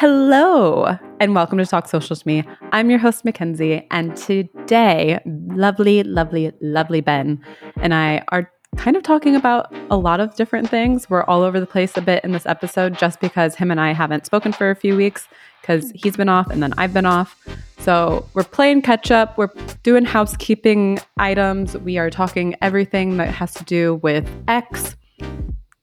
Hello, 0.00 0.96
and 1.18 1.34
welcome 1.34 1.58
to 1.58 1.66
Talk 1.66 1.88
Social 1.88 2.14
to 2.14 2.22
Me. 2.24 2.44
I'm 2.70 2.88
your 2.88 3.00
host, 3.00 3.24
Mackenzie, 3.24 3.84
and 3.90 4.16
today, 4.16 5.18
lovely, 5.26 6.04
lovely, 6.04 6.52
lovely 6.60 7.00
Ben 7.00 7.44
and 7.80 7.92
I 7.92 8.22
are 8.28 8.48
kind 8.76 8.96
of 8.96 9.02
talking 9.02 9.34
about 9.34 9.74
a 9.90 9.96
lot 9.96 10.20
of 10.20 10.36
different 10.36 10.70
things. 10.70 11.10
We're 11.10 11.24
all 11.24 11.42
over 11.42 11.58
the 11.58 11.66
place 11.66 11.96
a 11.96 12.00
bit 12.00 12.22
in 12.22 12.30
this 12.30 12.46
episode 12.46 12.96
just 12.96 13.18
because 13.18 13.56
him 13.56 13.72
and 13.72 13.80
I 13.80 13.90
haven't 13.90 14.24
spoken 14.24 14.52
for 14.52 14.70
a 14.70 14.76
few 14.76 14.94
weeks 14.94 15.26
because 15.62 15.90
he's 15.96 16.16
been 16.16 16.28
off 16.28 16.48
and 16.48 16.62
then 16.62 16.74
I've 16.78 16.94
been 16.94 17.04
off. 17.04 17.36
So 17.80 18.24
we're 18.34 18.44
playing 18.44 18.82
catch 18.82 19.10
up. 19.10 19.36
We're 19.36 19.50
doing 19.82 20.04
housekeeping 20.04 21.00
items. 21.16 21.76
We 21.76 21.98
are 21.98 22.08
talking 22.08 22.54
everything 22.62 23.16
that 23.16 23.34
has 23.34 23.52
to 23.54 23.64
do 23.64 23.96
with 23.96 24.30
X 24.46 24.94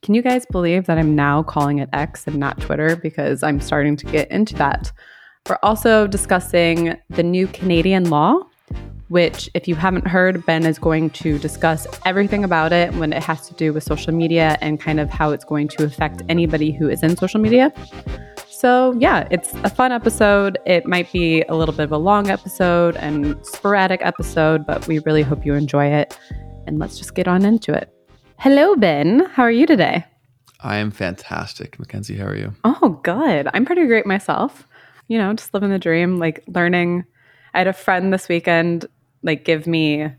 can 0.06 0.14
you 0.14 0.22
guys 0.22 0.46
believe 0.52 0.86
that 0.86 1.00
I'm 1.00 1.16
now 1.16 1.42
calling 1.42 1.80
it 1.80 1.90
X 1.92 2.28
and 2.28 2.36
not 2.36 2.62
Twitter 2.62 2.96
because 2.96 3.42
I'm 3.42 3.60
starting 3.60 3.98
to 3.98 4.06
get 4.06 4.30
into 4.30 4.54
that? 4.54 4.92
We're 5.50 5.58
also 5.64 6.06
discussing 6.06 6.96
the 7.10 7.24
new 7.24 7.48
Canadian 7.48 8.12
law, 8.12 8.42
which, 9.08 9.50
if 9.56 9.68
you 9.68 9.74
haven't 9.74 10.08
heard, 10.08 10.46
Ben 10.46 10.64
is 10.64 10.78
going 10.78 11.10
to 11.10 11.40
discuss 11.40 11.88
everything 12.06 12.44
about 12.44 12.72
it 12.72 12.94
when 12.94 13.14
it 13.14 13.24
has 13.24 13.48
to 13.48 13.56
do 13.56 13.74
with 13.74 13.84
social 13.84 14.14
media 14.14 14.60
and 14.62 14.80
kind 14.80 15.00
of 15.00 15.10
how 15.10 15.32
it's 15.32 15.44
going 15.44 15.70
to 15.70 15.86
affect 15.86 16.22
anybody 16.30 16.72
who 16.72 16.88
is 16.88 17.02
in 17.02 17.18
social 17.18 17.42
media. 17.42 17.74
So, 18.48 18.96
yeah, 19.00 19.28
it's 19.32 19.56
a 19.56 19.72
fun 19.72 19.92
episode. 19.92 20.60
It 20.68 20.86
might 20.86 21.12
be 21.12 21.42
a 21.50 21.56
little 21.56 21.74
bit 21.74 21.86
of 21.86 21.92
a 21.92 21.98
long 21.98 22.30
episode 22.30 22.96
and 22.98 23.44
sporadic 23.44 24.02
episode, 24.04 24.68
but 24.68 24.88
we 24.88 25.00
really 25.00 25.24
hope 25.24 25.48
you 25.48 25.56
enjoy 25.56 25.88
it. 25.88 26.16
And 26.68 26.78
let's 26.78 27.00
just 27.00 27.16
get 27.16 27.28
on 27.28 27.44
into 27.44 27.74
it. 27.74 27.95
Hello, 28.38 28.76
Ben. 28.76 29.26
How 29.34 29.44
are 29.44 29.52
you 29.52 29.66
today? 29.66 30.06
I 30.60 30.78
am 30.78 30.92
fantastic. 30.92 31.80
Mackenzie, 31.80 32.18
how 32.18 32.26
are 32.26 32.36
you? 32.36 32.54
Oh, 32.64 33.00
good. 33.04 33.48
I'm 33.54 33.66
pretty 33.66 33.86
great 33.88 34.06
myself. 34.06 34.68
You 35.08 35.18
know, 35.18 35.34
just 35.34 35.54
living 35.54 35.70
the 35.70 35.80
dream, 35.80 36.18
like 36.18 36.44
learning. 36.48 37.06
I 37.54 37.60
had 37.60 37.68
a 37.68 37.74
friend 37.74 38.14
this 38.14 38.28
weekend 38.28 38.86
like 39.24 39.44
give 39.46 39.68
me 39.68 40.10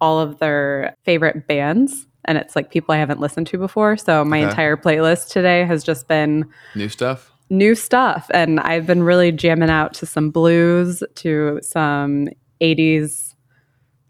all 0.00 0.20
of 0.20 0.38
their 0.38 0.96
favorite 1.04 1.46
bands 1.46 2.06
and 2.24 2.38
it's 2.38 2.56
like 2.56 2.70
people 2.70 2.94
I 2.94 2.98
haven't 2.98 3.20
listened 3.20 3.46
to 3.48 3.58
before. 3.58 3.96
So 3.96 4.24
my 4.24 4.38
okay. 4.38 4.48
entire 4.48 4.76
playlist 4.76 5.28
today 5.28 5.64
has 5.64 5.84
just 5.84 6.08
been 6.08 6.48
new 6.74 6.88
stuff. 6.88 7.30
New 7.50 7.74
stuff 7.74 8.30
and 8.32 8.60
I've 8.60 8.86
been 8.86 9.02
really 9.02 9.30
jamming 9.30 9.70
out 9.70 9.92
to 9.94 10.06
some 10.06 10.30
blues, 10.30 11.02
to 11.16 11.60
some 11.62 12.28
80s 12.60 13.33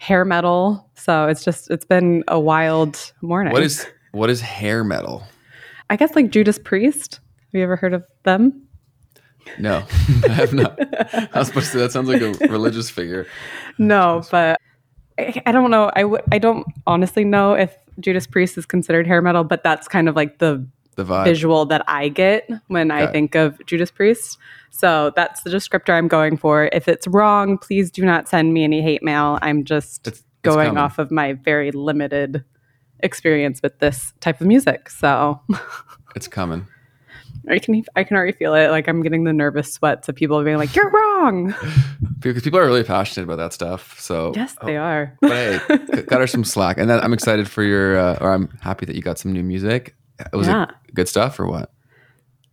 hair 0.04 0.24
metal. 0.26 0.86
So 0.96 1.26
it's 1.28 1.42
just 1.42 1.70
it's 1.70 1.86
been 1.86 2.24
a 2.28 2.38
wild 2.38 3.12
morning. 3.22 3.52
What 3.54 3.62
is 3.62 3.86
what 4.12 4.28
is 4.28 4.40
hair 4.40 4.84
metal? 4.84 5.24
I 5.88 5.96
guess 5.96 6.14
like 6.14 6.30
Judas 6.30 6.58
Priest. 6.58 7.20
Have 7.52 7.58
you 7.58 7.62
ever 7.62 7.76
heard 7.76 7.94
of 7.94 8.04
them? 8.24 8.68
No, 9.58 9.82
I 10.24 10.28
have 10.28 10.52
not. 10.52 10.78
I 11.34 11.38
was 11.38 11.48
supposed 11.48 11.72
to. 11.72 11.78
That 11.78 11.92
sounds 11.92 12.08
like 12.08 12.20
a 12.20 12.32
religious 12.48 12.90
figure. 12.90 13.26
No, 13.78 14.22
but 14.30 14.60
I, 15.18 15.42
I 15.46 15.52
don't 15.52 15.70
know. 15.70 15.90
I 15.94 16.02
w- 16.02 16.22
I 16.32 16.38
don't 16.38 16.66
honestly 16.86 17.24
know 17.24 17.54
if 17.54 17.74
Judas 18.00 18.26
Priest 18.26 18.58
is 18.58 18.66
considered 18.66 19.06
hair 19.06 19.22
metal, 19.22 19.44
but 19.44 19.62
that's 19.62 19.88
kind 19.88 20.08
of 20.08 20.16
like 20.16 20.38
the 20.38 20.66
the 20.96 21.04
vibe. 21.04 21.24
visual 21.24 21.66
that 21.66 21.84
I 21.88 22.08
get 22.08 22.48
when 22.68 22.90
I 22.90 23.06
think 23.06 23.34
of 23.34 23.64
Judas 23.66 23.90
Priest. 23.90 24.38
So 24.70 25.12
that's 25.14 25.42
the 25.42 25.50
descriptor 25.50 25.90
I'm 25.90 26.08
going 26.08 26.36
for. 26.36 26.68
If 26.72 26.88
it's 26.88 27.06
wrong, 27.06 27.58
please 27.58 27.90
do 27.90 28.04
not 28.04 28.28
send 28.28 28.52
me 28.52 28.64
any 28.64 28.82
hate 28.82 29.02
mail. 29.02 29.38
I'm 29.40 29.64
just 29.64 30.06
it's, 30.06 30.24
going 30.42 30.76
off 30.76 30.98
of 30.98 31.10
my 31.10 31.32
very 31.32 31.70
limited 31.70 32.44
experience 33.00 33.60
with 33.62 33.78
this 33.78 34.12
type 34.20 34.40
of 34.40 34.46
music. 34.46 34.90
So 34.90 35.40
it's 36.16 36.28
coming. 36.28 36.66
I 37.48 37.58
can 37.58 37.84
I 37.94 38.04
can 38.04 38.16
already 38.16 38.32
feel 38.32 38.54
it. 38.54 38.70
Like 38.70 38.88
I'm 38.88 39.02
getting 39.02 39.24
the 39.24 39.32
nervous 39.32 39.72
sweats 39.72 40.08
of 40.08 40.14
people 40.14 40.42
being 40.42 40.56
like, 40.56 40.74
"You're 40.74 40.90
wrong," 40.90 41.54
because 42.20 42.42
people 42.42 42.58
are 42.58 42.66
really 42.66 42.84
passionate 42.84 43.24
about 43.24 43.36
that 43.36 43.52
stuff. 43.52 43.98
So 44.00 44.32
yes, 44.34 44.56
they 44.64 44.76
oh, 44.76 44.82
are. 44.82 45.18
but 45.20 45.30
hey, 45.30 46.02
cut 46.04 46.20
her 46.20 46.26
some 46.26 46.44
slack. 46.44 46.78
And 46.78 46.88
then 46.88 47.00
I'm 47.00 47.12
excited 47.12 47.48
for 47.48 47.62
your, 47.62 47.98
uh, 47.98 48.18
or 48.20 48.32
I'm 48.32 48.48
happy 48.62 48.86
that 48.86 48.96
you 48.96 49.02
got 49.02 49.18
some 49.18 49.32
new 49.32 49.42
music. 49.42 49.94
Was 50.32 50.46
yeah. 50.46 50.64
it 50.64 50.94
good 50.94 51.08
stuff 51.08 51.38
or 51.40 51.46
what? 51.46 51.72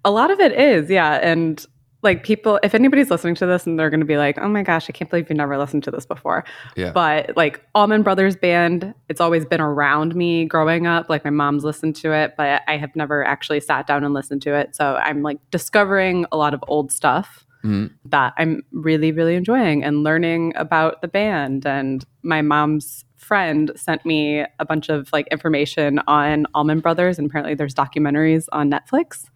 A 0.04 0.12
lot 0.12 0.32
of 0.32 0.40
it 0.40 0.54
is, 0.54 0.90
yeah. 0.90 1.20
And 1.22 1.64
like 2.04 2.24
people, 2.24 2.60
if 2.64 2.74
anybody's 2.74 3.12
listening 3.12 3.36
to 3.36 3.46
this 3.46 3.68
and 3.68 3.78
they're 3.78 3.92
going 3.92 4.00
to 4.00 4.06
be 4.06 4.18
like, 4.18 4.40
oh 4.40 4.48
my 4.50 4.64
gosh, 4.64 4.90
I 4.90 4.94
can't 4.94 5.10
believe 5.10 5.30
you 5.30 5.36
never 5.36 5.58
listened 5.58 5.84
to 5.84 5.92
this 5.92 6.06
before. 6.06 6.44
Yeah. 6.76 6.92
But 6.92 7.38
like 7.38 7.64
Allman 7.76 8.02
Brothers 8.02 8.36
Band, 8.36 8.96
it's 9.08 9.22
always 9.22 9.46
been 9.46 9.62
around 9.62 10.16
me 10.16 10.46
growing 10.46 10.88
up. 10.88 11.10
Like 11.10 11.24
my 11.24 11.30
mom's 11.30 11.64
listened 11.64 11.96
to 11.98 12.12
it, 12.14 12.34
but 12.38 12.64
I 12.68 12.78
have 12.78 12.96
never 12.96 13.24
actually 13.24 13.60
sat 13.60 13.86
down 13.86 14.04
and 14.04 14.16
listened 14.16 14.42
to 14.44 14.56
it. 14.56 14.76
So 14.76 14.96
I'm 14.96 15.22
like 15.22 15.38
discovering 15.52 16.26
a 16.32 16.38
lot 16.38 16.56
of 16.56 16.64
old 16.68 16.92
stuff. 16.92 17.46
Mm-hmm. 17.64 17.94
That 18.06 18.34
I'm 18.38 18.64
really, 18.72 19.12
really 19.12 19.36
enjoying 19.36 19.84
and 19.84 20.02
learning 20.02 20.54
about 20.56 21.04
the 21.04 21.08
band. 21.08 21.68
And 21.68 22.04
my 22.24 22.42
mom's 22.42 23.06
friend 23.22 23.72
sent 23.76 24.06
me 24.06 24.46
a 24.59 24.66
bunch 24.66 24.90
of 24.90 25.12
like 25.14 25.28
information 25.28 26.00
on 26.08 26.46
Allman 26.54 26.80
Brothers, 26.80 27.18
and 27.18 27.28
apparently 27.28 27.56
there's 27.56 27.74
documentaries 27.74 28.48
on 28.52 28.70
Netflix. 28.70 29.30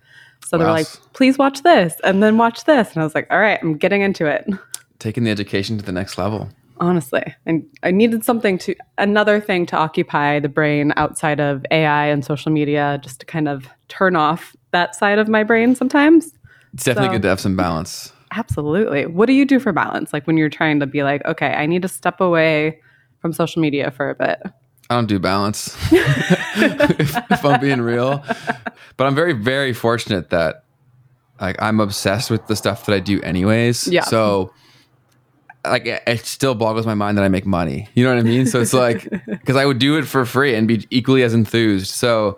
So 0.46 0.58
they 0.58 0.66
were 0.66 0.72
like, 0.72 0.88
please 1.14 1.38
watch 1.38 1.64
this 1.64 1.96
and 2.04 2.22
then 2.22 2.38
watch 2.38 2.66
this. 2.66 2.94
And 2.94 3.02
I 3.02 3.04
was 3.04 3.16
like, 3.16 3.28
all 3.32 3.40
right, 3.40 3.58
I'm 3.62 3.78
getting 3.78 4.02
into 4.02 4.28
it. 4.28 4.48
Taking 5.00 5.24
the 5.24 5.32
education 5.32 5.78
to 5.78 5.84
the 5.84 5.92
next 5.92 6.18
level. 6.18 6.50
Honestly. 6.80 7.24
And 7.46 7.66
I 7.82 7.92
needed 7.92 8.24
something 8.24 8.58
to, 8.60 8.76
another 8.98 9.40
thing 9.40 9.66
to 9.68 9.76
occupy 9.78 10.40
the 10.40 10.50
brain 10.50 10.94
outside 10.98 11.40
of 11.40 11.66
AI 11.72 12.08
and 12.08 12.24
social 12.24 12.52
media, 12.52 13.00
just 13.02 13.22
to 13.22 13.26
kind 13.26 13.48
of 13.48 13.68
turn 13.88 14.16
off 14.16 14.56
that 14.72 14.94
side 14.94 15.18
of 15.18 15.28
my 15.28 15.44
brain 15.44 15.74
sometimes. 15.74 16.34
It's 16.74 16.84
definitely 16.84 17.08
so, 17.08 17.14
good 17.14 17.22
to 17.24 17.30
have 17.30 17.40
some 17.40 17.56
balance. 17.56 18.12
Absolutely. 18.32 19.06
What 19.08 19.28
do 19.28 19.34
you 19.34 19.46
do 19.46 19.60
for 19.60 19.72
balance? 19.72 20.14
Like 20.14 20.28
when 20.28 20.38
you're 20.38 20.50
trying 20.50 20.80
to 20.82 20.86
be 20.86 21.02
like, 21.02 21.26
okay, 21.26 21.54
I 21.54 21.66
need 21.66 21.82
to 21.82 21.88
step 21.88 22.20
away 22.20 22.82
from 23.26 23.34
social 23.34 23.60
media 23.60 23.90
for 23.90 24.12
a 24.12 24.14
bit? 24.14 24.40
I 24.88 24.94
don't 24.94 25.08
do 25.08 25.18
balance, 25.18 25.76
if, 25.92 27.32
if, 27.32 27.44
I'm 27.44 27.60
being 27.60 27.82
real. 27.82 28.24
But 28.98 29.08
I'm 29.08 29.16
very, 29.16 29.34
very 29.34 29.74
fortunate 29.74 30.30
that 30.30 30.64
like 31.42 31.60
I'm 31.60 31.80
obsessed 31.80 32.30
with 32.30 32.46
the 32.46 32.56
stuff 32.56 32.86
that 32.86 32.94
I 32.94 33.00
do 33.00 33.20
anyways. 33.24 33.88
Yeah. 33.88 34.04
So 34.04 34.54
like 35.66 35.88
it 35.88 36.26
still 36.28 36.54
boggles 36.54 36.86
my 36.86 36.94
mind 36.94 37.18
that 37.18 37.24
I 37.24 37.30
make 37.30 37.48
money. 37.48 37.90
You 37.96 38.04
know 38.04 38.14
what 38.14 38.20
I 38.20 38.22
mean? 38.22 38.46
So 38.46 38.62
it's 38.62 38.74
like 38.74 39.10
because 39.26 39.56
I 39.56 39.66
would 39.66 39.80
do 39.80 39.98
it 39.98 40.04
for 40.04 40.24
free 40.24 40.54
and 40.54 40.68
be 40.68 40.86
equally 40.92 41.24
as 41.24 41.34
enthused. 41.34 41.88
So 41.88 42.38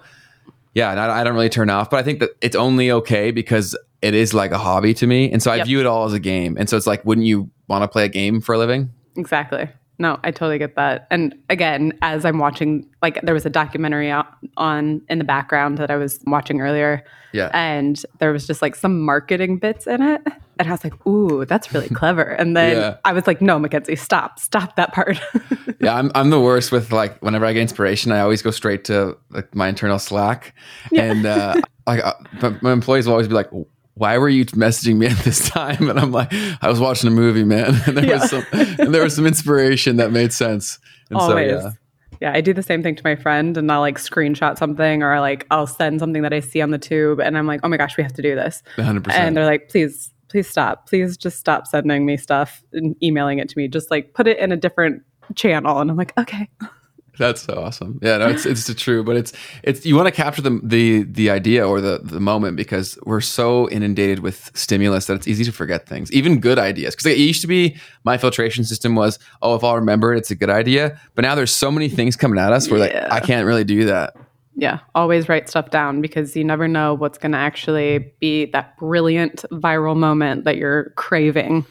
yeah, 0.74 0.92
I, 0.92 1.20
I 1.20 1.24
don't 1.26 1.34
really 1.34 1.50
turn 1.50 1.70
off, 1.70 1.90
but 1.90 1.98
I 1.98 2.04
think 2.04 2.22
that 2.22 2.30
it's 2.40 2.56
only 2.56 2.92
okay 2.92 3.32
because 3.32 3.76
it 4.02 4.14
is 4.14 4.34
like 4.34 4.52
a 4.52 4.58
hobby 4.58 4.94
to 4.94 5.06
me, 5.06 5.30
and 5.34 5.44
so 5.44 5.52
I 5.52 5.58
yep. 5.58 5.66
view 5.66 5.82
it 5.82 5.86
all 5.86 6.06
as 6.06 6.14
a 6.14 6.20
game. 6.20 6.56
And 6.58 6.70
so 6.70 6.78
it's 6.78 6.88
like, 6.88 7.04
wouldn't 7.04 7.28
you 7.28 7.50
want 7.68 7.84
to 7.84 7.90
play 7.90 8.06
a 8.06 8.10
game 8.10 8.40
for 8.40 8.56
a 8.56 8.58
living? 8.58 8.94
Exactly. 9.18 9.68
No, 10.00 10.20
I 10.24 10.32
totally 10.32 10.60
get 10.60 10.76
that. 10.76 11.08
And 11.10 11.36
again, 11.50 11.94
as 12.02 12.24
I'm 12.24 12.38
watching, 12.38 12.88
like 13.02 13.20
there 13.22 13.34
was 13.34 13.46
a 13.46 13.50
documentary 13.50 14.12
on 14.58 15.02
in 15.10 15.18
the 15.18 15.24
background 15.24 15.80
that 15.80 15.90
I 15.90 15.96
was 15.96 16.20
watching 16.28 16.62
earlier. 16.62 17.04
Yeah. 17.34 17.50
And 17.54 18.04
there 18.20 18.32
was 18.32 18.46
just 18.46 18.62
like 18.62 18.76
some 18.76 19.02
marketing 19.02 19.58
bits 19.58 19.88
in 19.88 20.02
it. 20.02 20.22
And 20.60 20.68
I 20.68 20.72
was 20.72 20.84
like, 20.84 21.06
ooh, 21.08 21.46
that's 21.46 21.74
really 21.74 21.90
clever. 21.94 22.24
And 22.24 22.56
then 22.56 22.78
yeah. 22.78 22.98
I 23.06 23.14
was 23.14 23.26
like, 23.26 23.42
no, 23.42 23.58
Mackenzie, 23.58 23.96
stop, 23.96 24.40
stop 24.40 24.76
that 24.76 24.94
part. 24.94 25.20
yeah, 25.80 25.96
I'm, 25.96 26.12
I'm 26.14 26.30
the 26.30 26.40
worst 26.40 26.72
with 26.72 26.92
like, 26.92 27.20
whenever 27.22 27.46
I 27.46 27.54
get 27.54 27.62
inspiration, 27.62 28.12
I 28.12 28.20
always 28.20 28.42
go 28.42 28.52
straight 28.52 28.86
to 28.86 29.18
like 29.32 29.54
my 29.56 29.68
internal 29.68 30.00
Slack. 30.00 30.54
Yeah. 30.92 31.12
And 31.12 31.26
uh, 31.26 31.62
like, 31.88 32.04
uh, 32.04 32.54
my 32.62 32.72
employees 32.72 33.08
will 33.08 33.14
always 33.14 33.28
be 33.28 33.34
like, 33.34 33.50
why 33.98 34.18
were 34.18 34.30
you 34.30 34.46
messaging 34.46 34.98
me 34.98 35.08
at 35.08 35.18
this 35.20 35.50
time? 35.50 35.90
And 35.90 36.00
I'm 36.00 36.12
like, 36.12 36.32
I 36.62 36.70
was 36.70 36.80
watching 36.80 37.08
a 37.08 37.12
movie, 37.12 37.44
man. 37.44 37.76
And 37.88 37.98
there 37.98 38.06
yeah. 38.06 38.20
was 38.20 38.30
some, 38.30 38.46
and 38.52 38.94
there 38.94 39.04
was 39.04 39.16
some 39.16 39.26
inspiration 39.26 39.98
that 39.98 40.12
made 40.12 40.34
sense. 40.34 40.80
And 41.10 41.18
Always. 41.18 41.62
So, 41.62 41.68
yeah. 41.68 41.72
Yeah, 42.20 42.32
I 42.34 42.42
do 42.42 42.54
the 42.54 42.64
same 42.64 42.82
thing 42.82 42.96
to 42.96 43.04
my 43.04 43.16
friend 43.16 43.56
and 43.58 43.72
I'll 43.72 43.80
like 43.80 43.98
screenshot 43.98 44.58
something 44.58 45.04
or 45.04 45.20
like 45.20 45.46
I'll 45.52 45.68
send 45.68 46.00
something 46.00 46.24
that 46.24 46.34
I 46.34 46.40
see 46.40 46.62
on 46.62 46.72
the 46.72 46.80
tube 46.80 47.20
and 47.20 47.38
I'm 47.38 47.46
like, 47.46 47.60
oh 47.64 47.68
my 47.68 47.78
gosh, 47.78 47.96
we 47.96 48.04
have 48.04 48.14
to 48.14 48.22
do 48.24 48.34
this. 48.36 48.64
100%. 48.76 49.12
And 49.12 49.38
they're 49.38 49.46
like, 49.46 49.70
please, 49.70 50.12
please 50.28 50.48
stop. 50.48 50.90
Please 50.90 51.16
just 51.16 51.40
stop 51.40 51.68
sending 51.68 52.06
me 52.06 52.18
stuff 52.18 52.64
and 52.74 52.96
emailing 53.04 53.38
it 53.38 53.50
to 53.50 53.58
me. 53.58 53.68
Just 53.68 53.92
like 53.92 54.14
put 54.14 54.28
it 54.28 54.40
in 54.40 54.52
a 54.52 54.58
different 54.58 55.04
channel. 55.36 55.80
And 55.80 55.92
I'm 55.92 55.98
like, 55.98 56.18
okay. 56.18 56.50
That's 57.18 57.42
so 57.42 57.56
awesome. 57.56 58.00
Yeah, 58.02 58.18
no, 58.18 58.28
it's 58.28 58.46
it's 58.46 58.72
true, 58.76 59.04
but 59.04 59.16
it's 59.16 59.34
it's 59.64 59.86
you 59.86 59.96
want 59.96 60.08
to 60.08 60.12
capture 60.12 60.42
the 60.42 60.60
the 60.64 61.04
the 61.04 61.30
idea 61.30 61.68
or 61.68 61.82
the 61.82 62.00
the 62.04 62.20
moment 62.20 62.58
because 62.58 62.98
we're 63.06 63.22
so 63.22 63.70
inundated 63.70 64.20
with 64.20 64.52
stimulus 64.54 65.08
that 65.08 65.16
it's 65.16 65.28
easy 65.28 65.44
to 65.44 65.52
forget 65.52 65.88
things, 65.88 66.12
even 66.12 66.40
good 66.40 66.60
ideas. 66.60 66.96
Because 66.96 67.08
it 67.08 67.18
used 67.18 67.42
to 67.42 67.48
be 67.48 67.78
my 68.04 68.18
filtration 68.18 68.64
system 68.64 68.96
was, 68.96 69.18
oh, 69.42 69.56
if 69.56 69.64
I'll 69.64 69.76
remember 69.76 70.14
it, 70.14 70.20
it's 70.20 70.32
a 70.32 70.36
good 70.36 70.50
idea. 70.50 71.00
But 71.16 71.24
now 71.24 71.36
there's 71.36 71.54
so 71.54 71.72
many 71.72 71.90
things 71.90 72.16
coming 72.16 72.40
at 72.40 72.54
us 72.54 72.70
where 72.70 72.80
yeah. 72.88 73.08
like 73.10 73.24
I 73.24 73.26
can't 73.26 73.46
really 73.46 73.64
do 73.64 73.86
that. 73.86 74.16
Yeah, 74.60 74.80
always 74.96 75.30
write 75.30 75.50
stuff 75.50 75.70
down 75.70 76.02
because 76.02 76.36
you 76.36 76.44
never 76.44 76.68
know 76.68 76.96
what's 76.96 77.20
going 77.20 77.34
to 77.34 77.38
actually 77.38 78.12
be 78.20 78.46
that 78.46 78.76
brilliant 78.78 79.46
viral 79.52 79.96
moment 79.96 80.46
that 80.46 80.58
you're 80.58 80.92
craving. 80.96 81.64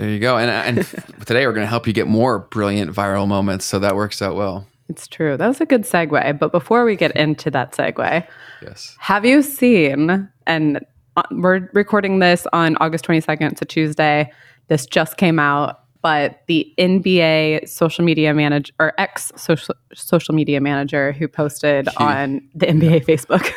There 0.00 0.08
you 0.08 0.18
go. 0.18 0.38
And 0.38 0.50
and 0.50 0.86
today 1.26 1.46
we're 1.46 1.52
going 1.52 1.66
to 1.66 1.68
help 1.70 1.86
you 1.86 1.92
get 1.92 2.06
more 2.06 2.38
brilliant 2.38 2.90
viral 2.90 3.28
moments, 3.28 3.66
so 3.66 3.78
that 3.80 3.96
works 3.96 4.22
out 4.22 4.34
well. 4.34 4.66
It's 4.88 5.06
true. 5.06 5.36
That 5.36 5.46
was 5.46 5.60
a 5.60 5.66
good 5.66 5.82
segue. 5.82 6.38
But 6.38 6.52
before 6.52 6.86
we 6.86 6.96
get 6.96 7.14
into 7.14 7.50
that 7.50 7.72
segue, 7.72 8.26
yes, 8.62 8.96
have 8.98 9.26
you 9.26 9.42
seen? 9.42 10.26
And 10.46 10.80
uh, 11.18 11.22
we're 11.32 11.68
recording 11.74 12.18
this 12.18 12.46
on 12.54 12.78
August 12.78 13.04
22nd, 13.04 13.58
so 13.58 13.66
Tuesday. 13.66 14.32
This 14.68 14.86
just 14.86 15.18
came 15.18 15.38
out, 15.38 15.80
but 16.00 16.40
the 16.46 16.72
NBA 16.78 17.68
social 17.68 18.02
media 18.02 18.32
manager 18.32 18.72
or 18.78 18.94
ex 18.96 19.30
social 19.36 19.74
social 19.94 20.34
media 20.34 20.62
manager 20.62 21.12
who 21.12 21.28
posted 21.28 21.88
He- 21.90 21.96
on 22.02 22.48
the 22.54 22.64
NBA 22.64 23.04
Facebook. 23.04 23.52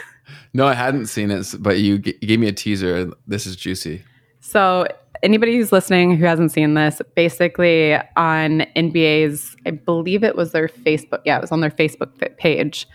No, 0.54 0.68
I 0.68 0.74
hadn't 0.74 1.06
seen 1.06 1.32
it, 1.32 1.56
but 1.60 1.80
you, 1.80 2.00
g- 2.00 2.18
you 2.22 2.28
gave 2.28 2.40
me 2.42 2.48
a 2.48 2.52
teaser. 2.54 3.12
This 3.28 3.46
is 3.48 3.56
juicy. 3.56 4.04
So, 4.42 4.88
anybody 5.24 5.56
who's 5.56 5.72
listening 5.72 6.16
who 6.16 6.26
hasn't 6.26 6.52
seen 6.52 6.76
this, 6.76 7.02
basically 7.16 7.96
on 8.16 8.66
NBA's, 8.76 9.56
I 9.66 9.72
believe 9.72 10.24
it 10.24 10.36
was 10.36 10.52
their 10.52 10.68
Facebook, 10.68 11.22
yeah, 11.26 11.38
it 11.38 11.42
was 11.42 11.52
on 11.52 11.62
their 11.62 11.72
Facebook 11.72 12.38
page. 12.38 12.88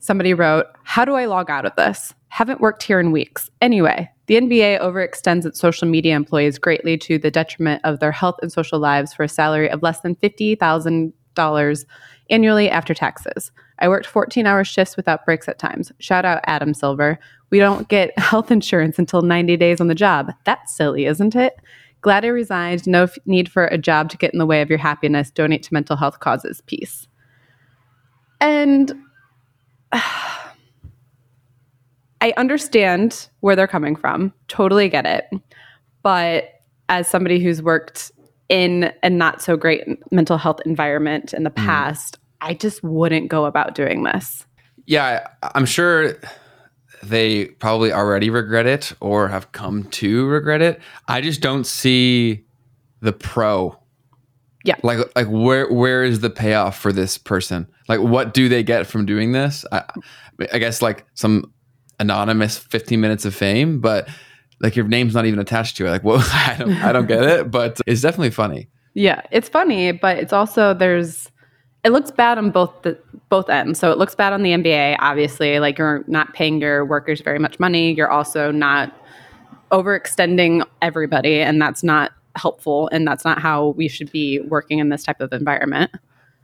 Somebody 0.00 0.34
wrote, 0.34 0.66
How 0.82 1.04
do 1.04 1.14
I 1.14 1.24
log 1.24 1.50
out 1.50 1.64
of 1.64 1.74
this? 1.76 2.14
Haven't 2.28 2.60
worked 2.60 2.82
here 2.82 3.00
in 3.00 3.10
weeks. 3.10 3.48
Anyway, 3.62 4.10
the 4.26 4.36
NBA 4.36 4.80
overextends 4.80 5.46
its 5.46 5.58
social 5.58 5.88
media 5.88 6.14
employees 6.14 6.58
greatly 6.58 6.98
to 6.98 7.18
the 7.18 7.30
detriment 7.30 7.80
of 7.84 8.00
their 8.00 8.12
health 8.12 8.36
and 8.42 8.52
social 8.52 8.78
lives 8.78 9.14
for 9.14 9.22
a 9.22 9.28
salary 9.28 9.70
of 9.70 9.82
less 9.82 10.00
than 10.00 10.14
$50,000 10.16 11.84
annually 12.30 12.68
after 12.68 12.92
taxes. 12.94 13.50
I 13.78 13.88
worked 13.88 14.06
14 14.06 14.46
hour 14.46 14.64
shifts 14.64 14.96
without 14.96 15.24
breaks 15.24 15.48
at 15.48 15.58
times. 15.58 15.92
Shout 15.98 16.24
out 16.24 16.40
Adam 16.44 16.74
Silver. 16.74 17.18
We 17.50 17.58
don't 17.58 17.88
get 17.88 18.18
health 18.18 18.50
insurance 18.50 18.98
until 18.98 19.22
90 19.22 19.56
days 19.56 19.80
on 19.80 19.88
the 19.88 19.94
job. 19.94 20.32
That's 20.44 20.74
silly, 20.74 21.06
isn't 21.06 21.34
it? 21.34 21.54
Glad 22.00 22.24
I 22.24 22.28
resigned. 22.28 22.86
No 22.86 23.04
f- 23.04 23.18
need 23.26 23.50
for 23.50 23.66
a 23.66 23.78
job 23.78 24.08
to 24.10 24.16
get 24.16 24.32
in 24.32 24.38
the 24.38 24.46
way 24.46 24.62
of 24.62 24.68
your 24.68 24.78
happiness. 24.78 25.30
Donate 25.30 25.62
to 25.64 25.74
mental 25.74 25.96
health 25.96 26.20
causes. 26.20 26.60
Peace. 26.66 27.08
And 28.40 28.92
I 32.20 32.32
understand 32.36 33.28
where 33.40 33.56
they're 33.56 33.66
coming 33.66 33.96
from. 33.96 34.32
Totally 34.48 34.88
get 34.88 35.06
it. 35.06 35.26
But 36.02 36.50
as 36.88 37.08
somebody 37.08 37.40
who's 37.40 37.62
worked 37.62 38.10
in 38.48 38.92
a 39.02 39.10
not 39.10 39.42
so 39.42 39.56
great 39.56 39.84
mental 40.12 40.38
health 40.38 40.60
environment 40.64 41.34
in 41.34 41.44
the 41.44 41.50
mm-hmm. 41.50 41.66
past, 41.66 42.18
I 42.40 42.54
just 42.54 42.82
wouldn't 42.82 43.28
go 43.28 43.44
about 43.44 43.74
doing 43.74 44.04
this. 44.04 44.46
Yeah, 44.86 45.26
I'm 45.54 45.66
sure 45.66 46.14
they 47.02 47.46
probably 47.46 47.92
already 47.92 48.30
regret 48.30 48.66
it 48.66 48.92
or 49.00 49.28
have 49.28 49.52
come 49.52 49.84
to 49.84 50.26
regret 50.26 50.62
it. 50.62 50.80
I 51.06 51.20
just 51.20 51.40
don't 51.40 51.64
see 51.64 52.44
the 53.00 53.12
pro. 53.12 53.78
Yeah. 54.64 54.76
Like 54.82 54.98
like 55.16 55.28
where 55.28 55.72
where 55.72 56.04
is 56.04 56.20
the 56.20 56.30
payoff 56.30 56.78
for 56.78 56.92
this 56.92 57.16
person? 57.16 57.66
Like 57.88 58.00
what 58.00 58.34
do 58.34 58.48
they 58.48 58.62
get 58.62 58.86
from 58.86 59.06
doing 59.06 59.32
this? 59.32 59.64
I 59.72 59.84
I 60.52 60.58
guess 60.58 60.82
like 60.82 61.04
some 61.14 61.52
anonymous 62.00 62.58
15 62.58 63.00
minutes 63.00 63.24
of 63.24 63.34
fame, 63.34 63.80
but 63.80 64.08
like 64.60 64.76
your 64.76 64.86
name's 64.86 65.14
not 65.14 65.26
even 65.26 65.38
attached 65.38 65.76
to 65.78 65.86
it. 65.86 65.90
Like 65.90 66.04
well 66.04 66.24
I 66.32 66.56
don't 66.58 66.72
I 66.72 66.92
don't 66.92 67.06
get 67.06 67.22
it, 67.22 67.50
but 67.50 67.80
it's 67.86 68.00
definitely 68.00 68.30
funny. 68.30 68.68
Yeah, 68.94 69.22
it's 69.30 69.48
funny, 69.48 69.92
but 69.92 70.18
it's 70.18 70.32
also 70.32 70.74
there's 70.74 71.30
it 71.88 71.92
looks 71.92 72.10
bad 72.10 72.36
on 72.36 72.50
both 72.50 72.82
the 72.82 72.98
both 73.30 73.48
ends. 73.48 73.78
So 73.78 73.90
it 73.90 73.96
looks 73.96 74.14
bad 74.14 74.34
on 74.34 74.42
the 74.42 74.50
NBA, 74.50 74.96
obviously, 74.98 75.58
like 75.58 75.78
you're 75.78 76.04
not 76.06 76.34
paying 76.34 76.60
your 76.60 76.84
workers 76.84 77.22
very 77.22 77.38
much 77.38 77.58
money. 77.58 77.94
You're 77.94 78.10
also 78.10 78.50
not 78.50 78.94
overextending 79.70 80.66
everybody, 80.82 81.40
and 81.40 81.60
that's 81.62 81.82
not 81.82 82.12
helpful. 82.36 82.90
And 82.92 83.08
that's 83.08 83.24
not 83.24 83.40
how 83.40 83.68
we 83.68 83.88
should 83.88 84.12
be 84.12 84.38
working 84.40 84.80
in 84.80 84.90
this 84.90 85.02
type 85.02 85.22
of 85.22 85.32
environment. 85.32 85.90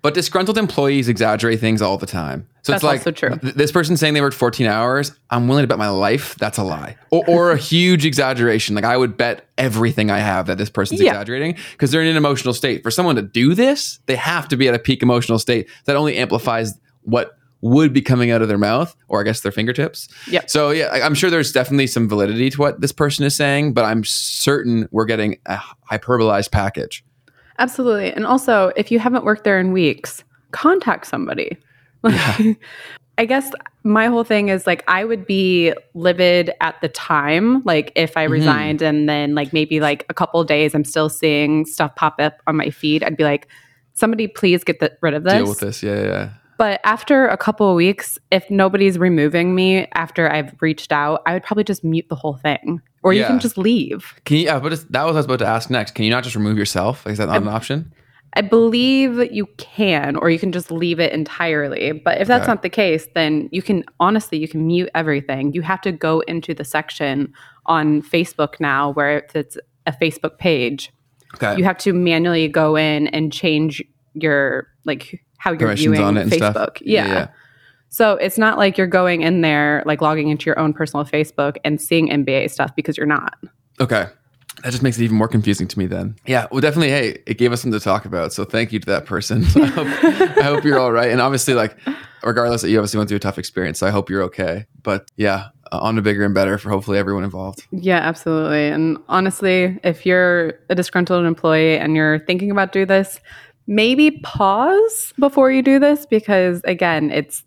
But 0.04 0.12
disgruntled 0.12 0.58
employees 0.58 1.08
exaggerate 1.08 1.60
things 1.60 1.80
all 1.80 1.96
the 1.96 2.04
time. 2.06 2.46
So 2.62 2.72
That's 2.72 2.82
it's 2.82 2.84
like 2.84 3.00
also 3.00 3.10
true. 3.10 3.36
th- 3.38 3.54
this 3.54 3.72
person 3.72 3.96
saying 3.96 4.12
they 4.12 4.20
worked 4.20 4.36
14 4.36 4.66
hours, 4.66 5.12
I'm 5.30 5.48
willing 5.48 5.62
to 5.62 5.66
bet 5.66 5.78
my 5.78 5.88
life 5.88 6.34
that's 6.36 6.58
a 6.58 6.62
lie. 6.62 6.96
Or, 7.10 7.24
or 7.26 7.50
a 7.52 7.56
huge 7.56 8.04
exaggeration. 8.04 8.74
Like 8.74 8.84
I 8.84 8.98
would 8.98 9.16
bet 9.16 9.48
everything 9.56 10.10
I 10.10 10.18
have 10.18 10.46
that 10.48 10.58
this 10.58 10.68
person's 10.68 11.00
Yeah. 11.00 11.12
exaggerating 11.12 11.56
because 11.72 11.90
they're 11.90 12.02
in 12.02 12.08
an 12.08 12.16
emotional 12.18 12.52
state. 12.52 12.82
For 12.82 12.90
someone 12.90 13.16
to 13.16 13.22
do 13.22 13.54
this, 13.54 13.98
they 14.04 14.16
have 14.16 14.46
to 14.48 14.56
be 14.58 14.68
at 14.68 14.74
a 14.74 14.78
peak 14.78 15.02
emotional 15.02 15.38
state 15.38 15.68
that 15.86 15.96
only 15.96 16.18
amplifies 16.18 16.78
what 17.04 17.38
would 17.62 17.94
be 17.94 18.02
coming 18.02 18.30
out 18.30 18.42
of 18.42 18.48
their 18.48 18.58
mouth 18.58 18.94
or 19.08 19.22
I 19.22 19.24
guess 19.24 19.40
their 19.40 19.52
fingertips. 19.52 20.08
Yep. 20.28 20.50
So 20.50 20.70
yeah, 20.70 20.90
I'm 21.02 21.14
sure 21.14 21.30
there's 21.30 21.50
definitely 21.50 21.86
some 21.86 22.10
validity 22.10 22.50
to 22.50 22.58
what 22.58 22.82
this 22.82 22.92
person 22.92 23.24
is 23.24 23.34
saying, 23.34 23.72
but 23.72 23.86
I'm 23.86 24.04
certain 24.04 24.86
we're 24.90 25.06
getting 25.06 25.38
a 25.46 25.58
hyperbolized 25.90 26.50
package. 26.50 27.03
Absolutely. 27.58 28.12
And 28.12 28.26
also, 28.26 28.72
if 28.76 28.90
you 28.90 28.98
haven't 28.98 29.24
worked 29.24 29.44
there 29.44 29.60
in 29.60 29.72
weeks, 29.72 30.24
contact 30.52 31.06
somebody. 31.06 31.56
Like, 32.02 32.58
I 33.16 33.24
guess 33.24 33.50
my 33.84 34.08
whole 34.08 34.24
thing 34.24 34.48
is 34.48 34.66
like 34.66 34.84
I 34.88 35.04
would 35.04 35.24
be 35.24 35.72
livid 35.94 36.50
at 36.60 36.78
the 36.82 36.88
time, 36.88 37.62
like 37.64 37.92
if 37.94 38.16
I 38.16 38.26
Mhm. 38.26 38.30
resigned 38.30 38.82
and 38.82 39.08
then 39.08 39.34
like 39.34 39.52
maybe 39.52 39.80
like 39.80 40.04
a 40.10 40.14
couple 40.14 40.42
days 40.44 40.74
I'm 40.74 40.84
still 40.84 41.08
seeing 41.08 41.64
stuff 41.64 41.94
pop 41.94 42.16
up 42.18 42.38
on 42.46 42.56
my 42.56 42.70
feed. 42.70 43.04
I'd 43.04 43.16
be 43.16 43.24
like, 43.24 43.48
somebody 43.94 44.26
please 44.26 44.64
get 44.64 44.80
the, 44.80 44.92
rid 45.00 45.14
of 45.14 45.22
this. 45.22 45.32
Deal 45.32 45.48
with 45.48 45.60
this. 45.60 45.82
Yeah, 45.82 45.94
yeah, 45.94 46.06
yeah. 46.08 46.28
But 46.58 46.80
after 46.84 47.26
a 47.26 47.36
couple 47.36 47.68
of 47.68 47.76
weeks, 47.76 48.18
if 48.30 48.48
nobody's 48.50 48.98
removing 48.98 49.54
me 49.54 49.86
after 49.94 50.30
I've 50.30 50.54
reached 50.60 50.92
out, 50.92 51.22
I 51.26 51.34
would 51.34 51.42
probably 51.42 51.64
just 51.64 51.84
mute 51.84 52.06
the 52.08 52.14
whole 52.16 52.36
thing. 52.36 52.80
Or 53.02 53.12
you 53.12 53.24
can 53.24 53.38
just 53.38 53.58
leave. 53.58 54.14
Can 54.24 54.38
you? 54.38 54.44
Yeah, 54.44 54.58
but 54.60 54.70
that 54.70 55.02
was 55.04 55.12
what 55.12 55.14
I 55.14 55.16
was 55.16 55.24
about 55.26 55.38
to 55.40 55.46
ask 55.46 55.68
next. 55.68 55.90
Can 55.94 56.04
you 56.06 56.10
not 56.10 56.24
just 56.24 56.36
remove 56.36 56.56
yourself? 56.56 57.06
Is 57.06 57.18
that 57.18 57.26
not 57.26 57.42
an 57.42 57.48
option? 57.48 57.92
I 58.36 58.40
believe 58.40 59.30
you 59.32 59.46
can, 59.58 60.16
or 60.16 60.30
you 60.30 60.38
can 60.38 60.52
just 60.52 60.70
leave 60.70 60.98
it 60.98 61.12
entirely. 61.12 61.92
But 61.92 62.20
if 62.20 62.28
that's 62.28 62.42
Okay. 62.44 62.50
not 62.50 62.62
the 62.62 62.70
case, 62.70 63.06
then 63.14 63.48
you 63.52 63.62
can 63.62 63.84
honestly, 64.00 64.38
you 64.38 64.48
can 64.48 64.66
mute 64.66 64.88
everything. 64.94 65.52
You 65.52 65.62
have 65.62 65.80
to 65.82 65.92
go 65.92 66.20
into 66.20 66.54
the 66.54 66.64
section 66.64 67.32
on 67.66 68.02
Facebook 68.02 68.58
now 68.58 68.92
where 68.92 69.18
if 69.18 69.36
it's 69.36 69.58
a 69.86 69.92
Facebook 69.92 70.38
page, 70.38 70.90
Okay. 71.34 71.56
you 71.56 71.64
have 71.64 71.78
to 71.78 71.92
manually 71.92 72.48
go 72.48 72.74
in 72.76 73.06
and 73.08 73.32
change 73.32 73.82
your 74.14 74.66
like 74.84 75.20
how 75.44 75.52
you're 75.52 75.74
viewing 75.74 76.00
on 76.00 76.16
it 76.16 76.22
and 76.22 76.32
Facebook. 76.32 76.78
Yeah. 76.80 77.06
Yeah, 77.06 77.12
yeah. 77.12 77.28
So 77.90 78.14
it's 78.14 78.38
not 78.38 78.56
like 78.56 78.78
you're 78.78 78.86
going 78.86 79.20
in 79.20 79.42
there, 79.42 79.82
like 79.84 80.00
logging 80.00 80.30
into 80.30 80.46
your 80.46 80.58
own 80.58 80.72
personal 80.72 81.04
Facebook 81.04 81.58
and 81.64 81.78
seeing 81.80 82.08
NBA 82.08 82.50
stuff 82.50 82.74
because 82.74 82.96
you're 82.96 83.06
not. 83.06 83.36
okay. 83.78 84.06
That 84.62 84.70
just 84.70 84.82
makes 84.84 84.98
it 84.98 85.02
even 85.04 85.16
more 85.16 85.28
confusing 85.28 85.66
to 85.68 85.78
me 85.78 85.86
then. 85.86 86.14
Yeah. 86.26 86.46
Well, 86.50 86.60
definitely. 86.60 86.88
Hey, 86.88 87.18
it 87.26 87.38
gave 87.38 87.52
us 87.52 87.60
something 87.60 87.78
to 87.78 87.84
talk 87.84 88.04
about. 88.04 88.32
So 88.32 88.44
thank 88.44 88.72
you 88.72 88.78
to 88.78 88.86
that 88.86 89.04
person. 89.04 89.44
I 89.56 89.66
hope, 89.66 89.86
I 90.38 90.42
hope 90.42 90.64
you're 90.64 90.78
all 90.78 90.92
right. 90.92 91.10
And 91.10 91.20
obviously, 91.20 91.54
like, 91.54 91.76
regardless, 92.22 92.62
that 92.62 92.70
you 92.70 92.78
obviously 92.78 92.98
went 92.98 93.08
through 93.08 93.16
a 93.16 93.20
tough 93.20 93.36
experience. 93.36 93.80
So 93.80 93.86
I 93.86 93.90
hope 93.90 94.08
you're 94.08 94.22
okay. 94.22 94.64
But 94.82 95.10
yeah, 95.16 95.48
uh, 95.72 95.78
on 95.78 95.96
to 95.96 96.02
bigger 96.02 96.24
and 96.24 96.34
better 96.34 96.56
for 96.56 96.70
hopefully 96.70 96.98
everyone 96.98 97.24
involved. 97.24 97.66
Yeah, 97.72 97.98
absolutely. 97.98 98.68
And 98.68 98.96
honestly, 99.08 99.78
if 99.82 100.06
you're 100.06 100.54
a 100.70 100.74
disgruntled 100.76 101.26
employee 101.26 101.76
and 101.76 101.96
you're 101.96 102.20
thinking 102.20 102.50
about 102.52 102.72
do 102.72 102.86
this, 102.86 103.20
maybe 103.66 104.12
pause 104.22 105.12
before 105.18 105.50
you 105.50 105.62
do 105.62 105.78
this 105.78 106.06
because 106.06 106.60
again, 106.64 107.10
it's 107.10 107.44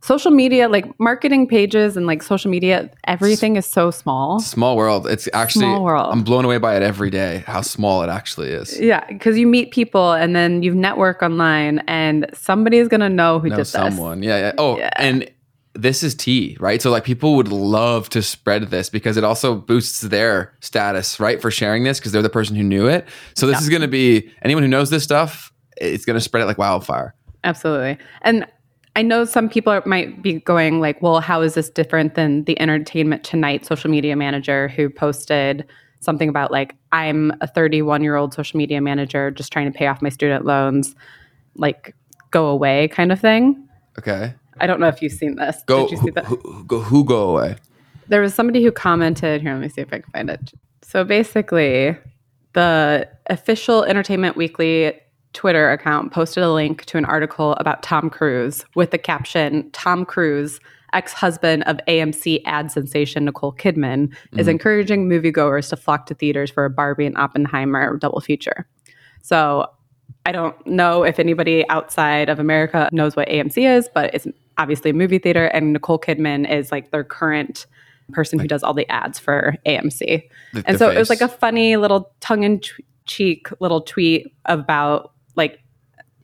social 0.00 0.30
media, 0.30 0.68
like 0.68 0.86
marketing 1.00 1.46
pages 1.48 1.96
and 1.96 2.06
like 2.06 2.22
social 2.22 2.50
media, 2.50 2.90
everything 3.06 3.56
is 3.56 3.66
so 3.66 3.90
small. 3.90 4.38
Small 4.40 4.76
world. 4.76 5.06
It's 5.06 5.28
actually, 5.32 5.64
Small 5.64 5.82
world. 5.84 6.12
I'm 6.12 6.22
blown 6.22 6.44
away 6.44 6.58
by 6.58 6.76
it 6.76 6.82
every 6.82 7.10
day, 7.10 7.42
how 7.46 7.62
small 7.62 8.02
it 8.02 8.08
actually 8.08 8.50
is. 8.50 8.78
Yeah, 8.78 9.04
because 9.08 9.36
you 9.36 9.46
meet 9.46 9.72
people 9.72 10.12
and 10.12 10.36
then 10.36 10.62
you 10.62 10.74
network 10.74 11.22
online 11.22 11.80
and 11.88 12.26
somebody's 12.32 12.88
gonna 12.88 13.08
know 13.08 13.40
who 13.40 13.48
know 13.48 13.56
did 13.56 13.62
this. 13.62 13.70
someone. 13.70 14.22
Yeah, 14.22 14.38
yeah. 14.38 14.52
Oh, 14.58 14.78
Yeah. 14.78 14.90
and 14.96 15.28
this 15.80 16.02
is 16.02 16.14
tea, 16.14 16.56
right? 16.58 16.82
So 16.82 16.90
like 16.90 17.04
people 17.04 17.36
would 17.36 17.48
love 17.48 18.08
to 18.10 18.20
spread 18.20 18.64
this 18.64 18.90
because 18.90 19.16
it 19.16 19.22
also 19.24 19.54
boosts 19.54 20.00
their 20.00 20.52
status, 20.60 21.20
right? 21.20 21.40
For 21.40 21.50
sharing 21.52 21.84
this 21.84 21.98
because 22.00 22.10
they're 22.12 22.20
the 22.22 22.28
person 22.28 22.56
who 22.56 22.64
knew 22.64 22.88
it. 22.88 23.06
So 23.34 23.46
this 23.46 23.54
Yeah. 23.56 23.62
is 23.62 23.68
going 23.68 23.82
to 23.82 23.88
be 23.88 24.28
anyone 24.42 24.64
who 24.64 24.68
knows 24.68 24.90
this 24.90 25.04
stuff. 25.04 25.52
It's 25.76 26.04
going 26.04 26.14
to 26.14 26.20
spread 26.20 26.42
it 26.42 26.46
like 26.46 26.58
wildfire. 26.58 27.14
Absolutely. 27.44 27.96
And 28.22 28.44
I 28.96 29.02
know 29.02 29.24
some 29.24 29.48
people 29.48 29.72
are- 29.72 29.82
might 29.86 30.20
be 30.20 30.40
going 30.40 30.80
like, 30.80 31.00
well, 31.00 31.20
how 31.20 31.42
is 31.42 31.54
this 31.54 31.70
different 31.70 32.16
than 32.16 32.42
the 32.44 32.60
Entertainment 32.60 33.22
Tonight 33.22 33.64
social 33.64 33.88
media 33.88 34.16
manager 34.16 34.66
who 34.66 34.90
posted 34.90 35.64
something 36.00 36.28
about 36.28 36.50
like, 36.50 36.74
I'm 36.90 37.32
a 37.40 37.46
31 37.46 38.02
year 38.02 38.16
old 38.16 38.34
social 38.34 38.58
media 38.58 38.80
manager 38.80 39.30
just 39.30 39.52
trying 39.52 39.70
to 39.72 39.78
pay 39.78 39.86
off 39.86 40.02
my 40.02 40.08
student 40.08 40.44
loans, 40.44 40.96
like 41.54 41.94
go 42.32 42.46
away 42.46 42.88
kind 42.88 43.12
of 43.12 43.20
thing. 43.20 43.64
Okay, 43.98 44.34
I 44.60 44.66
don't 44.66 44.80
know 44.80 44.88
if 44.88 45.00
you've 45.02 45.12
seen 45.12 45.36
this. 45.36 45.62
go. 45.66 45.82
Did 45.88 45.90
you 45.92 45.96
see 45.98 46.02
Who, 46.06 46.12
that? 46.12 46.24
who, 46.26 46.64
go 46.64 46.80
who 46.80 47.04
go 47.04 47.30
away? 47.30 47.56
there 48.10 48.22
was 48.22 48.32
somebody 48.34 48.62
who 48.64 48.72
commented 48.72 49.42
here 49.42 49.52
let 49.52 49.60
me 49.60 49.68
see 49.68 49.82
if 49.82 49.88
i 49.92 49.98
can 49.98 50.10
find 50.12 50.30
it 50.30 50.52
so 50.80 51.04
basically 51.04 51.94
the 52.54 53.06
official 53.26 53.84
entertainment 53.84 54.34
weekly 54.34 54.98
twitter 55.34 55.70
account 55.70 56.10
posted 56.10 56.42
a 56.42 56.50
link 56.50 56.86
to 56.86 56.96
an 56.96 57.04
article 57.04 57.52
about 57.56 57.82
tom 57.82 58.08
cruise 58.08 58.64
with 58.74 58.92
the 58.92 58.96
caption 58.98 59.70
tom 59.72 60.06
cruise 60.06 60.58
ex-husband 60.94 61.62
of 61.64 61.78
amc 61.86 62.40
ad 62.46 62.72
sensation 62.72 63.26
nicole 63.26 63.52
kidman 63.52 64.10
is 64.38 64.46
Mhm. 64.46 64.52
encouraging 64.52 65.06
moviegoers 65.06 65.68
to 65.68 65.76
flock 65.76 66.06
to 66.06 66.14
theaters 66.14 66.50
for 66.50 66.64
a 66.64 66.70
barbie 66.70 67.04
and 67.04 67.16
oppenheimer 67.18 67.94
double 67.98 68.22
feature 68.22 68.66
so 69.20 69.66
I 70.26 70.32
don't 70.32 70.66
know 70.66 71.04
if 71.04 71.18
anybody 71.18 71.66
outside 71.70 72.28
of 72.28 72.38
America 72.38 72.88
knows 72.92 73.16
what 73.16 73.28
AMC 73.28 73.64
is, 73.64 73.88
but 73.94 74.12
it's 74.14 74.26
obviously 74.58 74.90
a 74.90 74.94
movie 74.94 75.18
theater, 75.18 75.46
and 75.46 75.72
Nicole 75.72 75.98
Kidman 75.98 76.50
is 76.50 76.70
like 76.70 76.90
their 76.90 77.04
current 77.04 77.66
person 78.12 78.38
who 78.38 78.48
does 78.48 78.62
all 78.62 78.74
the 78.74 78.90
ads 78.90 79.18
for 79.18 79.54
AMC. 79.66 80.28
The- 80.52 80.64
and 80.66 80.74
the 80.74 80.78
so 80.78 80.90
it 80.90 80.98
was 80.98 81.10
like 81.10 81.20
a 81.20 81.28
funny 81.28 81.76
little 81.76 82.10
tongue 82.20 82.42
in 82.42 82.60
cheek 83.06 83.48
little 83.60 83.80
tweet 83.80 84.34
about 84.44 85.12
like 85.36 85.60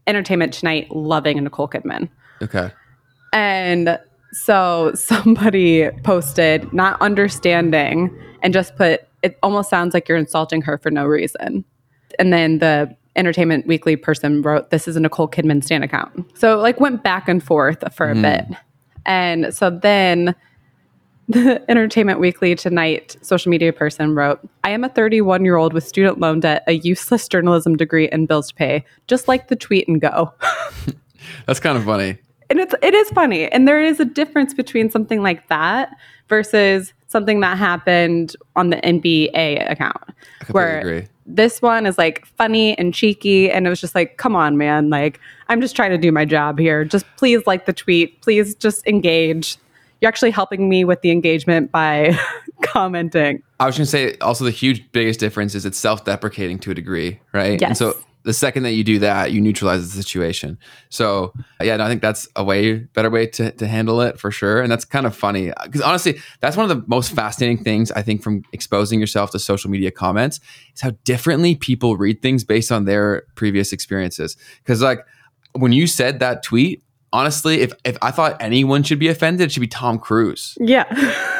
Entertainment 0.07 0.53
Tonight 0.53 0.91
loving 0.91 1.43
Nicole 1.43 1.69
Kidman. 1.69 2.09
okay. 2.43 2.71
And 3.33 3.99
so 4.33 4.93
somebody 4.95 5.91
posted, 6.05 6.73
not 6.73 7.01
understanding, 7.01 8.17
and 8.43 8.53
just 8.53 8.77
put, 8.77 9.03
it 9.23 9.39
almost 9.43 9.71
sounds 9.71 9.95
like 9.95 10.09
you're 10.09 10.19
insulting 10.19 10.63
her 10.63 10.79
for 10.79 10.91
no 10.91 11.05
reason. 11.05 11.65
And 12.19 12.33
then 12.33 12.59
the 12.59 12.95
Entertainment 13.17 13.67
Weekly 13.67 13.97
person 13.97 14.43
wrote, 14.43 14.71
This 14.71 14.89
is 14.89 14.97
a 14.97 15.01
Nicole 15.01 15.29
Kidman 15.29 15.63
Stan 15.63 15.83
account. 15.83 16.27
So 16.39 16.59
it 16.59 16.63
like 16.63 16.81
went 16.81 17.03
back 17.03 17.29
and 17.29 17.43
forth 17.43 17.83
for 17.95 18.11
a 18.11 18.15
hmm. 18.15 18.23
bit. 18.23 18.45
And 19.07 19.55
so 19.55 19.71
then 19.71 20.35
the 21.29 21.63
Entertainment 21.71 22.21
Weekly 22.21 22.55
Tonight 22.55 23.17
social 23.23 23.51
media 23.51 23.73
person 23.73 24.15
wrote, 24.15 24.41
I 24.63 24.71
am 24.71 24.85
a 24.85 24.89
31 24.89 25.45
year 25.45 25.57
old 25.57 25.73
with 25.73 25.87
student 25.87 26.21
loan 26.21 26.41
debt, 26.41 26.65
a 26.67 26.73
useless 26.73 27.29
journalism 27.29 27.77
degree, 27.77 28.09
and 28.09 28.29
bills 28.29 28.49
to 28.49 28.55
pay. 28.55 28.85
Just 29.07 29.29
like 29.29 29.49
the 29.49 29.57
tweet 29.57 29.89
and 29.89 30.01
go. 30.01 30.33
That's 31.47 31.61
kind 31.61 31.79
of 31.79 31.85
funny. 31.85 32.19
and 32.51 32.61
it's 32.61 32.75
it 32.83 32.93
is 32.95 33.09
funny 33.11 33.51
and 33.51 33.67
there 33.67 33.83
is 33.83 33.99
a 34.01 34.05
difference 34.05 34.53
between 34.53 34.91
something 34.91 35.23
like 35.23 35.49
that 35.49 35.97
versus 36.29 36.93
something 37.15 37.39
that 37.39 37.57
happened 37.57 38.35
on 38.57 38.71
the 38.71 38.77
NBA 38.79 39.71
account 39.71 39.97
where 40.51 40.81
agree. 40.81 41.07
this 41.27 41.63
one 41.63 41.87
is 41.87 41.97
like 41.97 42.27
funny 42.27 42.77
and 42.77 42.93
cheeky 42.93 43.49
and 43.53 43.69
it 43.69 43.71
was 43.71 43.81
just 43.81 43.95
like 43.95 44.17
come 44.17 44.35
on 44.35 44.59
man 44.59 44.91
like 44.91 45.21
I'm 45.49 45.61
just 45.61 45.77
trying 45.77 45.91
to 45.93 45.97
do 45.99 46.11
my 46.11 46.25
job 46.25 46.59
here 46.59 46.85
just 46.85 47.07
please 47.17 47.47
like 47.47 47.67
the 47.67 47.73
tweet 47.73 48.21
please 48.21 48.57
just 48.57 48.85
engage 48.89 49.57
you're 50.01 50.09
actually 50.09 50.33
helping 50.33 50.69
me 50.69 50.85
with 50.85 51.03
the 51.03 51.13
engagement 51.13 51.71
by 51.71 52.19
commenting 52.63 53.45
I 53.61 53.67
was 53.67 53.77
going 53.77 53.85
to 53.85 53.91
say 53.91 54.17
also 54.19 54.45
the 54.45 54.51
huge 54.51 54.91
biggest 54.91 55.21
difference 55.21 55.55
is 55.55 55.65
it's 55.65 55.79
self-deprecating 55.79 56.59
to 56.59 56.73
a 56.73 56.75
degree, 56.75 57.21
right? 57.33 57.53
And 57.53 57.61
Yes. 57.61 57.79
so 57.79 57.97
the 58.25 58.33
second 58.33 58.63
that 58.63 58.73
you 58.73 58.83
do 58.83 58.99
that, 59.01 59.33
you 59.33 59.41
neutralize 59.41 59.93
the 59.93 60.03
situation. 60.03 60.59
So 60.89 61.33
yeah, 61.61 61.77
no, 61.77 61.85
I 61.85 61.89
think 61.89 62.03
that's 62.03 62.27
a 62.37 62.45
way 62.45 62.75
better 62.75 63.11
way 63.11 63.27
to, 63.29 63.53
to 63.53 63.67
handle 63.67 64.01
it 64.01 64.19
for 64.19 64.31
sure. 64.31 64.61
And 64.61 64.73
that's 64.73 64.85
kind 64.85 65.07
of 65.07 65.15
funny 65.15 65.53
because 65.63 65.83
honestly, 65.83 66.19
that's 66.41 66.57
one 66.57 66.71
of 66.71 66.77
the 66.77 66.85
most 66.87 67.13
fascinating 67.13 67.63
things 67.63 67.93
I 67.93 68.03
think 68.03 68.23
from 68.23 68.43
exposing 68.53 69.01
yourself 69.01 69.31
to 69.33 69.39
social 69.39 69.71
media 69.71 69.91
comments 69.91 70.41
is 70.75 70.81
how 70.81 70.93
differently 71.05 71.55
people 71.55 71.97
read 71.97 72.23
things 72.23 72.45
based 72.45 72.73
on 72.73 72.87
their 72.87 73.25
previous 73.35 73.73
experiences. 73.73 74.37
Because 74.59 74.81
like 74.81 75.01
when 75.53 75.73
you 75.73 75.87
said 75.87 76.19
that 76.21 76.43
tweet, 76.43 76.83
honestly, 77.15 77.61
if 77.63 77.73
if 77.85 77.97
I 78.03 78.11
thought 78.11 78.37
anyone 78.41 78.83
should 78.83 78.99
be 78.99 79.09
offended, 79.09 79.47
it 79.47 79.53
should 79.53 79.61
be 79.61 79.69
Tom 79.69 79.99
Cruise 79.99 80.59
yeah 80.61 80.85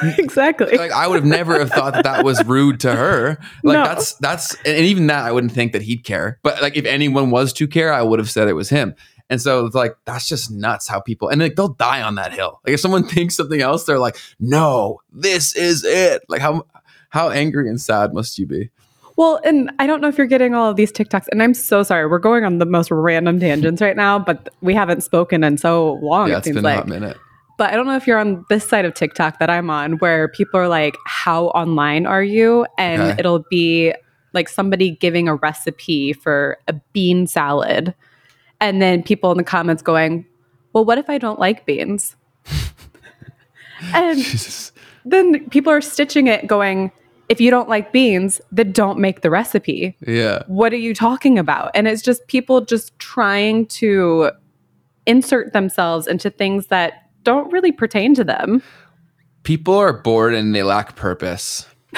exactly 0.19 0.77
like 0.79 0.93
I 0.93 1.07
would 1.09 1.17
have 1.17 1.25
never 1.27 1.59
have 1.59 1.71
thought 1.71 1.93
that 1.95 2.05
that 2.05 2.25
was 2.25 2.43
rude 2.47 2.81
to 2.81 2.95
her. 2.95 3.39
Like 3.63 3.79
No. 3.79 3.85
that's 3.85 4.15
that's 4.15 4.55
and 4.65 4.79
even 4.79 5.09
that 5.09 5.25
I 5.25 5.33
wouldn't 5.33 5.53
think 5.53 5.73
that 5.73 5.83
he'd 5.83 6.05
care. 6.05 6.39
But 6.43 6.63
like 6.63 6.77
if 6.77 6.87
anyone 6.87 7.31
was 7.31 7.53
to 7.55 7.67
care, 7.69 7.93
I 7.93 8.03
would 8.03 8.19
have 8.19 8.31
said 8.31 8.49
it 8.49 8.55
was 8.55 8.71
him. 8.71 8.95
And 9.31 9.41
so 9.41 9.67
it's 9.67 9.75
like 9.75 9.97
that's 10.05 10.29
just 10.29 10.51
nuts 10.51 10.87
how 10.89 11.01
people 11.01 11.29
and 11.29 11.41
like 11.41 11.57
they'll 11.57 11.69
die 11.69 12.03
on 12.03 12.15
that 12.17 12.33
hill. 12.33 12.61
Like 12.65 12.75
if 12.75 12.81
someone 12.81 13.05
thinks 13.15 13.37
something 13.37 13.61
else, 13.61 13.85
they're 13.85 13.99
like, 13.99 14.17
no, 14.39 15.01
this 15.13 15.55
is 15.57 15.85
it. 15.85 16.23
Like 16.29 16.41
how 16.41 16.67
how 17.11 17.31
angry 17.31 17.69
and 17.69 17.81
sad 17.81 18.13
must 18.15 18.39
you 18.39 18.47
be? 18.47 18.71
Well, 19.17 19.41
and 19.45 19.71
I 19.79 19.87
don't 19.87 20.01
know 20.01 20.09
if 20.09 20.19
you're 20.19 20.27
getting 20.27 20.55
all 20.55 20.69
of 20.71 20.77
these 20.77 20.91
TikToks, 20.91 21.27
and 21.31 21.43
I'm 21.43 21.55
so 21.55 21.83
sorry. 21.85 22.07
We're 22.07 22.19
going 22.19 22.45
on 22.45 22.59
the 22.59 22.67
most 22.67 22.91
random 22.91 23.39
tangents 23.39 23.81
right 23.81 23.97
now, 23.97 24.19
but 24.19 24.49
we 24.61 24.75
haven't 24.75 25.03
spoken 25.03 25.45
in 25.45 25.57
so 25.57 25.95
long. 26.03 26.29
yeah, 26.29 26.35
it 26.35 26.39
it's 26.39 26.45
seems 26.47 26.57
been 26.57 26.65
a 26.65 26.69
like. 26.69 26.77
hot 26.79 26.89
minute. 26.89 27.17
But 27.57 27.73
I 27.73 27.77
don't 27.77 27.87
know 27.87 27.95
if 27.95 28.09
you're 28.09 28.19
on 28.19 28.45
this 28.49 28.69
side 28.69 28.85
of 28.85 28.95
TikTok 28.95 29.39
that 29.39 29.49
I'm 29.49 29.71
on, 29.71 29.99
where 29.99 30.27
people 30.27 30.59
are 30.59 30.67
like, 30.67 30.97
"How 31.07 31.47
online 31.49 32.07
are 32.07 32.23
you?" 32.25 32.67
and 32.79 33.03
Okay. 33.03 33.15
it'll 33.21 33.45
be 33.49 33.95
like 34.33 34.49
somebody 34.49 34.91
giving 34.97 35.29
a 35.29 35.37
recipe 35.37 36.13
for 36.13 36.59
a 36.67 36.73
bean 36.93 37.29
salad, 37.29 37.95
and 38.61 38.83
then 38.83 39.05
people 39.05 39.31
in 39.31 39.39
the 39.39 39.45
comments 39.45 39.81
going, 39.85 40.27
"Well, 40.73 40.85
what 40.85 40.99
if 40.99 41.09
I 41.09 41.19
don't 41.19 41.39
like 41.39 41.65
beans?" 41.67 42.17
and 43.95 44.19
Jesus. 44.19 44.73
then 45.05 45.49
people 45.51 45.73
are 45.73 45.81
stitching 45.81 46.27
it, 46.27 46.49
going, 46.49 46.91
"If 47.29 47.41
you 47.41 47.51
don't 47.51 47.69
like 47.69 47.93
beans, 47.93 48.41
then 48.53 48.73
don't 48.73 48.99
make 48.99 49.23
the 49.23 49.31
recipe." 49.31 49.97
Yeah. 50.07 50.43
what 50.47 50.73
are 50.73 50.77
you 50.77 50.95
talking 50.95 51.39
about? 51.39 51.71
And 51.75 51.87
it's 51.89 52.03
just 52.03 52.27
people 52.29 52.61
just 52.61 52.99
trying 52.99 53.67
to 53.67 54.31
insert 55.07 55.53
themselves 55.53 56.07
into 56.07 56.31
things 56.31 56.69
that 56.69 57.09
don't 57.23 57.51
really 57.53 57.73
pertain 57.73 58.15
to 58.15 58.25
them. 58.25 58.63
people 59.43 59.75
are 59.77 59.93
bored 59.93 60.35
and 60.35 60.55
they 60.55 60.63
lack 60.63 60.97
purpose. 60.97 61.67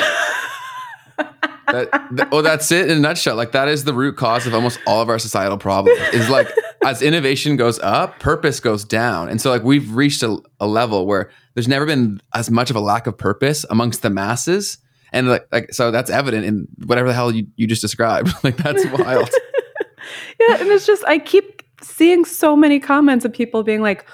that, 1.67 1.91
th- 2.17 2.29
well, 2.31 2.41
oh, 2.41 2.43
that's 2.43 2.71
it 2.73 2.91
in 2.91 2.99
a 2.99 3.01
nutshell. 3.01 3.37
Like 3.37 3.53
that 3.53 3.69
is 3.69 3.85
the 3.85 3.95
root 3.95 4.17
cause 4.17 4.47
of 4.47 4.55
almost 4.55 4.79
all 4.87 5.01
of 5.01 5.09
our 5.09 5.19
societal 5.19 5.59
problems. 5.59 5.99
Is 6.13 6.29
like 6.29 6.49
as 6.85 7.03
innovation 7.03 7.57
goes 7.57 7.79
up, 7.81 8.19
purpose 8.19 8.61
goes 8.61 8.85
down, 8.85 9.29
and 9.29 9.41
so 9.41 9.51
like 9.51 9.63
we've 9.63 9.95
reached 9.95 10.23
a, 10.23 10.39
a 10.61 10.67
level 10.67 11.07
where 11.07 11.31
there's 11.55 11.69
never 11.69 11.87
been 11.87 12.21
as 12.35 12.51
much 12.51 12.71
of 12.71 12.77
a 12.77 12.81
lack 12.81 13.07
of 13.07 13.17
purpose 13.17 13.65
amongst 13.71 14.03
the 14.03 14.11
masses, 14.11 14.79
and 15.13 15.29
like, 15.29 15.47
like 15.53 15.73
so 15.73 15.91
that's 15.91 16.11
evident 16.11 16.45
in 16.45 16.69
whatever 16.85 17.09
the 17.09 17.15
hell 17.15 17.33
you, 17.33 17.47
you 17.57 17.67
just 17.67 17.83
described. 17.83 18.33
like 18.45 18.57
that's 18.57 18.85
wild. 18.87 19.31
Yeah, 20.39 20.61
and 20.61 20.69
it's 20.69 20.87
just 20.87 21.05
I 21.07 21.19
keep 21.19 21.63
seeing 21.83 22.25
so 22.25 22.57
many 22.57 22.79
comments 22.79 23.25
of 23.25 23.33
people 23.33 23.63
being 23.63 23.83
like, 23.83 24.07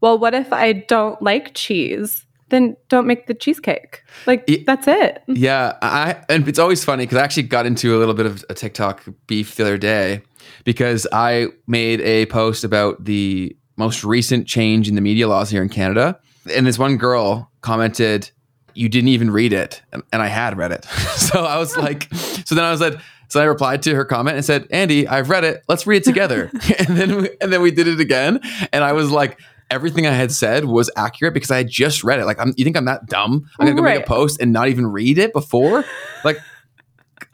"Well, 0.00 0.18
what 0.18 0.34
if 0.34 0.52
I 0.52 0.72
don't 0.72 1.20
like 1.20 1.54
cheese?" 1.54 2.24
Then 2.50 2.76
don't 2.88 3.06
make 3.06 3.26
the 3.26 3.34
cheesecake. 3.34 4.02
Like 4.26 4.44
Ye- 4.48 4.64
that's 4.64 4.86
it. 4.86 5.22
Yeah, 5.26 5.76
I 5.82 6.16
and 6.28 6.46
it's 6.48 6.58
always 6.58 6.84
funny 6.84 7.04
because 7.04 7.18
I 7.18 7.22
actually 7.22 7.44
got 7.44 7.66
into 7.66 7.96
a 7.96 7.98
little 7.98 8.14
bit 8.14 8.26
of 8.26 8.44
a 8.48 8.54
TikTok 8.54 9.02
beef 9.26 9.56
the 9.56 9.64
other 9.64 9.78
day 9.78 10.22
because 10.64 11.06
I 11.12 11.48
made 11.66 12.00
a 12.00 12.26
post 12.26 12.64
about 12.64 13.04
the 13.04 13.56
most 13.76 14.04
recent 14.04 14.46
change 14.46 14.88
in 14.88 14.94
the 14.94 15.00
media 15.00 15.26
laws 15.28 15.50
here 15.50 15.62
in 15.62 15.68
Canada, 15.68 16.18
and 16.54 16.66
this 16.66 16.78
one 16.78 16.96
girl 16.96 17.50
commented, 17.60 18.30
"You 18.74 18.88
didn't 18.88 19.08
even 19.08 19.30
read 19.30 19.52
it," 19.52 19.82
and, 19.92 20.02
and 20.12 20.22
I 20.22 20.28
had 20.28 20.56
read 20.56 20.72
it. 20.72 20.84
so 21.16 21.44
I 21.44 21.58
was 21.58 21.76
like, 21.76 22.12
so 22.14 22.54
then 22.54 22.64
I 22.64 22.70
was 22.70 22.80
like. 22.80 22.98
So 23.28 23.40
I 23.40 23.44
replied 23.44 23.82
to 23.82 23.94
her 23.96 24.04
comment 24.04 24.36
and 24.36 24.44
said, 24.44 24.68
"Andy, 24.70 25.08
I've 25.08 25.28
read 25.30 25.44
it. 25.44 25.64
Let's 25.66 25.86
read 25.86 26.02
it 26.02 26.04
together." 26.04 26.50
and 26.78 26.96
then 26.96 27.22
we, 27.22 27.30
and 27.40 27.52
then 27.52 27.62
we 27.62 27.70
did 27.70 27.88
it 27.88 27.98
again, 27.98 28.38
and 28.72 28.84
I 28.84 28.92
was 28.92 29.10
like, 29.10 29.40
everything 29.70 30.06
I 30.06 30.12
had 30.12 30.30
said 30.30 30.66
was 30.66 30.90
accurate 30.96 31.34
because 31.34 31.50
I 31.50 31.56
had 31.56 31.68
just 31.68 32.04
read 32.04 32.20
it. 32.20 32.26
Like, 32.26 32.38
I'm, 32.38 32.52
you 32.56 32.64
think 32.64 32.76
I'm 32.76 32.84
that 32.84 33.06
dumb? 33.06 33.48
I'm 33.58 33.66
gonna 33.66 33.76
go 33.76 33.82
make 33.82 34.02
a 34.02 34.06
post 34.06 34.40
and 34.40 34.52
not 34.52 34.68
even 34.68 34.86
read 34.86 35.18
it 35.18 35.32
before? 35.32 35.84
Like, 36.22 36.38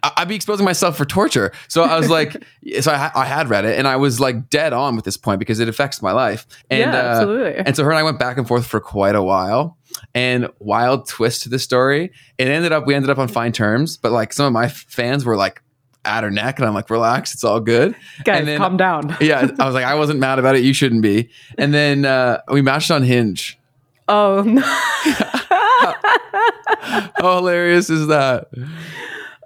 I'd 0.02 0.28
be 0.28 0.34
exposing 0.34 0.64
myself 0.64 0.96
for 0.96 1.04
torture. 1.04 1.52
So 1.68 1.82
I 1.82 1.98
was 1.98 2.08
like, 2.08 2.36
so 2.80 2.92
I, 2.92 3.10
I 3.14 3.24
had 3.24 3.48
read 3.48 3.64
it 3.64 3.78
and 3.78 3.86
I 3.86 3.96
was 3.96 4.20
like 4.20 4.48
dead 4.48 4.72
on 4.72 4.96
with 4.96 5.04
this 5.04 5.16
point 5.16 5.38
because 5.38 5.60
it 5.60 5.68
affects 5.68 6.00
my 6.00 6.12
life. 6.12 6.46
And, 6.70 6.80
yeah, 6.80 6.92
uh, 6.92 7.02
absolutely. 7.02 7.56
and 7.56 7.76
so 7.76 7.84
her 7.84 7.90
and 7.90 7.98
I 7.98 8.02
went 8.02 8.18
back 8.18 8.38
and 8.38 8.46
forth 8.46 8.66
for 8.66 8.80
quite 8.80 9.14
a 9.14 9.22
while. 9.22 9.76
And 10.14 10.48
wild 10.58 11.06
twist 11.08 11.42
to 11.42 11.48
the 11.48 11.58
story. 11.58 12.10
It 12.38 12.48
ended 12.48 12.72
up 12.72 12.86
we 12.86 12.94
ended 12.94 13.10
up 13.10 13.18
on 13.18 13.28
fine 13.28 13.52
terms, 13.52 13.96
but 13.96 14.12
like 14.12 14.32
some 14.32 14.46
of 14.46 14.52
my 14.52 14.68
fans 14.68 15.24
were 15.24 15.36
like 15.36 15.62
at 16.04 16.24
her 16.24 16.30
neck, 16.30 16.58
and 16.58 16.66
I'm 16.66 16.72
like, 16.74 16.88
relax, 16.90 17.34
it's 17.34 17.44
all 17.44 17.60
good. 17.60 17.94
Guys, 18.24 18.46
then- 18.46 18.58
calm 18.58 18.76
down. 18.76 19.16
Yeah, 19.20 19.48
I 19.58 19.66
was 19.66 19.74
like, 19.74 19.84
I 19.84 19.94
wasn't 19.94 20.18
mad 20.18 20.38
about 20.38 20.56
it. 20.56 20.64
You 20.64 20.72
shouldn't 20.72 21.02
be. 21.02 21.28
And 21.58 21.74
then 21.74 22.04
uh, 22.06 22.40
we 22.50 22.62
matched 22.62 22.90
on 22.90 23.02
Hinge. 23.02 23.58
Oh 24.08 24.42
no. 24.42 24.62
How 27.20 27.36
hilarious 27.36 27.90
is 27.90 28.06
that? 28.08 28.48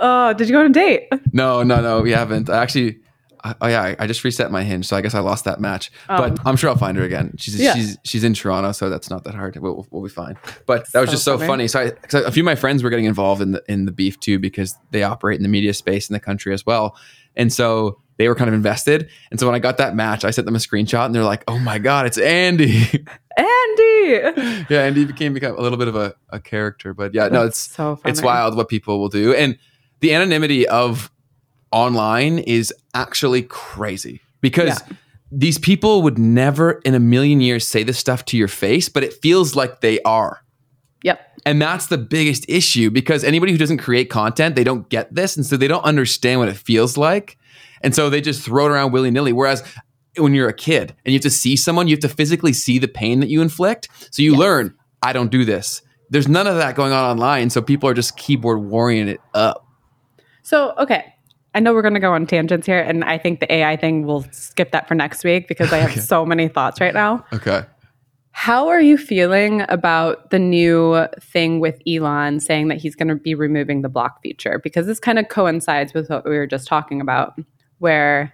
oh, 0.00 0.32
did 0.34 0.48
you 0.48 0.54
go 0.54 0.60
on 0.60 0.66
a 0.66 0.70
date? 0.70 1.08
No, 1.32 1.62
no, 1.62 1.80
no, 1.80 2.00
we 2.00 2.10
haven't. 2.12 2.48
I 2.50 2.62
actually, 2.62 2.98
I, 3.44 3.54
oh 3.60 3.66
yeah, 3.68 3.82
I, 3.82 3.96
I 4.00 4.06
just 4.06 4.24
reset 4.24 4.50
my 4.50 4.62
Hinge, 4.64 4.86
so 4.86 4.96
I 4.96 5.02
guess 5.02 5.14
I 5.14 5.20
lost 5.20 5.44
that 5.44 5.60
match. 5.60 5.92
Oh. 6.08 6.16
But 6.16 6.40
I'm 6.46 6.56
sure 6.56 6.70
I'll 6.70 6.76
find 6.78 6.96
her 6.96 7.04
again. 7.04 7.34
She's 7.38 7.60
Yeah. 7.60 7.74
she's 7.74 7.98
she's 8.02 8.24
in 8.24 8.32
Toronto, 8.34 8.72
so 8.72 8.88
that's 8.88 9.10
not 9.10 9.24
that 9.24 9.34
hard. 9.34 9.54
We'll, 9.56 9.86
we'll 9.90 10.02
be 10.02 10.08
fine. 10.08 10.36
But 10.66 10.90
that 10.92 11.00
was 11.00 11.10
So 11.10 11.12
just 11.12 11.24
so 11.24 11.36
funny. 11.36 11.68
funny. 11.68 11.68
So, 11.68 11.80
I, 11.80 12.18
a 12.26 12.30
few 12.32 12.42
of 12.42 12.46
my 12.46 12.54
friends 12.54 12.82
were 12.82 12.90
getting 12.90 13.04
involved 13.04 13.42
in 13.42 13.52
the 13.52 13.62
in 13.68 13.84
the 13.84 13.92
beef 13.92 14.18
too 14.18 14.38
because 14.38 14.76
they 14.90 15.02
operate 15.02 15.36
in 15.36 15.42
the 15.42 15.48
media 15.50 15.74
space 15.74 16.08
in 16.08 16.14
the 16.14 16.20
country 16.20 16.52
as 16.54 16.64
well, 16.64 16.96
and 17.36 17.52
so 17.52 18.00
they 18.16 18.28
were 18.28 18.34
kind 18.34 18.48
of 18.48 18.54
invested. 18.54 19.08
And 19.30 19.38
so 19.40 19.46
when 19.46 19.54
I 19.54 19.58
got 19.58 19.76
that 19.78 19.94
match, 19.94 20.24
I 20.24 20.30
sent 20.30 20.46
them 20.46 20.54
a 20.54 20.58
screenshot, 20.58 21.04
and 21.06 21.14
they're 21.14 21.22
like, 21.24 21.44
"Oh 21.46 21.58
my 21.58 21.78
god, 21.78 22.06
it's 22.06 22.16
Andy!" 22.18 22.84
Andy. 23.36 24.64
yeah, 24.70 24.84
Andy 24.84 25.04
became 25.04 25.34
become 25.34 25.56
a 25.58 25.60
little 25.60 25.76
bit 25.78 25.88
of 25.88 25.96
a, 25.96 26.14
a 26.30 26.40
character, 26.40 26.94
but 26.94 27.12
yeah, 27.14 27.28
no, 27.28 27.44
it's 27.44 27.58
so 27.58 27.96
funny. 27.96 28.10
it's 28.12 28.22
wild 28.22 28.56
what 28.56 28.68
people 28.68 29.00
will 29.00 29.08
do 29.08 29.34
and 29.34 29.58
the 30.00 30.14
anonymity 30.14 30.68
of 30.68 31.10
online 31.72 32.38
is 32.38 32.72
actually 32.94 33.42
crazy 33.42 34.20
because 34.40 34.68
Yeah. 34.88 34.96
these 35.32 35.58
people 35.58 36.02
would 36.02 36.18
never 36.18 36.72
in 36.84 36.94
a 36.94 37.00
million 37.00 37.40
years 37.40 37.66
say 37.66 37.82
this 37.82 37.98
stuff 37.98 38.24
to 38.26 38.36
your 38.36 38.48
face 38.48 38.88
but 38.88 39.02
it 39.02 39.12
feels 39.22 39.54
like 39.56 39.80
they 39.80 40.00
are 40.02 40.40
Yep. 41.02 41.20
and 41.44 41.60
that's 41.60 41.86
the 41.88 41.98
biggest 41.98 42.44
issue 42.48 42.90
because 42.90 43.24
anybody 43.24 43.52
who 43.52 43.58
doesn't 43.58 43.78
create 43.78 44.10
content 44.10 44.54
they 44.56 44.64
don't 44.64 44.88
get 44.88 45.14
this 45.14 45.36
and 45.36 45.44
so 45.44 45.56
they 45.56 45.68
don't 45.68 45.84
understand 45.84 46.40
what 46.40 46.48
it 46.48 46.56
feels 46.56 46.96
like 46.96 47.36
and 47.82 47.94
so 47.94 48.08
they 48.08 48.20
just 48.20 48.42
throw 48.42 48.66
it 48.66 48.70
around 48.70 48.92
willy-nilly 48.92 49.32
whereas 49.32 49.62
when 50.16 50.32
you're 50.34 50.48
a 50.48 50.54
kid 50.54 50.94
and 51.04 51.12
you 51.12 51.18
have 51.18 51.22
to 51.22 51.30
see 51.30 51.56
someone 51.56 51.88
you 51.88 51.94
have 51.94 52.00
to 52.00 52.08
physically 52.08 52.52
see 52.52 52.78
the 52.78 52.88
pain 52.88 53.20
that 53.20 53.28
you 53.28 53.42
inflict 53.42 53.88
so 54.10 54.22
you 54.22 54.32
Yes. 54.32 54.38
learn 54.40 54.74
i 55.02 55.12
don't 55.12 55.30
do 55.30 55.44
this 55.44 55.82
there's 56.10 56.28
none 56.28 56.46
of 56.46 56.56
that 56.56 56.76
going 56.76 56.92
on 56.92 57.02
online. 57.10 57.48
So 57.50 57.60
people 57.62 57.88
are 57.88 57.94
just 57.94 58.16
keyboard 58.18 58.60
warring 58.62 59.08
it 59.08 59.20
up. 59.32 59.66
So, 60.42 60.74
okay. 60.78 61.13
I 61.54 61.60
know 61.60 61.72
we're 61.72 61.82
going 61.82 61.94
to 61.94 62.00
go 62.00 62.12
on 62.12 62.26
tangents 62.26 62.66
here, 62.66 62.80
and 62.80 63.04
I 63.04 63.16
think 63.18 63.40
the 63.40 63.52
AI 63.52 63.76
thing, 63.76 64.04
we'll 64.06 64.24
skip 64.32 64.72
that 64.72 64.88
for 64.88 64.94
next 64.94 65.22
week 65.24 65.46
because 65.46 65.72
I 65.72 65.78
have 65.78 65.90
Okay. 65.92 66.00
so 66.00 66.26
many 66.26 66.48
thoughts 66.48 66.80
right 66.80 66.94
now. 66.94 67.24
Okay. 67.32 67.62
How 68.32 68.66
are 68.66 68.80
you 68.80 68.98
feeling 68.98 69.64
about 69.68 70.30
the 70.30 70.40
new 70.40 71.06
thing 71.20 71.60
with 71.60 71.80
Elon 71.86 72.40
saying 72.40 72.66
that 72.68 72.78
he's 72.78 72.96
going 72.96 73.06
to 73.06 73.14
be 73.14 73.36
removing 73.36 73.82
the 73.82 73.88
block 73.88 74.20
feature? 74.22 74.58
Because 74.58 74.86
this 74.86 74.98
kind 74.98 75.20
of 75.20 75.28
coincides 75.28 75.94
with 75.94 76.10
what 76.10 76.24
we 76.24 76.36
were 76.36 76.48
just 76.48 76.66
talking 76.66 77.00
about, 77.00 77.38
where 77.78 78.32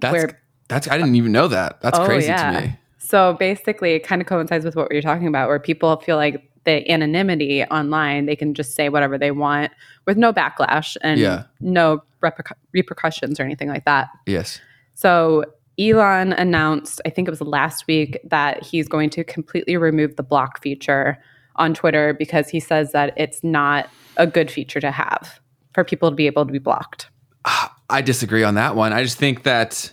That's 0.00 0.12
Where- 0.12 0.40
that's 0.68 0.88
I 0.88 0.98
didn't 0.98 1.14
even 1.16 1.32
know 1.32 1.48
that. 1.48 1.80
That's 1.80 1.98
Oh, 1.98 2.04
crazy 2.04 2.28
yeah. 2.28 2.60
to 2.60 2.66
me. 2.66 2.76
So 2.98 3.34
basically, 3.38 3.94
it 3.94 4.00
kind 4.00 4.20
of 4.20 4.26
coincides 4.28 4.64
with 4.64 4.76
what 4.76 4.90
we 4.90 4.96
were 4.96 5.02
talking 5.02 5.26
about, 5.26 5.48
where 5.48 5.58
people 5.60 5.96
feel 5.98 6.16
like 6.16 6.42
the 6.66 6.88
anonymity 6.90 7.64
online, 7.64 8.26
they 8.26 8.36
can 8.36 8.52
just 8.52 8.74
say 8.74 8.90
whatever 8.90 9.16
they 9.16 9.30
want 9.30 9.72
with 10.06 10.18
no 10.18 10.32
backlash 10.32 10.96
and 11.00 11.18
Yeah. 11.18 11.44
no 11.60 12.02
repercu- 12.22 12.52
repercussions 12.74 13.40
or 13.40 13.44
anything 13.44 13.68
like 13.68 13.86
that. 13.86 14.08
Yes. 14.26 14.60
So 14.94 15.44
Elon 15.78 16.32
announced, 16.34 17.00
I 17.06 17.10
think 17.10 17.28
it 17.28 17.30
was 17.30 17.40
last 17.40 17.86
week, 17.86 18.18
that 18.24 18.62
he's 18.62 18.88
going 18.88 19.10
to 19.10 19.24
completely 19.24 19.76
remove 19.76 20.16
the 20.16 20.22
block 20.22 20.60
feature 20.62 21.18
on 21.56 21.72
Twitter 21.74 22.12
because 22.14 22.48
he 22.48 22.60
says 22.60 22.92
that 22.92 23.14
it's 23.16 23.42
not 23.42 23.88
a 24.16 24.26
good 24.26 24.50
feature 24.50 24.80
to 24.80 24.90
have 24.90 25.40
for 25.74 25.84
people 25.84 26.10
to 26.10 26.16
be 26.16 26.26
able 26.26 26.44
to 26.46 26.52
be 26.52 26.58
blocked. 26.58 27.08
Ah, 27.44 27.74
I 27.88 28.00
disagree 28.02 28.42
on 28.42 28.54
that 28.56 28.74
one. 28.74 28.92
I 28.92 29.02
just 29.02 29.18
think 29.18 29.42
that, 29.44 29.92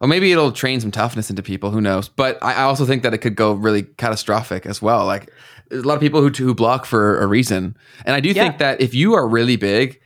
well, 0.00 0.08
maybe 0.08 0.32
it'll 0.32 0.52
train 0.52 0.80
some 0.80 0.90
toughness 0.90 1.30
into 1.30 1.42
people. 1.42 1.70
Who 1.70 1.80
knows? 1.80 2.08
But 2.08 2.38
I 2.42 2.62
also 2.62 2.84
think 2.86 3.02
that 3.02 3.12
it 3.14 3.18
could 3.18 3.36
go 3.36 3.52
really 3.52 3.82
catastrophic 3.82 4.66
as 4.66 4.80
well. 4.82 5.04
Like 5.06 5.30
a 5.70 5.76
lot 5.76 5.94
of 5.94 6.00
people 6.00 6.20
who 6.20 6.28
who 6.30 6.54
block 6.54 6.84
for 6.86 7.18
a 7.20 7.26
reason, 7.26 7.76
and 8.04 8.14
I 8.14 8.20
do 8.20 8.28
Yeah. 8.30 8.42
think 8.44 8.58
that 8.58 8.80
if 8.80 8.94
you 8.94 9.14
are 9.14 9.26
really 9.28 9.56
big, 9.56 10.00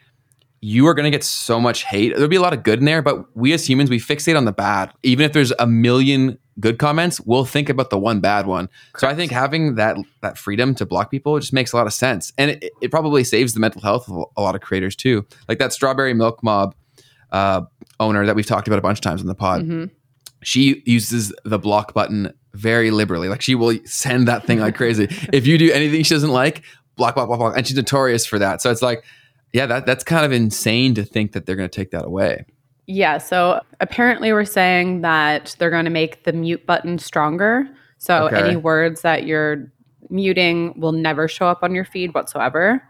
you 0.61 0.87
are 0.89 0.95
going 0.95 1.05
to 1.05 1.11
get 1.11 1.23
so 1.23 1.61
much 1.61 1.85
hate. 1.85 2.13
There'll 2.15 2.29
be 2.29 2.37
a 2.37 2.41
lot 2.41 2.53
of 2.53 2.63
good 2.65 2.81
in 2.81 2.85
there, 2.85 3.01
but 3.03 3.25
we 3.37 3.53
as 3.53 3.69
humans 3.69 3.91
we 3.91 3.99
fixate 4.01 4.37
on 4.37 4.45
the 4.45 4.53
bad. 4.53 4.93
Even 5.05 5.25
if 5.25 5.33
there's 5.33 5.53
a 5.61 5.67
million 5.69 6.37
good 6.59 6.79
comments, 6.81 7.21
we'll 7.21 7.45
think 7.45 7.69
about 7.69 7.91
the 7.91 7.99
one 7.99 8.19
bad 8.19 8.47
one. 8.49 8.69
So 8.97 9.07
I 9.07 9.15
think 9.15 9.31
having 9.31 9.77
that 9.77 9.97
that 10.23 10.37
freedom 10.37 10.75
to 10.77 10.85
block 10.87 11.11
people 11.13 11.39
just 11.39 11.53
makes 11.53 11.73
a 11.73 11.77
lot 11.77 11.87
of 11.87 11.93
sense, 11.93 12.33
and 12.39 12.51
it, 12.51 12.73
it 12.81 12.91
probably 12.91 13.23
saves 13.25 13.53
the 13.55 13.61
mental 13.61 13.81
health 13.83 14.09
of 14.09 14.25
a 14.37 14.43
lot 14.43 14.55
of 14.57 14.61
creators 14.61 14.97
too. 14.97 15.25
Like 15.49 15.59
that 15.61 15.73
strawberry 15.73 16.15
milk 16.15 16.43
mob 16.43 16.75
uh, 17.31 17.61
owner 18.01 18.25
that 18.27 18.35
we've 18.35 18.47
talked 18.47 18.67
about 18.69 18.79
a 18.79 18.83
bunch 18.83 18.99
of 18.99 19.03
times 19.03 19.21
on 19.21 19.27
the 19.27 19.35
pod. 19.35 19.63
Mhm. 19.63 19.91
She 20.43 20.83
uses 20.87 21.33
the 21.45 21.59
block 21.59 21.95
button 21.95 22.33
very 22.59 22.91
liberally. 22.91 23.29
Like 23.29 23.43
she 23.43 23.55
will 23.55 23.79
send 23.85 24.29
that 24.29 24.45
thing 24.45 24.59
like 24.61 24.77
crazy. 24.77 25.05
if 25.33 25.47
you 25.47 25.57
do 25.59 25.71
anything 25.73 26.03
she 26.03 26.15
doesn't 26.15 26.31
like, 26.31 26.63
block, 26.97 27.15
block, 27.15 27.29
block, 27.29 27.39
block, 27.39 27.57
and 27.57 27.67
she's 27.67 27.77
notorious 27.77 28.27
for 28.27 28.39
that. 28.39 28.61
So 28.61 28.71
it's 28.71 28.83
like, 28.83 29.05
yeah, 29.53 29.67
that 29.67 29.87
that's 29.87 30.05
kind 30.05 30.27
of 30.27 30.33
insane 30.33 30.95
to 30.95 31.05
think 31.05 31.33
that 31.33 31.47
they're 31.47 31.57
going 31.57 31.69
to 31.69 31.75
take 31.75 31.91
that 31.93 32.05
away. 32.05 32.45
Yeah. 32.87 33.19
So 33.19 33.61
apparently, 33.81 34.33
we're 34.33 34.45
saying 34.45 35.03
that 35.03 35.55
they're 35.59 35.71
going 35.71 35.85
to 35.85 35.91
make 35.91 36.25
the 36.25 36.33
mute 36.33 36.67
button 36.67 36.99
stronger. 36.99 37.69
So 37.99 38.27
Okay. 38.27 38.37
any 38.37 38.57
words 38.57 39.03
that 39.03 39.27
you're 39.27 39.71
muting 40.11 40.79
will 40.79 40.93
never 40.93 41.29
show 41.29 41.47
up 41.47 41.63
on 41.63 41.75
your 41.75 41.85
feed 41.85 42.15
whatsoever. 42.15 42.83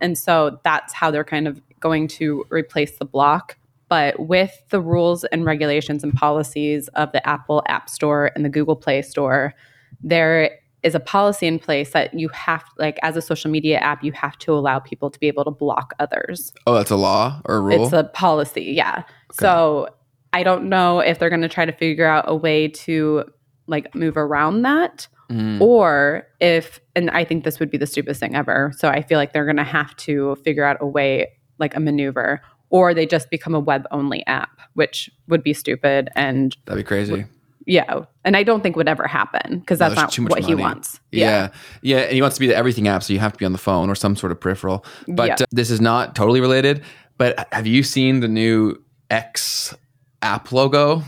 And 0.00 0.16
so 0.18 0.60
that's 0.64 0.92
how 0.92 1.10
they're 1.10 1.24
kind 1.24 1.48
of 1.48 1.60
going 1.80 2.08
to 2.08 2.44
replace 2.50 2.98
the 2.98 3.04
block. 3.04 3.56
But 3.88 4.18
with 4.28 4.52
the 4.70 4.80
rules 4.80 5.24
and 5.24 5.44
regulations 5.44 6.04
and 6.04 6.12
policies 6.12 6.88
of 6.88 7.12
the 7.12 7.26
Apple 7.26 7.62
App 7.68 7.88
Store 7.88 8.30
and 8.34 8.44
the 8.44 8.48
Google 8.48 8.76
Play 8.76 9.02
Store, 9.02 9.54
there 10.02 10.50
is 10.82 10.94
a 10.94 11.00
policy 11.00 11.46
in 11.46 11.58
place 11.58 11.90
that 11.92 12.14
you 12.14 12.28
have, 12.28 12.62
like, 12.76 12.98
as 13.02 13.16
a 13.16 13.22
social 13.22 13.50
media 13.50 13.78
app, 13.78 14.04
you 14.04 14.12
have 14.12 14.38
to 14.38 14.52
allow 14.52 14.78
people 14.78 15.10
to 15.10 15.18
be 15.18 15.26
able 15.26 15.44
to 15.44 15.50
block 15.50 15.94
others. 15.98 16.52
Oh, 16.66 16.74
that's 16.74 16.90
a 16.90 16.96
law 16.96 17.40
or 17.46 17.56
a 17.56 17.60
rule. 17.60 17.84
It's 17.84 17.92
a 17.92 18.04
policy, 18.04 18.62
yeah. 18.62 19.02
So 19.32 19.88
I 20.32 20.42
don't 20.42 20.68
know 20.68 21.00
if 21.00 21.18
they're 21.18 21.30
going 21.30 21.42
to 21.42 21.48
try 21.48 21.64
to 21.64 21.72
figure 21.72 22.06
out 22.06 22.26
a 22.28 22.36
way 22.36 22.68
to 22.68 23.24
like 23.66 23.94
move 23.94 24.16
around 24.16 24.62
that 24.62 25.08
Mm. 25.30 25.60
or 25.60 26.26
if 26.40 26.80
and 26.96 27.10
I 27.10 27.22
think 27.22 27.44
this 27.44 27.60
would 27.60 27.70
be 27.70 27.76
the 27.76 27.86
stupidest 27.86 28.18
thing 28.18 28.34
ever. 28.34 28.72
So 28.78 28.88
I 28.88 29.02
feel 29.02 29.18
like 29.18 29.34
they're 29.34 29.44
going 29.44 29.58
to 29.58 29.62
have 29.62 29.94
to 29.96 30.36
figure 30.36 30.64
out 30.64 30.78
a 30.80 30.86
way 30.86 31.28
like 31.58 31.76
a 31.76 31.80
maneuver 31.80 32.40
or 32.70 32.94
they 32.94 33.06
just 33.06 33.30
become 33.30 33.54
a 33.54 33.60
web 33.60 33.86
only 33.90 34.24
app, 34.26 34.50
which 34.74 35.10
would 35.28 35.42
be 35.42 35.52
stupid 35.54 36.08
and 36.14 36.56
That'd 36.66 36.84
be 36.84 36.86
crazy. 36.86 37.24
yeah, 37.66 38.04
and 38.24 38.36
I 38.36 38.42
don't 38.42 38.62
think 38.62 38.76
would 38.76 38.88
ever 38.88 39.06
happen 39.06 39.60
because 39.60 39.78
that's 39.78 39.94
there's 39.94 40.18
not 40.18 40.30
what 40.30 40.40
he 40.44 40.52
money. 40.54 40.62
wants. 40.62 41.00
Yeah. 41.12 41.50
yeah. 41.82 41.98
And 41.98 42.12
he 42.12 42.20
wants 42.22 42.36
to 42.36 42.40
be 42.40 42.46
the 42.46 42.56
everything 42.56 42.88
app, 42.88 43.02
so 43.02 43.12
you 43.12 43.18
have 43.20 43.32
to 43.32 43.38
be 43.38 43.44
on 43.44 43.52
the 43.52 43.58
phone 43.58 43.88
or 43.90 43.94
some 43.94 44.16
sort 44.16 44.32
of 44.32 44.40
peripheral. 44.40 44.84
But 45.06 45.28
Yeah. 45.28 45.34
uh, 45.40 45.46
this 45.50 45.70
is 45.70 45.80
not 45.80 46.14
totally 46.14 46.40
related. 46.40 46.82
But 47.16 47.48
have 47.52 47.66
you 47.66 47.82
seen 47.82 48.20
the 48.20 48.28
new 48.28 48.76
X 49.10 49.74
app 50.22 50.52
logo? 50.52 51.02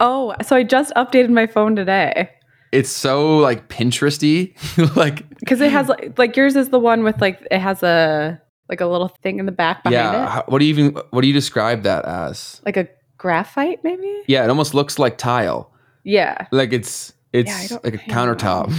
Oh, 0.00 0.34
so 0.42 0.56
I 0.56 0.62
just 0.62 0.92
updated 0.94 1.30
my 1.30 1.46
phone 1.46 1.76
today. 1.76 2.30
It's 2.72 2.90
so 2.90 3.38
like 3.38 3.68
Pinteresty. 3.68 4.54
like 4.96 5.28
because 5.40 5.60
it 5.60 5.72
has 5.72 5.88
like 5.88 6.16
like 6.18 6.36
yours 6.36 6.54
is 6.56 6.68
the 6.70 6.78
one 6.78 7.02
with 7.02 7.20
like 7.20 7.44
it 7.50 7.58
has 7.58 7.82
a 7.82 8.40
like 8.70 8.80
a 8.80 8.86
little 8.86 9.08
thing 9.08 9.38
in 9.38 9.44
the 9.46 9.52
back 9.52 9.82
behind 9.82 9.94
yeah, 10.14 10.24
it, 10.24 10.28
how- 10.30 10.44
what 10.48 10.60
do 10.60 10.64
you 10.64 10.70
even 10.70 11.02
what 11.10 11.20
do 11.22 11.26
you 11.28 11.34
describe 11.34 11.82
that 11.82 12.04
as? 12.06 12.62
like 12.64 12.76
a 12.78 12.88
graphite 13.18 13.82
maybe. 13.84 14.22
Yeah, 14.26 14.44
it 14.44 14.48
almost 14.48 14.72
looks 14.72 14.98
like 14.98 15.18
tile. 15.18 15.70
Yeah, 16.04 16.46
Like 16.52 16.72
it's 16.72 17.12
it's 17.32 17.70
Yeah, 17.70 17.78
like 17.84 17.94
a 17.94 17.98
countertop. 17.98 18.72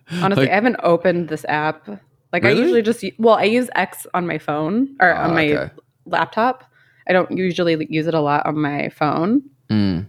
honestly, 0.22 0.44
Like- 0.44 0.50
I 0.52 0.54
haven't 0.54 0.76
opened 0.82 1.28
this 1.28 1.44
app. 1.48 1.86
Like 2.32 2.44
I 2.44 2.50
usually 2.50 2.82
just 2.82 3.04
well, 3.18 3.34
I 3.34 3.44
use 3.44 3.68
X 3.74 4.06
on 4.14 4.26
my 4.26 4.38
phone 4.38 4.96
or 5.00 5.12
Ah, 5.12 5.24
on 5.24 5.34
my 5.34 5.48
okay. 5.52 5.72
laptop. 6.06 6.64
I 7.08 7.12
don't 7.12 7.30
usually 7.30 7.86
use 7.90 8.06
it 8.06 8.14
a 8.14 8.20
lot 8.20 8.44
on 8.46 8.58
my 8.60 8.88
phone, 8.90 9.42
Mm. 9.70 10.06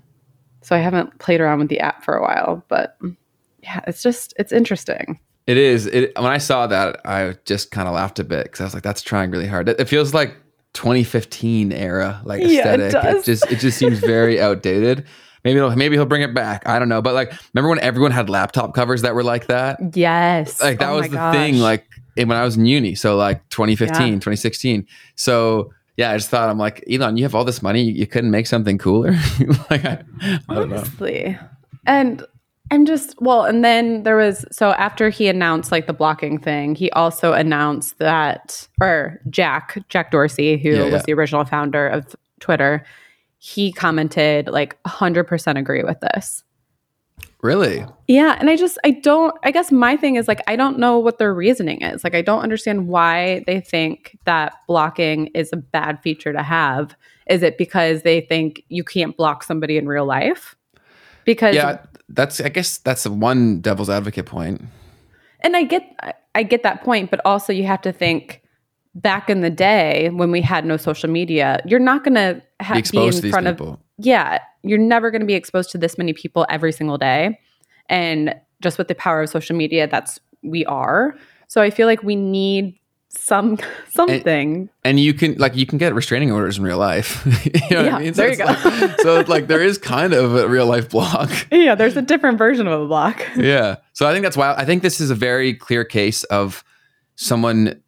so 0.62 0.76
I 0.76 0.80
haven't 0.80 1.20
played 1.20 1.42
around 1.42 1.60
with 1.60 1.70
the 1.70 1.80
app 1.80 2.04
for 2.04 2.16
a 2.16 2.22
while. 2.22 2.64
But 2.70 2.98
yeah, 3.62 3.82
it's 3.88 4.02
just 4.02 4.34
it's 4.38 4.52
interesting. 4.52 5.20
It 5.48 5.58
is. 5.58 5.86
It 5.88 6.12
when 6.18 6.32
I 6.32 6.38
saw 6.38 6.68
that, 6.68 7.00
I 7.06 7.36
just 7.46 7.72
kind 7.72 7.88
of 7.88 7.94
laughed 7.96 8.20
a 8.20 8.24
bit 8.24 8.44
because 8.44 8.60
I 8.62 8.64
was 8.66 8.74
like, 8.74 8.84
"That's 8.84 9.02
trying 9.02 9.32
really 9.32 9.48
hard." 9.48 9.70
It, 9.70 9.80
it 9.80 9.86
feels 9.88 10.14
like 10.14 10.36
2015 10.74 11.72
era, 11.72 12.22
like 12.26 12.42
Yeah, 12.42 12.74
it 12.74 12.80
aesthetic. 12.80 12.92
does. 12.92 13.26
just 13.26 13.52
it 13.52 13.60
just 13.60 13.78
seems 13.78 14.00
very 14.00 14.40
outdated. 14.48 15.06
Maybe 15.44 15.60
he'll, 15.60 15.74
maybe 15.76 15.96
he'll 15.96 16.06
bring 16.06 16.24
it 16.24 16.34
back. 16.34 16.68
I 16.68 16.78
don't 16.80 16.90
know. 16.90 17.02
But 17.02 17.14
like, 17.14 17.32
remember 17.54 17.70
when 17.70 17.80
everyone 17.80 18.12
had 18.12 18.30
laptop 18.30 18.74
covers 18.76 19.04
that 19.04 19.16
were 19.16 19.24
like 19.24 19.48
that? 19.48 19.80
Yes, 19.96 20.62
Like 20.62 20.80
that 20.80 20.90
Oh 20.92 20.98
was 20.98 21.10
the 21.10 21.16
gosh. 21.16 21.34
thing. 21.36 21.60
Like 21.60 21.86
when 22.16 22.32
I 22.34 22.44
was 22.44 22.58
in 22.58 22.66
uni, 22.66 22.96
so 22.96 23.16
like 23.16 23.48
2015, 23.50 23.96
Yeah. 24.08 24.14
2016. 24.16 24.86
So 25.16 25.72
yeah, 25.96 26.12
I 26.12 26.18
just 26.18 26.30
thought 26.30 26.50
I'm 26.50 26.58
like 26.58 26.84
Elon, 26.92 27.16
you 27.18 27.24
have 27.24 27.34
all 27.36 27.46
this 27.46 27.62
money, 27.62 27.82
you, 27.84 27.94
you 27.94 28.08
couldn't 28.08 28.32
make 28.32 28.46
something 28.48 28.78
cooler. 28.78 29.12
like 29.70 29.86
I, 29.86 30.04
I 30.50 30.56
don't 30.56 30.70
know. 30.70 30.78
honestly. 30.78 31.38
And 31.86 32.26
I'm 32.70 32.86
just 32.86 33.16
well, 33.22 33.46
and 33.46 33.64
then 33.64 34.04
there 34.04 34.18
was 34.18 34.46
so 34.52 34.72
after 34.72 35.10
he 35.10 35.28
announced 35.28 35.72
like 35.72 35.88
the 35.88 35.94
blocking 35.94 36.38
thing, 36.38 36.76
he 36.76 36.92
also 36.92 37.34
announced 37.34 37.98
that 38.00 38.68
or 38.82 39.22
Jack 39.30 39.78
Jack 39.90 40.12
Dorsey, 40.12 40.58
who 40.58 40.72
Yeah, 40.72 40.84
was 40.84 40.92
yeah. 40.94 41.02
the 41.06 41.14
original 41.14 41.46
founder 41.46 41.88
of 41.88 42.16
Twitter, 42.40 42.86
he 43.38 43.72
commented 43.72 44.48
like 44.48 44.82
100% 44.84 45.58
agree 45.58 45.84
with 45.84 46.00
this. 46.02 46.44
Really? 47.42 47.86
Yeah, 48.08 48.36
and 48.40 48.50
I 48.50 48.56
just 48.56 48.78
I 48.84 48.92
don't 48.92 49.34
I 49.44 49.52
guess 49.52 49.72
my 49.72 49.96
thing 49.96 50.16
is 50.16 50.28
like 50.28 50.42
I 50.48 50.56
don't 50.56 50.80
know 50.80 50.98
what 50.98 51.20
their 51.20 51.34
reasoning 51.34 51.82
is. 51.82 52.04
Like 52.04 52.16
I 52.16 52.22
don't 52.22 52.42
understand 52.42 52.88
why 52.88 53.44
they 53.46 53.62
think 53.62 54.18
that 54.26 54.54
blocking 54.68 55.28
is 55.28 55.52
a 55.54 55.58
bad 55.58 56.02
feature 56.02 56.34
to 56.34 56.44
have. 56.44 56.96
Is 57.28 57.44
it 57.44 57.58
because 57.58 58.02
they 58.02 58.22
think 58.22 58.64
you 58.70 58.84
can't 58.84 59.16
block 59.16 59.44
somebody 59.44 59.78
in 59.78 59.88
real 59.88 60.06
life? 60.06 60.56
Because 61.26 61.56
Yeah, 61.56 61.78
that's. 62.10 62.40
I 62.42 62.50
guess 62.50 62.78
that's 62.80 63.04
the 63.04 63.12
one 63.12 63.62
devil's 63.62 63.90
advocate 63.90 64.26
point. 64.26 64.62
and 65.42 65.56
I 65.56 65.64
get 65.64 65.84
I- 66.36 66.44
get 66.44 66.64
that 66.64 66.84
point, 66.84 67.10
but 67.12 67.20
also 67.26 67.52
you 67.54 67.64
have 67.66 67.82
to 67.82 67.92
think 67.92 68.42
back 68.96 69.30
in 69.30 69.42
the 69.42 69.50
day 69.50 70.10
when 70.12 70.32
we 70.32 70.42
had 70.42 70.66
no 70.66 70.78
social 70.78 71.10
media, 71.10 71.60
you're 71.66 71.80
not 71.80 72.04
going 72.04 72.16
to 72.16 72.42
Be 72.60 72.66
ha- 72.66 72.74
be 72.74 72.80
exposed 72.80 73.14
to 73.14 73.18
in 73.20 73.24
these 73.24 73.32
front 73.32 73.48
of 73.48 73.58
people. 73.58 73.80
yeah, 73.98 74.40
you're 74.64 74.80
never 74.80 75.12
going 75.12 75.22
to 75.22 75.26
be 75.28 75.34
exposed 75.36 75.70
to 75.72 75.78
this 75.78 75.98
many 75.98 76.14
people 76.14 76.46
every 76.50 76.72
single 76.72 76.98
day. 76.98 77.40
And 77.90 78.36
just 78.62 78.78
with 78.78 78.88
the 78.88 78.96
power 78.96 79.22
of 79.22 79.30
social 79.30 79.56
media, 79.56 79.88
that's 79.88 80.20
we 80.44 80.66
are. 80.66 81.16
So 81.48 81.62
I 81.62 81.70
feel 81.70 81.88
like 81.88 82.04
we 82.04 82.16
need 82.16 82.80
some 83.18 83.58
something. 83.90 84.70
and 84.84 85.00
you 85.00 85.14
can 85.14 85.36
like 85.36 85.56
you 85.56 85.66
can 85.66 85.78
get 85.78 85.94
restraining 85.94 86.32
orders 86.32 86.58
in 86.58 86.64
real 86.64 86.78
life. 86.78 87.26
you 87.46 87.76
know 87.76 87.84
Yeah, 87.84 88.12
there 88.12 88.34
you 88.34 88.44
it's 88.44 88.76
Like, 88.76 89.00
so 89.02 89.24
like 89.28 89.48
there 89.48 89.62
is 89.62 89.78
kind 89.78 90.14
of 90.14 90.36
a 90.36 90.48
real 90.48 90.66
life 90.66 90.90
block. 90.90 91.30
yeah, 91.52 91.76
there's 91.76 91.98
a 91.98 92.02
different 92.02 92.38
version 92.38 92.68
of 92.68 92.82
a 92.82 92.88
block. 92.88 93.22
yeah. 93.36 93.78
So 93.94 94.08
I 94.08 94.14
think 94.14 94.24
that's 94.24 94.38
why 94.38 94.54
I 94.56 94.66
think 94.66 94.82
this 94.82 95.02
is 95.02 95.10
a 95.10 95.16
very 95.16 95.54
clear 95.54 95.84
case 95.84 96.24
of 96.26 96.64
someone 97.16 97.82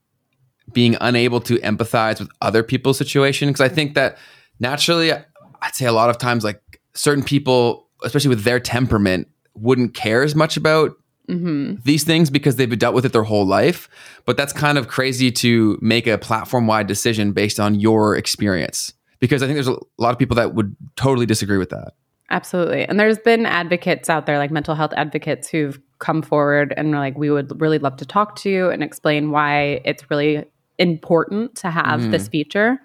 being 0.73 0.97
unable 1.01 1.41
to 1.41 1.55
empathize 1.57 2.19
with 2.19 2.29
other 2.41 2.63
people's 2.63 2.97
situation 2.97 3.49
because 3.49 3.61
I 3.61 3.69
think 3.69 3.95
that 3.95 4.17
naturally 4.59 5.11
I'd 5.11 5.75
say 5.75 5.85
a 5.85 5.91
lot 5.91 6.09
of 6.09 6.17
times 6.17 6.43
like 6.43 6.61
certain 6.93 7.23
people 7.23 7.87
especially 8.03 8.29
with 8.29 8.43
their 8.43 8.59
temperament 8.59 9.27
wouldn't 9.55 9.93
care 9.93 10.23
as 10.23 10.35
much 10.35 10.57
about 10.57 10.91
Mm-hmm. 11.29 11.75
these 11.83 12.03
things 12.03 12.31
because 12.31 12.55
they've 12.55 12.79
dealt 12.79 12.95
with 12.95 13.05
it 13.05 13.13
their 13.13 13.23
whole 13.23 13.45
life. 13.45 13.87
But 14.25 14.35
that's 14.35 14.51
kind 14.51 14.77
of 14.77 14.87
crazy 14.87 15.31
to 15.33 15.77
make 15.81 16.07
a 16.07 16.17
platform 16.17 16.65
wide 16.65 16.87
decision 16.87 17.33
based 17.33 17.59
on 17.59 17.79
your 17.79 18.15
experience. 18.15 18.93
Because 19.19 19.43
I 19.43 19.45
think 19.45 19.55
there's 19.55 19.67
a 19.67 19.77
lot 19.97 20.11
of 20.11 20.17
people 20.17 20.35
that 20.35 20.55
would 20.55 20.75
totally 20.95 21.25
disagree 21.25 21.57
with 21.57 21.69
that. 21.69 21.91
Absolutely. 22.31 22.83
And 22.85 22.99
there's 22.99 23.17
been 23.17 23.45
advocates 23.45 24.09
out 24.09 24.25
there, 24.25 24.37
like 24.37 24.51
mental 24.51 24.75
health 24.75 24.93
advocates, 24.95 25.49
who've 25.49 25.79
come 25.99 26.21
forward 26.21 26.73
and 26.77 26.93
are 26.95 26.99
like, 26.99 27.17
we 27.17 27.29
would 27.29 27.59
really 27.59 27.79
love 27.79 27.97
to 27.97 28.05
talk 28.05 28.35
to 28.37 28.49
you 28.49 28.69
and 28.69 28.83
explain 28.83 29.31
why 29.31 29.81
it's 29.83 30.09
really 30.09 30.45
important 30.77 31.55
to 31.55 31.69
have 31.69 32.11
this 32.11 32.23
mm-hmm. 32.23 32.31
feature. 32.31 32.81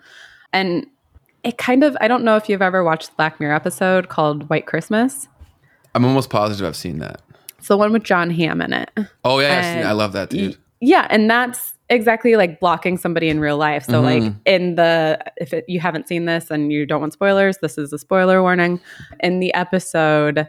And 0.53 0.87
it 1.45 1.59
kind 1.59 1.85
of, 1.85 1.97
I 2.01 2.09
don't 2.09 2.25
know 2.25 2.37
if 2.37 2.49
you've 2.49 2.63
ever 2.63 2.83
watched 2.83 3.11
the 3.11 3.17
Black 3.17 3.39
Mirror 3.39 3.55
episode 3.55 4.09
called 4.09 4.49
White 4.49 4.67
Christmas. 4.67 5.29
I'm 5.95 6.05
almost 6.05 6.31
positive 6.31 6.67
I've 6.67 6.77
seen 6.77 6.99
that. 6.99 7.21
It's 7.65 7.69
the 7.71 7.79
one 7.79 7.95
with 7.95 8.03
Jon 8.03 8.29
Hamm 8.29 8.61
in 8.61 8.75
it. 8.75 8.91
Oh 9.25 9.39
yeah, 9.39 9.57
I've 9.57 9.65
seen 9.65 9.73
And- 9.79 9.81
it. 9.87 9.87
I 9.87 9.93
love 9.93 10.13
that 10.13 10.29
dude. 10.29 10.59
Yeah, 10.83 11.07
and 11.09 11.31
that's 11.31 11.73
exactly 11.89 12.37
like 12.37 12.61
blocking 12.61 12.99
somebody 12.99 13.31
in 13.31 13.41
real 13.41 13.57
life. 13.57 13.85
So 13.87 14.03
like 14.03 14.23
Mhm. 14.23 14.37
in 14.45 14.75
the 14.75 15.19
if 15.39 15.55
it, 15.55 15.65
you 15.67 15.81
haven't 15.81 16.07
seen 16.07 16.27
this 16.27 16.51
and 16.51 16.71
you 16.71 16.85
don't 16.85 17.01
want 17.01 17.15
spoilers, 17.15 17.57
this 17.63 17.79
is 17.79 17.91
a 17.91 17.99
spoiler 17.99 18.43
warning. 18.43 18.81
In 19.21 19.41
the 19.41 19.55
episode 19.55 20.47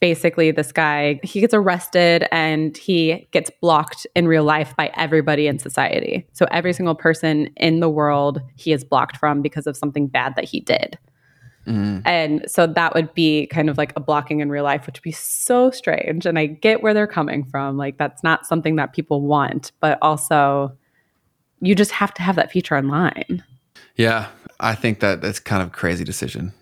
basically 0.00 0.50
this 0.52 0.72
guy 0.72 1.20
he 1.22 1.40
gets 1.40 1.52
arrested 1.52 2.26
and 2.32 2.78
he 2.78 3.28
gets 3.32 3.50
blocked 3.60 4.06
in 4.16 4.26
real 4.26 4.44
life 4.44 4.74
by 4.74 4.90
everybody 4.96 5.48
in 5.48 5.58
society. 5.58 6.26
So 6.32 6.46
every 6.50 6.72
single 6.72 6.94
person 6.94 7.50
in 7.58 7.80
the 7.80 7.90
world 7.90 8.40
he 8.56 8.72
is 8.72 8.84
blocked 8.84 9.18
from 9.18 9.42
because 9.42 9.66
of 9.66 9.76
something 9.76 10.06
bad 10.06 10.34
that 10.36 10.44
he 10.44 10.60
did. 10.60 10.96
Mhm. 11.68 12.02
And 12.04 12.44
so 12.50 12.66
that 12.66 12.94
would 12.94 13.12
be 13.14 13.46
kind 13.48 13.68
of 13.68 13.76
like 13.76 13.92
a 13.94 14.00
blocking 14.00 14.40
in 14.40 14.48
real 14.48 14.64
life, 14.64 14.86
which 14.86 14.96
would 14.96 15.02
be 15.02 15.12
so 15.12 15.70
strange. 15.70 16.24
And 16.24 16.38
I 16.38 16.46
get 16.46 16.82
where 16.82 16.94
they're 16.94 17.06
coming 17.06 17.44
from. 17.44 17.76
Like, 17.76 17.98
that's 17.98 18.22
not 18.24 18.46
something 18.46 18.76
that 18.76 18.94
people 18.94 19.20
want, 19.20 19.72
but 19.80 19.98
also 20.00 20.72
you 21.60 21.74
just 21.74 21.90
have 21.90 22.14
to 22.14 22.22
have 22.22 22.36
that 22.36 22.50
feature 22.50 22.76
online. 22.76 23.44
Yeah, 23.96 24.28
I 24.60 24.74
think 24.74 25.00
that 25.00 25.20
that's 25.20 25.40
kind 25.40 25.60
of 25.60 25.68
a 25.68 25.72
crazy 25.72 26.04
decision. 26.04 26.52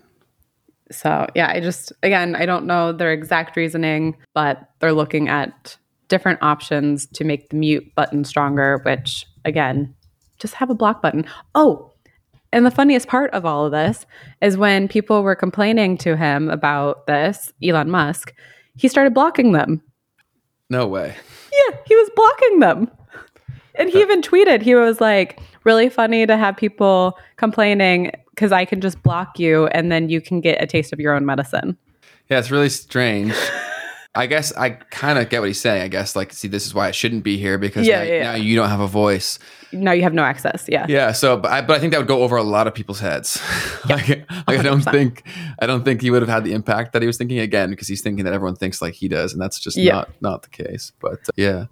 So, 0.91 1.27
yeah, 1.35 1.49
I 1.49 1.59
just, 1.59 1.93
again, 2.03 2.35
I 2.35 2.45
don't 2.45 2.65
know 2.65 2.91
their 2.91 3.11
exact 3.11 3.55
reasoning, 3.55 4.15
but 4.33 4.69
they're 4.79 4.93
looking 4.93 5.29
at 5.29 5.77
different 6.07 6.41
options 6.41 7.05
to 7.07 7.23
make 7.23 7.49
the 7.49 7.57
mute 7.57 7.93
button 7.95 8.23
stronger, 8.23 8.79
which, 8.83 9.25
again, 9.45 9.93
just 10.39 10.53
have 10.55 10.69
a 10.69 10.75
block 10.75 11.01
button. 11.01 11.25
Oh, 11.55 11.91
and 12.51 12.65
the 12.65 12.71
funniest 12.71 13.07
part 13.07 13.31
of 13.31 13.45
all 13.45 13.65
of 13.65 13.71
this 13.71 14.05
is 14.41 14.57
when 14.57 14.87
people 14.87 15.23
were 15.23 15.35
complaining 15.35 15.97
to 15.99 16.15
him 16.15 16.49
about 16.49 17.07
this, 17.07 17.51
Elon 17.63 17.89
Musk, 17.89 18.33
he 18.75 18.87
started 18.87 19.13
blocking 19.13 19.51
them. 19.51 19.81
No 20.69 20.87
way. 20.87 21.15
Yeah, 21.51 21.77
he 21.85 21.95
was 21.95 22.09
blocking 22.15 22.59
them. 22.59 22.91
And 23.75 23.89
he 23.89 24.01
even 24.01 24.21
tweeted, 24.21 24.61
he 24.61 24.75
was 24.75 24.99
like, 24.99 25.39
really 25.63 25.89
funny 25.89 26.25
to 26.25 26.37
have 26.37 26.57
people 26.57 27.17
complaining 27.35 28.11
because 28.31 28.51
I 28.51 28.65
can 28.65 28.81
just 28.81 29.03
block 29.03 29.37
you 29.37 29.67
and 29.67 29.91
then 29.91 30.09
you 30.09 30.21
can 30.21 30.41
get 30.41 30.61
a 30.61 30.65
taste 30.65 30.93
of 30.93 30.99
your 30.99 31.13
own 31.13 31.25
medicine. 31.25 31.77
Yeah, 32.29 32.39
it's 32.39 32.51
really 32.51 32.69
strange. 32.69 33.33
I 34.17 34.25
guess 34.25 34.51
I 34.53 34.71
kind 34.71 35.19
of 35.19 35.29
get 35.29 35.41
what 35.41 35.47
he's 35.47 35.61
saying. 35.61 35.83
I 35.83 35.87
guess 35.89 36.15
like, 36.15 36.33
see, 36.33 36.47
this 36.47 36.65
is 36.65 36.73
why 36.73 36.87
I 36.87 36.91
shouldn't 36.91 37.23
be 37.23 37.37
here 37.37 37.59
because 37.59 37.85
Yeah, 37.85 37.99
now, 37.99 38.03
yeah, 38.03 38.23
now 38.23 38.31
yeah. 38.31 38.43
you 38.43 38.55
don't 38.55 38.69
have 38.69 38.79
a 38.79 38.87
voice. 38.87 39.37
Now 39.71 39.91
you 39.91 40.01
have 40.01 40.13
no 40.13 40.23
access. 40.23 40.65
Yeah. 40.67 40.87
Yeah. 40.89 41.11
So, 41.11 41.37
but 41.37 41.51
I, 41.51 41.61
but 41.61 41.77
I 41.77 41.79
think 41.79 41.91
that 41.91 41.99
would 41.99 42.07
go 42.07 42.23
over 42.23 42.35
a 42.35 42.43
lot 42.43 42.65
of 42.65 42.73
people's 42.73 42.99
heads. 42.99 43.39
like, 43.89 44.09
like 44.09 44.59
I 44.59 44.63
don't 44.63 44.81
think 44.91 45.23
I 45.59 45.67
don't 45.67 45.85
think 45.85 46.01
he 46.01 46.09
would 46.09 46.23
have 46.23 46.29
had 46.29 46.43
the 46.43 46.53
impact 46.53 46.93
that 46.93 47.03
he 47.03 47.05
was 47.05 47.17
thinking 47.17 47.37
again 47.37 47.69
because 47.69 47.87
he's 47.87 48.01
thinking 48.01 48.25
that 48.25 48.33
everyone 48.33 48.55
thinks 48.55 48.81
like 48.81 48.95
he 48.95 49.07
does, 49.07 49.33
and 49.33 49.41
that's 49.41 49.59
just 49.59 49.77
not 49.77 50.09
not 50.19 50.41
the 50.41 50.49
case. 50.49 50.93
But 50.99 51.19
uh, 51.19 51.33
yeah, 51.35 51.65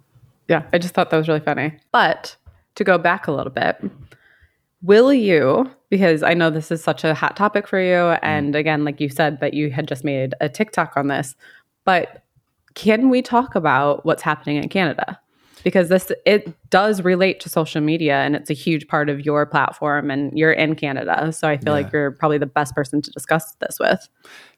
Yeah, 0.46 0.62
I 0.72 0.78
just 0.78 0.94
thought 0.94 1.10
that 1.10 1.16
was 1.16 1.26
really 1.26 1.40
funny. 1.40 1.76
But 1.90 2.36
to 2.76 2.84
go 2.84 2.96
back 2.96 3.26
a 3.26 3.32
little 3.32 3.52
bit, 3.52 3.76
will 4.82 5.12
you, 5.12 5.68
because 5.90 6.22
I 6.22 6.34
know 6.34 6.50
this 6.50 6.70
is 6.70 6.84
such 6.84 7.02
a 7.02 7.12
hot 7.12 7.34
topic 7.34 7.66
for 7.66 7.80
you, 7.80 8.16
and 8.22 8.54
again, 8.54 8.84
like 8.84 9.00
you 9.00 9.08
said, 9.08 9.40
that 9.40 9.52
you 9.52 9.70
had 9.70 9.88
just 9.88 10.04
made 10.04 10.34
a 10.40 10.48
TikTok 10.48 10.96
on 10.96 11.08
this, 11.08 11.34
but 11.84 12.22
can 12.76 13.08
we 13.08 13.20
talk 13.22 13.56
about 13.56 14.06
what's 14.06 14.22
happening 14.22 14.56
in 14.62 14.68
Canada? 14.68 15.18
Because 15.64 15.88
this 15.88 16.12
it 16.24 16.54
does 16.70 17.02
relate 17.02 17.40
to 17.40 17.48
social 17.48 17.80
media 17.80 18.18
and 18.18 18.36
it's 18.36 18.50
a 18.50 18.54
huge 18.54 18.86
part 18.86 19.08
of 19.08 19.26
your 19.26 19.44
platform 19.46 20.12
and 20.12 20.30
you're 20.38 20.52
in 20.52 20.76
Canada. 20.76 21.32
So 21.32 21.48
I 21.48 21.56
feel 21.56 21.74
Yeah. 21.76 21.82
like 21.82 21.92
you're 21.92 22.12
probably 22.12 22.38
the 22.38 22.46
best 22.46 22.72
person 22.76 23.02
to 23.02 23.10
discuss 23.10 23.52
this 23.60 23.80
with. 23.80 24.08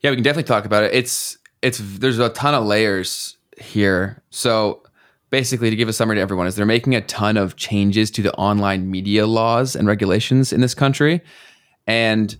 yeah, 0.02 0.10
we 0.10 0.16
can 0.16 0.22
definitely 0.22 0.48
talk 0.48 0.66
about 0.66 0.82
it. 0.84 0.92
It's 0.92 1.38
it's 1.62 1.78
there's 1.98 2.18
a 2.18 2.28
ton 2.28 2.54
of 2.54 2.64
layers 2.66 3.38
here. 3.58 4.22
So 4.30 4.82
basically, 5.30 5.70
to 5.70 5.76
give 5.76 5.88
a 5.88 5.92
summary 5.94 6.16
to 6.16 6.20
everyone, 6.20 6.46
is 6.46 6.56
they're 6.56 6.66
making 6.66 6.94
a 6.94 7.00
ton 7.02 7.36
of 7.38 7.56
changes 7.56 8.10
to 8.10 8.22
the 8.22 8.32
online 8.34 8.90
media 8.90 9.26
laws 9.26 9.74
and 9.74 9.88
regulations 9.88 10.52
in 10.52 10.60
this 10.60 10.74
country, 10.74 11.22
and 11.86 12.36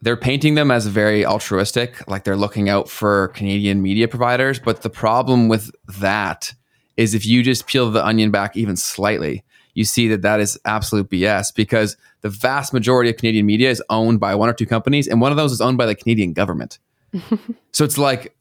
they're 0.00 0.16
painting 0.16 0.54
them 0.54 0.70
as 0.70 0.86
very 0.86 1.26
altruistic, 1.26 2.08
like 2.08 2.24
they're 2.24 2.36
looking 2.36 2.68
out 2.68 2.88
for 2.88 3.28
Canadian 3.28 3.82
media 3.82 4.06
providers. 4.06 4.58
But 4.58 4.82
the 4.82 4.90
problem 4.90 5.48
with 5.48 5.70
that 6.00 6.54
is 6.96 7.14
if 7.14 7.26
you 7.26 7.42
just 7.42 7.66
peel 7.66 7.90
the 7.90 8.04
onion 8.04 8.30
back 8.30 8.56
even 8.56 8.76
slightly, 8.76 9.44
you 9.74 9.84
see 9.84 10.08
that 10.08 10.22
that 10.22 10.40
is 10.40 10.58
absolute 10.64 11.08
BS 11.08 11.54
because 11.54 11.96
the 12.20 12.28
vast 12.28 12.72
majority 12.72 13.10
of 13.10 13.16
Canadian 13.16 13.46
media 13.46 13.70
is 13.70 13.82
owned 13.90 14.20
by 14.20 14.34
one 14.34 14.48
or 14.48 14.52
two 14.52 14.66
companies, 14.66 15.06
and 15.06 15.20
one 15.20 15.30
of 15.30 15.36
those 15.36 15.52
is 15.52 15.60
owned 15.60 15.78
by 15.78 15.86
the 15.86 15.94
Canadian 15.94 16.32
government. 16.32 16.78
so 17.72 17.84
it's 17.84 17.98
like, 17.98 18.34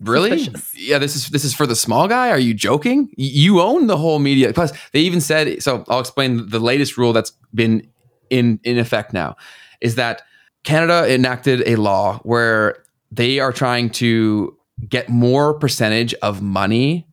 really? 0.00 0.38
Suspicious. 0.38 0.72
Yeah, 0.76 0.98
this 0.98 1.16
is 1.16 1.28
this 1.28 1.44
is 1.44 1.54
for 1.54 1.66
the 1.66 1.76
small 1.76 2.08
guy. 2.08 2.30
Are 2.30 2.38
you 2.38 2.54
joking? 2.54 3.12
You 3.16 3.60
own 3.60 3.86
the 3.86 3.96
whole 3.96 4.18
media. 4.18 4.52
Plus, 4.52 4.72
they 4.92 5.00
even 5.00 5.20
said. 5.20 5.62
So 5.62 5.84
I'll 5.88 6.00
explain 6.00 6.48
the 6.48 6.60
latest 6.60 6.96
rule 6.96 7.12
that's 7.12 7.32
been 7.54 7.88
in 8.30 8.60
in 8.64 8.78
effect 8.78 9.12
now 9.12 9.36
is 9.80 9.96
that 9.96 10.22
Canada 10.64 11.12
enacted 11.12 11.62
a 11.66 11.76
law 11.76 12.18
where 12.24 12.82
they 13.12 13.38
are 13.38 13.52
trying 13.52 13.90
to 13.90 14.56
get 14.88 15.08
more 15.08 15.54
percentage 15.54 16.14
of 16.14 16.42
money 16.42 17.06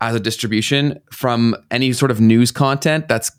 as 0.00 0.14
a 0.14 0.20
distribution 0.20 1.00
from 1.10 1.54
any 1.70 1.92
sort 1.92 2.10
of 2.10 2.20
news 2.20 2.50
content 2.50 3.08
that's 3.08 3.30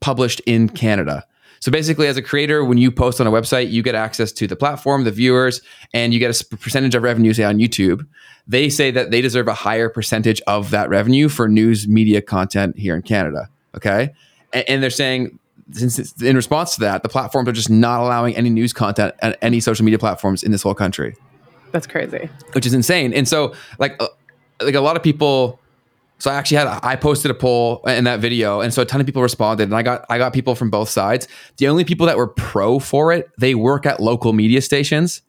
published 0.00 0.40
in 0.46 0.68
Canada. 0.68 1.26
So 1.60 1.70
basically, 1.70 2.06
as 2.06 2.16
a 2.16 2.22
creator, 2.22 2.64
when 2.64 2.78
you 2.78 2.90
post 2.90 3.20
on 3.20 3.26
a 3.26 3.30
website, 3.30 3.70
you 3.70 3.82
get 3.82 3.94
access 3.94 4.32
to 4.32 4.46
the 4.46 4.56
platform, 4.56 5.04
the 5.04 5.10
viewers, 5.10 5.60
and 5.92 6.14
you 6.14 6.18
get 6.18 6.40
a 6.40 6.56
percentage 6.56 6.94
of 6.94 7.02
revenue, 7.02 7.34
say 7.34 7.44
on 7.44 7.58
YouTube. 7.58 8.06
They 8.46 8.70
say 8.70 8.90
that 8.92 9.10
they 9.10 9.20
deserve 9.20 9.46
a 9.46 9.54
higher 9.54 9.90
percentage 9.90 10.40
of 10.46 10.70
that 10.70 10.88
revenue 10.88 11.28
for 11.28 11.48
news 11.48 11.86
media 11.86 12.22
content 12.22 12.78
here 12.78 12.96
in 12.96 13.02
Canada. 13.02 13.50
Okay. 13.76 14.10
And, 14.52 14.82
they're 14.82 14.90
saying, 14.90 15.38
since 15.72 15.98
it's, 15.98 16.20
in 16.22 16.36
response 16.36 16.74
to 16.74 16.80
that, 16.80 17.02
the 17.02 17.08
platforms 17.08 17.48
are 17.48 17.52
just 17.52 17.70
not 17.70 18.00
allowing 18.00 18.36
any 18.36 18.50
news 18.50 18.72
content 18.72 19.14
on 19.22 19.34
any 19.42 19.60
social 19.60 19.84
media 19.84 19.98
platforms 19.98 20.42
in 20.42 20.50
this 20.52 20.62
whole 20.62 20.74
country 20.74 21.14
That's 21.72 21.86
crazy. 21.86 22.28
which 22.52 22.66
is 22.66 22.74
insane. 22.74 23.12
And 23.12 23.26
so, 23.28 23.54
like, 23.78 23.96
uh, 24.00 24.08
like 24.62 24.74
a 24.74 24.80
lot 24.80 24.96
of 24.96 25.02
people. 25.02 25.58
So 26.18 26.30
I 26.30 26.34
actually 26.34 26.58
had 26.58 26.66
I 26.82 26.96
posted 26.96 27.30
a 27.30 27.34
poll 27.34 27.82
in 27.86 28.04
that 28.04 28.20
video, 28.20 28.60
and 28.60 28.74
so 28.74 28.82
a 28.82 28.84
ton 28.84 29.00
of 29.00 29.06
people 29.06 29.22
responded, 29.22 29.62
and 29.64 29.74
I 29.74 29.80
got 29.82 30.04
I 30.10 30.18
got 30.18 30.34
people 30.34 30.54
from 30.54 30.68
both 30.68 30.90
sides. 30.90 31.26
The 31.56 31.66
only 31.66 31.82
people 31.82 32.06
that 32.08 32.18
were 32.18 32.26
pro 32.28 32.78
for 32.78 33.10
it, 33.10 33.30
they 33.38 33.54
work 33.54 33.86
at 33.86 34.00
local 34.00 34.34
media 34.34 34.60
stations, 34.60 35.22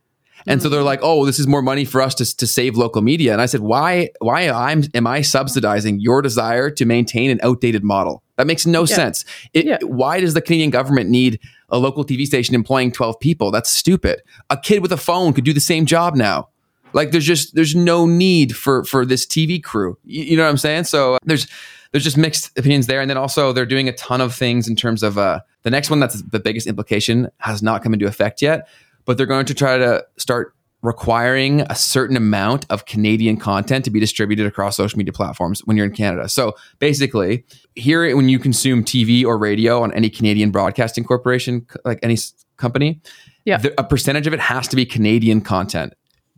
and 0.48 0.62
so 0.62 0.68
they're 0.68 0.84
like, 0.84 1.00
"Oh, 1.02 1.26
this 1.26 1.40
is 1.40 1.48
more 1.48 1.62
money 1.62 1.86
for 1.86 2.02
us 2.02 2.14
to 2.16 2.36
to 2.36 2.46
save 2.46 2.76
local 2.76 3.02
media." 3.02 3.32
And 3.32 3.40
I 3.42 3.46
said, 3.46 3.62
"Why 3.62 4.10
why 4.20 4.50
I'm 4.50 4.84
am 4.94 5.08
I 5.08 5.22
subsidizing 5.22 6.02
your 6.02 6.22
desire 6.22 6.70
to 6.72 6.84
maintain 6.84 7.32
an 7.32 7.40
outdated 7.42 7.86
model? 7.86 8.22
That 8.42 8.48
makes 8.48 8.66
no 8.66 8.86
sense. 8.86 9.24
It, 9.54 9.66
Yeah. 9.68 9.78
Why 9.84 10.20
does 10.20 10.34
the 10.34 10.42
Canadian 10.42 10.72
government 10.72 11.12
need 11.12 11.40
a 11.70 11.78
local 11.78 12.04
TV 12.04 12.26
station 12.26 12.56
employing 12.56 12.92
12 12.92 13.20
people? 13.20 13.52
That's 13.52 13.70
stupid. 13.70 14.24
A 14.50 14.58
kid 14.58 14.82
with 14.82 14.92
a 14.92 14.98
phone 14.98 15.34
could 15.34 15.44
do 15.44 15.54
the 15.54 15.60
same 15.60 15.86
job 15.86 16.16
now. 16.16 16.50
Like 16.94 17.12
there's 17.12 17.24
just 17.24 17.54
there's 17.54 17.76
no 17.76 18.08
need 18.08 18.58
for 18.58 18.84
for 18.84 19.06
this 19.06 19.28
TV 19.28 19.62
crew. 19.62 19.96
You, 20.04 20.24
you 20.24 20.38
know 20.38 20.44
what 20.44 20.50
I'm 20.50 20.58
saying? 20.58 20.86
So 20.86 21.16
uh, 21.16 21.18
there's 21.24 21.48
there's 21.92 22.04
just 22.04 22.18
mixed 22.18 22.58
opinions 22.58 22.88
there, 22.88 23.00
and 23.00 23.08
then 23.08 23.18
also 23.18 23.54
they're 23.54 23.68
doing 23.68 23.88
a 23.88 23.94
ton 23.94 24.22
of 24.22 24.34
things 24.34 24.68
in 24.68 24.76
terms 24.76 25.04
of 25.04 25.20
uh, 25.20 25.42
the 25.62 25.70
next 25.70 25.92
one 25.92 26.00
that's 26.00 26.20
the 26.24 26.40
biggest 26.40 26.66
implication 26.66 27.30
has 27.38 27.62
not 27.62 27.84
come 27.84 27.94
into 27.94 28.08
effect 28.08 28.42
yet, 28.42 28.68
but 29.06 29.18
they're 29.18 29.28
going 29.28 29.46
to 29.46 29.54
try 29.54 29.78
to 29.78 30.04
start 30.18 30.56
requiring 30.82 31.62
a 31.70 31.76
certain 31.76 32.18
amount 32.18 32.66
of 32.70 32.86
Canadian 32.86 33.38
content 33.38 33.86
to 33.86 33.92
be 33.92 34.00
distributed 34.00 34.46
across 34.46 34.76
social 34.78 34.98
media 34.98 35.14
platforms 35.14 35.62
when 35.66 35.78
you're 35.78 35.86
in 35.86 35.94
Canada. 35.96 36.28
So 36.28 36.56
basically, 36.80 37.46
here 37.76 38.16
when 38.16 38.30
you 38.30 38.40
consume 38.40 38.84
TV 38.84 39.24
or 39.24 39.38
radio 39.38 39.84
on 39.84 39.94
any 39.94 40.10
Canadian 40.10 40.52
broadcasting 40.52 41.04
corporation, 41.04 41.66
like 41.86 42.00
any 42.02 42.18
company, 42.58 43.00
Yeah. 43.46 43.58
the- 43.58 43.80
a 43.80 43.84
percentage 43.84 44.28
of 44.28 44.34
it 44.34 44.40
has 44.40 44.68
to 44.70 44.76
be 44.76 44.86
Canadian 44.86 45.42
content. 45.42 45.94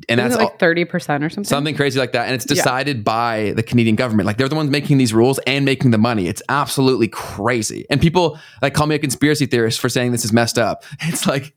And 0.10 0.20
Isn't 0.20 0.32
that's 0.32 0.42
like 0.42 0.60
30% 0.60 1.24
or 1.24 1.30
something? 1.30 1.44
something 1.46 1.76
crazy 1.76 1.98
like 2.00 2.12
that 2.14 2.26
and 2.26 2.36
it's 2.36 2.46
Yeah. 2.50 2.56
decided 2.56 3.04
by 3.06 3.54
the 3.56 3.62
canadian 3.64 3.96
government 3.96 4.26
like 4.26 4.38
they're 4.38 4.50
the 4.50 4.56
ones 4.56 4.70
making 4.72 4.98
these 4.98 5.14
rules 5.14 5.40
and 5.46 5.64
making 5.66 5.92
the 5.92 5.98
money 6.00 6.28
it's 6.28 6.42
absolutely 6.50 7.08
crazy 7.08 7.86
and 7.92 8.02
people 8.02 8.38
like 8.62 8.74
call 8.74 8.88
me 8.88 8.96
a 8.96 9.00
conspiracy 9.00 9.46
theorist 9.46 9.80
for 9.80 9.90
saying 9.90 10.12
this 10.12 10.26
is 10.26 10.34
messed 10.34 10.58
up 10.58 10.84
it's 11.02 11.28
like 11.28 11.54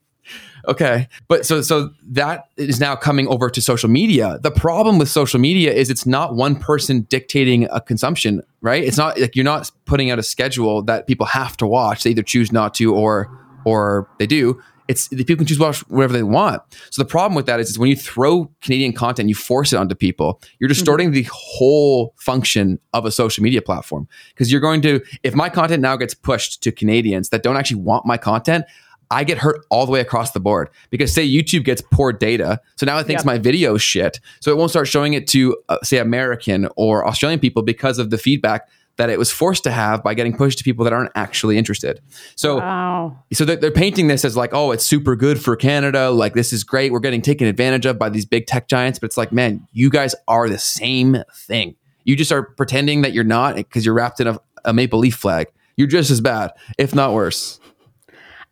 Okay. 0.67 1.07
But 1.29 1.45
so 1.45 1.61
so 1.61 1.91
that 2.03 2.49
is 2.57 2.79
now 2.79 2.95
coming 2.95 3.27
over 3.27 3.49
to 3.49 3.61
social 3.61 3.89
media. 3.89 4.37
The 4.41 4.51
problem 4.51 4.97
with 4.97 5.07
social 5.07 5.39
media 5.39 5.71
is 5.71 5.89
it's 5.89 6.05
not 6.05 6.35
one 6.35 6.57
person 6.57 7.01
dictating 7.01 7.67
a 7.71 7.79
consumption, 7.79 8.41
right? 8.61 8.83
It's 8.83 8.97
not 8.97 9.19
like 9.19 9.35
you're 9.35 9.45
not 9.45 9.71
putting 9.85 10.11
out 10.11 10.19
a 10.19 10.23
schedule 10.23 10.83
that 10.83 11.07
people 11.07 11.25
have 11.25 11.55
to 11.57 11.67
watch. 11.67 12.03
They 12.03 12.09
either 12.09 12.23
choose 12.23 12.51
not 12.51 12.73
to 12.75 12.93
or 12.93 13.31
or 13.65 14.09
they 14.19 14.27
do. 14.27 14.61
It's 14.89 15.09
the 15.09 15.17
people 15.17 15.37
can 15.37 15.45
choose 15.47 15.59
watch 15.59 15.79
whatever 15.89 16.13
they 16.13 16.23
want. 16.23 16.61
So 16.91 17.01
the 17.01 17.07
problem 17.07 17.35
with 17.35 17.45
that 17.45 17.59
is, 17.59 17.69
is 17.69 17.79
when 17.79 17.89
you 17.89 17.95
throw 17.95 18.49
Canadian 18.61 18.93
content, 18.93 19.27
you 19.27 19.35
force 19.35 19.73
it 19.73 19.77
onto 19.77 19.95
people, 19.95 20.41
you're 20.59 20.67
mm-hmm. 20.67 20.73
distorting 20.73 21.11
the 21.11 21.27
whole 21.31 22.13
function 22.17 22.79
of 22.93 23.05
a 23.05 23.11
social 23.11 23.43
media 23.43 23.61
platform. 23.61 24.07
Because 24.29 24.49
you're 24.49 24.61
going 24.61 24.81
to, 24.83 25.01
if 25.23 25.35
my 25.35 25.49
content 25.49 25.81
now 25.81 25.97
gets 25.97 26.13
pushed 26.13 26.63
to 26.63 26.71
Canadians 26.71 27.29
that 27.29 27.43
don't 27.43 27.57
actually 27.57 27.81
want 27.81 28.05
my 28.05 28.17
content, 28.17 28.63
I 29.11 29.23
get 29.23 29.37
hurt 29.37 29.65
all 29.69 29.85
the 29.85 29.91
way 29.91 29.99
across 29.99 30.31
the 30.31 30.39
board 30.39 30.69
because 30.89 31.13
say 31.13 31.27
YouTube 31.27 31.63
gets 31.63 31.81
poor 31.81 32.11
data, 32.11 32.59
so 32.75 32.85
now 32.85 32.97
it 32.97 33.05
thinks 33.07 33.21
Yep. 33.21 33.25
my 33.25 33.37
video 33.37 33.75
is 33.75 33.81
shit, 33.81 34.19
so 34.39 34.51
it 34.51 34.57
won't 34.57 34.69
start 34.71 34.87
showing 34.87 35.13
it 35.13 35.27
to 35.29 35.57
uh, 35.69 35.77
say 35.83 35.97
American 35.97 36.67
or 36.75 37.07
Australian 37.07 37.39
people 37.39 37.63
because 37.63 37.99
of 37.99 38.09
the 38.09 38.17
feedback 38.17 38.67
that 38.97 39.11
it 39.11 39.19
was 39.19 39.29
forced 39.31 39.63
to 39.63 39.69
have 39.69 40.03
by 40.03 40.15
getting 40.15 40.35
pushed 40.35 40.57
to 40.57 40.63
people 40.63 40.83
that 40.83 40.91
aren't 40.91 41.11
actually 41.13 41.55
interested. 41.55 42.01
So 42.35 42.57
Wow. 42.57 43.19
so 43.31 43.45
they're, 43.45 43.55
they're 43.55 43.69
painting 43.71 44.07
this 44.07 44.25
as 44.25 44.35
like, 44.35 44.55
oh, 44.55 44.71
it's 44.71 44.83
super 44.83 45.15
good 45.15 45.39
for 45.39 45.55
Canada. 45.55 46.09
Like 46.09 46.33
this 46.33 46.51
is 46.51 46.63
great. 46.63 46.91
We're 46.91 46.99
getting 46.99 47.21
taken 47.21 47.45
advantage 47.45 47.85
of 47.85 47.99
by 47.99 48.09
these 48.09 48.25
big 48.25 48.47
tech 48.47 48.67
giants. 48.67 48.97
But 48.97 49.05
it's 49.05 49.17
like, 49.17 49.31
man, 49.31 49.67
you 49.71 49.91
guys 49.91 50.15
are 50.27 50.49
the 50.49 50.57
same 50.57 51.17
thing. 51.31 51.75
You 52.05 52.15
just 52.15 52.31
are 52.31 52.41
pretending 52.41 53.03
that 53.03 53.13
you're 53.13 53.23
not 53.23 53.55
because 53.55 53.85
you're 53.85 53.93
wrapped 53.93 54.19
in 54.19 54.25
a, 54.27 54.39
a 54.65 54.73
maple 54.73 54.97
leaf 54.97 55.15
flag. 55.15 55.45
You're 55.75 55.87
just 55.87 56.09
as 56.09 56.19
bad, 56.19 56.49
if 56.79 56.95
not 56.95 57.13
worse. 57.13 57.59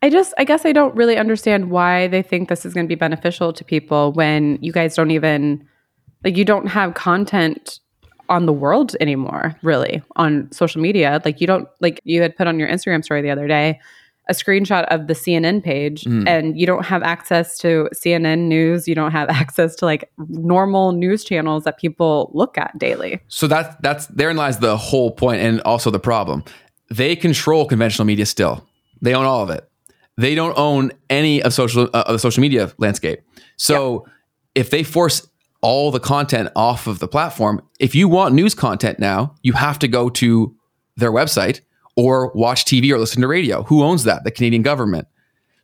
I 0.02 0.10
just, 0.10 0.34
I 0.38 0.44
guess 0.44 0.64
I 0.66 0.72
don't 0.72 0.94
really 0.94 1.16
understand 1.16 1.70
why 1.70 2.06
they 2.08 2.22
think 2.22 2.48
this 2.48 2.64
is 2.66 2.74
going 2.74 2.86
to 2.86 2.88
be 2.88 2.94
beneficial 2.94 3.52
to 3.52 3.64
people 3.64 4.12
when 4.12 4.58
you 4.60 4.72
guys 4.72 4.94
don't 4.94 5.10
even, 5.10 5.66
like, 6.24 6.36
you 6.36 6.44
don't 6.44 6.66
have 6.66 6.94
content 6.94 7.80
on 8.28 8.46
the 8.46 8.52
world 8.52 8.94
anymore, 9.00 9.54
really, 9.62 10.02
on 10.16 10.50
social 10.52 10.80
media. 10.82 11.20
Like, 11.24 11.40
you 11.40 11.46
don't, 11.46 11.68
like, 11.80 12.00
you 12.04 12.20
had 12.22 12.36
put 12.36 12.46
on 12.46 12.58
your 12.58 12.68
Instagram 12.68 13.02
story 13.04 13.22
the 13.22 13.30
other 13.30 13.46
day 13.48 13.80
a 14.28 14.32
screenshot 14.32 14.84
of 14.86 15.06
the 15.06 15.14
CNN 15.14 15.62
page, 15.62 16.02
Mm. 16.02 16.26
and 16.26 16.58
you 16.60 16.66
don't 16.66 16.84
have 16.84 17.02
access 17.04 17.56
to 17.58 17.88
CNN 17.94 18.48
news. 18.48 18.88
You 18.88 18.94
don't 18.96 19.12
have 19.12 19.28
access 19.42 19.76
to 19.76 19.84
like 19.84 20.10
normal 20.28 20.90
news 20.92 21.22
channels 21.22 21.62
that 21.62 21.78
people 21.78 22.30
look 22.34 22.58
at 22.58 22.76
daily. 22.76 23.20
So 23.28 23.46
that 23.46 23.80
that's 23.82 24.06
therein 24.08 24.36
lies 24.36 24.58
the 24.58 24.76
whole 24.76 25.12
point 25.12 25.40
and 25.42 25.60
also 25.60 25.90
the 25.92 26.00
problem. 26.00 26.42
They 26.90 27.14
control 27.14 27.66
conventional 27.66 28.04
media 28.04 28.26
still. 28.26 28.66
They 29.00 29.14
own 29.14 29.26
all 29.26 29.42
of 29.44 29.50
it. 29.50 29.68
They 30.18 30.34
don't 30.34 30.56
own 30.56 30.92
any 31.10 31.42
of 31.42 31.52
social 31.52 31.84
uh, 31.92 32.04
of 32.06 32.12
the 32.14 32.18
social 32.18 32.40
media 32.40 32.72
landscape. 32.78 33.20
So 33.56 34.06
if 34.54 34.70
they 34.70 34.82
force 34.82 35.28
all 35.60 35.90
the 35.90 36.00
content 36.00 36.50
off 36.56 36.86
of 36.86 36.98
the 37.00 37.08
platform, 37.08 37.60
if 37.80 37.94
you 37.94 38.08
want 38.08 38.34
news 38.34 38.54
content 38.54 38.98
now, 38.98 39.34
you 39.42 39.52
have 39.54 39.78
to 39.80 39.88
go 39.88 40.08
to 40.10 40.54
their 40.96 41.12
website 41.12 41.60
or 41.96 42.30
watch 42.34 42.64
TV 42.64 42.90
or 42.90 42.98
listen 42.98 43.20
to 43.22 43.28
radio. 43.28 43.62
Who 43.64 43.82
owns 43.82 44.04
that? 44.04 44.24
The 44.24 44.30
Canadian 44.30 44.62
government. 44.62 45.06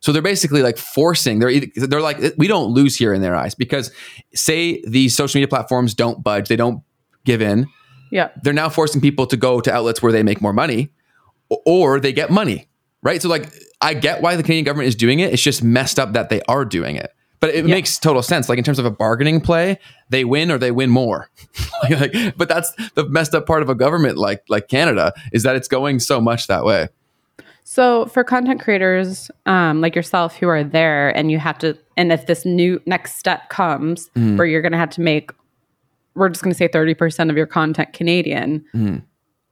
So 0.01 0.11
they're 0.11 0.21
basically 0.21 0.61
like 0.61 0.77
forcing. 0.77 1.39
They're 1.39 1.49
either, 1.49 1.87
they're 1.87 2.01
like 2.01 2.19
we 2.37 2.47
don't 2.47 2.71
lose 2.71 2.95
here 2.97 3.13
in 3.13 3.21
their 3.21 3.35
eyes 3.35 3.55
because 3.55 3.91
say 4.35 4.81
these 4.85 5.15
social 5.15 5.39
media 5.39 5.47
platforms 5.47 5.93
don't 5.93 6.21
budge, 6.23 6.49
they 6.49 6.55
don't 6.57 6.83
give 7.23 7.41
in 7.41 7.67
Yeah. 8.11 8.29
they're 8.43 8.51
now 8.51 8.67
forcing 8.67 8.99
people 8.99 9.25
to 9.27 9.37
go 9.37 9.61
to 9.61 9.71
outlets 9.73 10.01
where 10.01 10.11
they 10.11 10.21
make 10.21 10.41
more 10.41 10.51
money 10.53 10.91
or 11.65 11.99
they 12.01 12.11
get 12.11 12.29
money, 12.31 12.67
right? 13.03 13.21
So, 13.21 13.29
like, 13.29 13.53
I 13.81 13.93
get 13.93 14.21
why 14.21 14.35
the 14.35 14.43
Canadian 14.43 14.65
government 14.65 14.87
is 14.87 14.95
doing 14.95 15.19
it. 15.19 15.31
It's 15.33 15.41
just 15.41 15.63
messed 15.63 15.99
up 15.99 16.13
that 16.13 16.29
they 16.29 16.41
are 16.47 16.65
doing 16.65 16.95
it. 16.95 17.13
But 17.39 17.49
it 17.53 17.65
Yeah. 17.65 17.75
makes 17.75 17.97
total 17.99 18.23
sense. 18.23 18.47
Like, 18.49 18.57
in 18.57 18.63
terms 18.63 18.79
of 18.79 18.85
a 18.85 18.91
bargaining 18.91 19.41
play, 19.41 19.77
they 20.09 20.23
win 20.23 20.49
or 20.49 20.57
they 20.57 20.71
win 20.71 20.89
more. 20.89 21.29
like, 21.89 22.35
but 22.37 22.47
that's 22.47 22.71
the 22.95 23.07
messed 23.09 23.35
up 23.35 23.45
part 23.45 23.61
of 23.61 23.69
a 23.69 23.75
government 23.75 24.17
like 24.17 24.43
like 24.49 24.67
Canada 24.69 25.11
is 25.33 25.43
that 25.43 25.55
it's 25.55 25.67
going 25.67 25.99
so 25.99 26.21
much 26.21 26.47
that 26.47 26.63
way. 26.63 26.87
So 27.65 28.05
for 28.07 28.23
content 28.23 28.61
creators 28.61 29.31
um, 29.45 29.81
like 29.81 29.95
yourself 29.95 30.35
who 30.35 30.47
are 30.47 30.63
there 30.63 31.09
and 31.17 31.31
you 31.31 31.39
have 31.39 31.57
to, 31.59 31.77
and 31.97 32.11
if 32.11 32.27
this 32.27 32.45
new 32.45 32.81
next 32.85 33.15
step 33.17 33.49
comes 33.49 34.09
Mm. 34.15 34.37
where 34.37 34.45
you're 34.47 34.61
going 34.61 34.73
to 34.73 34.77
have 34.77 34.89
to 34.91 35.01
make, 35.01 35.31
we're 36.15 36.29
just 36.29 36.43
going 36.43 36.51
to 36.53 36.57
say 36.57 36.67
30% 36.67 37.29
of 37.29 37.37
your 37.37 37.45
content 37.47 37.91
Canadian, 37.93 38.63
Mm. 38.75 39.01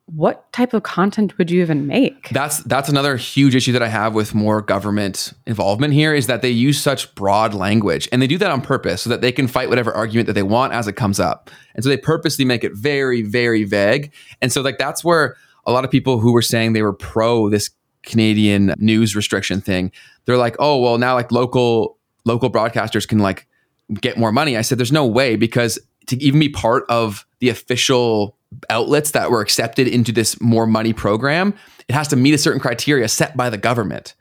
What 0.06 0.52
type 0.52 0.74
of 0.74 0.84
content 0.84 1.38
would 1.38 1.50
you 1.50 1.62
even 1.62 1.88
make? 1.88 2.30
That's 2.30 2.60
that's 2.64 2.90
another 2.90 3.16
huge 3.16 3.56
issue 3.56 3.72
that 3.72 3.82
I 3.82 3.88
have 3.88 4.14
with 4.14 4.36
more 4.36 4.62
government 4.62 5.34
involvement 5.46 5.94
here 5.94 6.14
is 6.14 6.28
that 6.28 6.42
they 6.42 6.50
use 6.50 6.82
such 6.82 7.14
broad 7.16 7.54
language 7.54 8.10
and 8.12 8.22
they 8.22 8.28
do 8.28 8.38
that 8.40 8.52
on 8.52 8.62
purpose 8.62 9.02
so 9.02 9.10
that 9.10 9.22
they 9.22 9.32
can 9.32 9.48
fight 9.48 9.70
whatever 9.70 9.94
argument 9.94 10.28
that 10.28 10.34
they 10.34 10.44
want 10.44 10.74
as 10.74 10.88
it 10.88 10.94
comes 10.94 11.20
up. 11.20 11.50
And 11.76 11.84
so 11.84 11.90
they 11.90 11.98
purposely 11.98 12.44
make 12.44 12.64
it 12.64 12.74
very 12.74 13.22
very 13.22 13.64
vague. 13.64 14.12
And 14.42 14.52
so 14.52 14.62
like 14.62 14.78
that's 14.78 15.04
where 15.04 15.38
a 15.66 15.72
lot 15.72 15.86
of 15.86 15.92
people 15.92 16.20
who 16.20 16.34
were 16.34 16.42
saying 16.42 16.74
they 16.74 16.82
were 16.82 16.94
pro 16.94 17.50
this 17.50 17.70
Canadian 18.04 18.74
news 18.78 19.16
restriction 19.16 19.62
thing, 19.62 19.92
they're 20.26 20.38
like, 20.38 20.56
"Oh, 20.60 20.80
well 20.80 20.98
now 20.98 21.14
like 21.14 21.32
local 21.32 21.98
local 22.26 22.52
broadcasters 22.52 23.08
can 23.08 23.20
like 23.20 23.48
get 23.94 24.18
more 24.18 24.32
money." 24.32 24.58
I 24.58 24.62
said 24.62 24.78
there's 24.78 24.92
no 24.92 25.06
way 25.06 25.36
because 25.36 25.80
to 26.08 26.22
even 26.22 26.40
be 26.40 26.50
part 26.50 26.84
of 26.90 27.26
the 27.40 27.50
official 27.50 28.36
outlets 28.70 29.12
that 29.12 29.32
were 29.32 29.42
accepted 29.42 29.88
into 29.88 30.12
this 30.12 30.40
more 30.42 30.68
money 30.68 30.94
program, 30.94 31.54
it 31.88 31.94
has 31.94 32.08
to 32.10 32.16
meet 32.16 32.34
a 32.34 32.38
certain 32.38 32.60
criteria 32.60 33.08
set 33.08 33.36
by 33.36 33.50
the 33.50 33.58
government. 33.58 34.16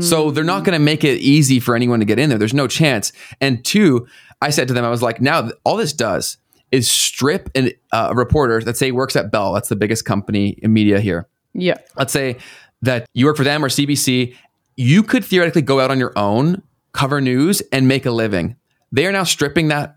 So 0.00 0.30
they're 0.30 0.44
not 0.44 0.64
going 0.64 0.72
to 0.72 0.82
make 0.82 1.04
it 1.04 1.18
easy 1.20 1.60
for 1.60 1.76
anyone 1.76 2.00
to 2.00 2.06
get 2.06 2.18
in 2.18 2.30
there. 2.30 2.38
There's 2.38 2.54
no 2.54 2.66
chance. 2.66 3.12
And 3.40 3.62
two, 3.62 4.06
I 4.40 4.48
said 4.48 4.66
to 4.68 4.74
them, 4.74 4.82
I 4.82 4.88
was 4.88 5.02
like, 5.02 5.20
now 5.20 5.50
all 5.62 5.76
this 5.76 5.92
does 5.92 6.38
is 6.72 6.90
strip 6.90 7.50
an, 7.54 7.70
uh, 7.92 8.08
a 8.10 8.14
reporter 8.14 8.62
that 8.62 8.78
say 8.78 8.92
works 8.92 9.14
at 9.14 9.30
Bell. 9.30 9.52
That's 9.52 9.68
the 9.68 9.76
biggest 9.76 10.06
company 10.06 10.58
in 10.62 10.72
media 10.72 11.00
here. 11.00 11.28
Yeah. 11.52 11.76
Let's 11.98 12.14
say 12.14 12.38
that 12.80 13.06
you 13.12 13.26
work 13.26 13.36
for 13.36 13.44
them 13.44 13.62
or 13.62 13.68
CBC. 13.68 14.34
You 14.76 15.02
could 15.02 15.22
theoretically 15.22 15.62
go 15.62 15.80
out 15.80 15.90
on 15.90 15.98
your 15.98 16.12
own, 16.16 16.62
cover 16.92 17.20
news, 17.20 17.60
and 17.70 17.86
make 17.86 18.06
a 18.06 18.10
living. 18.10 18.56
They 18.90 19.06
are 19.06 19.12
now 19.12 19.24
stripping 19.24 19.68
that 19.68 19.96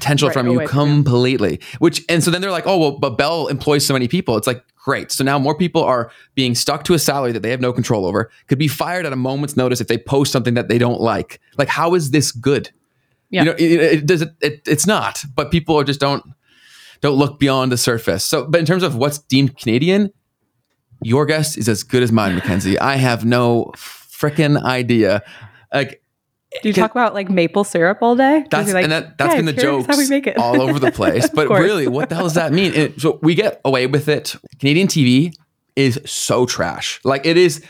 potential 0.00 0.28
Right, 0.28 0.34
from 0.34 0.48
you 0.48 0.58
from 0.66 0.68
completely. 0.68 1.60
Which 1.78 2.02
and 2.08 2.24
so 2.24 2.30
then 2.30 2.40
they're 2.40 2.50
like, 2.50 2.66
oh 2.66 2.78
well, 2.78 2.92
but 2.92 3.18
Bell 3.18 3.48
employs 3.48 3.86
so 3.86 3.92
many 3.92 4.08
people. 4.08 4.36
It's 4.36 4.46
like 4.46 4.64
great. 4.76 5.12
So 5.12 5.22
now 5.22 5.38
more 5.38 5.54
people 5.54 5.84
are 5.84 6.10
being 6.34 6.54
stuck 6.54 6.84
to 6.84 6.94
a 6.94 6.98
salary 6.98 7.32
that 7.32 7.40
they 7.42 7.50
have 7.50 7.60
no 7.60 7.72
control 7.72 8.06
over. 8.06 8.30
Could 8.46 8.58
be 8.58 8.68
fired 8.68 9.06
at 9.06 9.12
a 9.12 9.16
moment's 9.16 9.56
notice 9.56 9.80
if 9.80 9.88
they 9.88 9.98
post 9.98 10.32
something 10.32 10.54
that 10.54 10.68
they 10.68 10.78
don't 10.78 11.00
like. 11.00 11.40
Like 11.58 11.68
how 11.68 11.94
is 11.94 12.10
this 12.10 12.32
good? 12.32 12.70
Yeah. 13.28 13.42
You 13.42 13.46
know, 13.46 13.56
it, 13.58 13.80
it, 13.80 14.06
does 14.06 14.22
it, 14.22 14.30
it 14.40 14.62
it's 14.66 14.86
not. 14.86 15.24
But 15.34 15.50
people 15.50 15.78
are 15.78 15.84
just 15.84 16.00
don't 16.00 16.24
don't 17.00 17.16
look 17.16 17.38
beyond 17.38 17.72
the 17.72 17.78
surface. 17.78 18.24
So, 18.24 18.46
but 18.46 18.58
in 18.58 18.66
terms 18.66 18.82
of 18.82 18.96
what's 18.96 19.18
deemed 19.18 19.56
Canadian, 19.56 20.12
your 21.02 21.26
guess 21.26 21.56
is 21.56 21.68
as 21.68 21.82
good 21.82 22.02
as 22.02 22.12
mine, 22.12 22.34
Mackenzie. 22.34 22.78
I 22.78 22.96
have 22.96 23.24
no 23.24 23.72
freaking 23.76 24.62
idea. 24.62 25.22
Like 25.72 25.99
Do 26.62 26.68
you 26.68 26.72
talk 26.72 26.90
about 26.90 27.14
like 27.14 27.30
maple 27.30 27.62
syrup 27.64 27.98
all 28.02 28.16
day? 28.16 28.44
That's 28.50 28.72
like, 28.72 28.82
and 28.84 28.92
that, 28.92 29.16
that's 29.18 29.34
"Guys, 29.34 29.36
been 29.36 29.44
the 29.46 29.52
jokes 29.52 29.86
how 29.86 29.96
we 29.96 30.08
make 30.08 30.26
it. 30.26 30.36
all 30.36 30.60
over 30.60 30.78
the 30.78 30.90
place. 30.90 31.28
But 31.34 31.48
really, 31.48 31.86
what 31.86 32.08
the 32.08 32.16
hell 32.16 32.24
does 32.24 32.34
that 32.34 32.52
mean? 32.52 32.74
It- 32.74 33.00
so 33.00 33.18
we 33.22 33.34
get 33.34 33.60
away 33.64 33.86
with 33.86 34.08
it. 34.08 34.34
Canadian 34.58 34.88
TV 34.88 35.32
is 35.76 36.00
so 36.04 36.46
trash. 36.46 37.00
Like 37.04 37.24
it 37.24 37.36
is. 37.36 37.62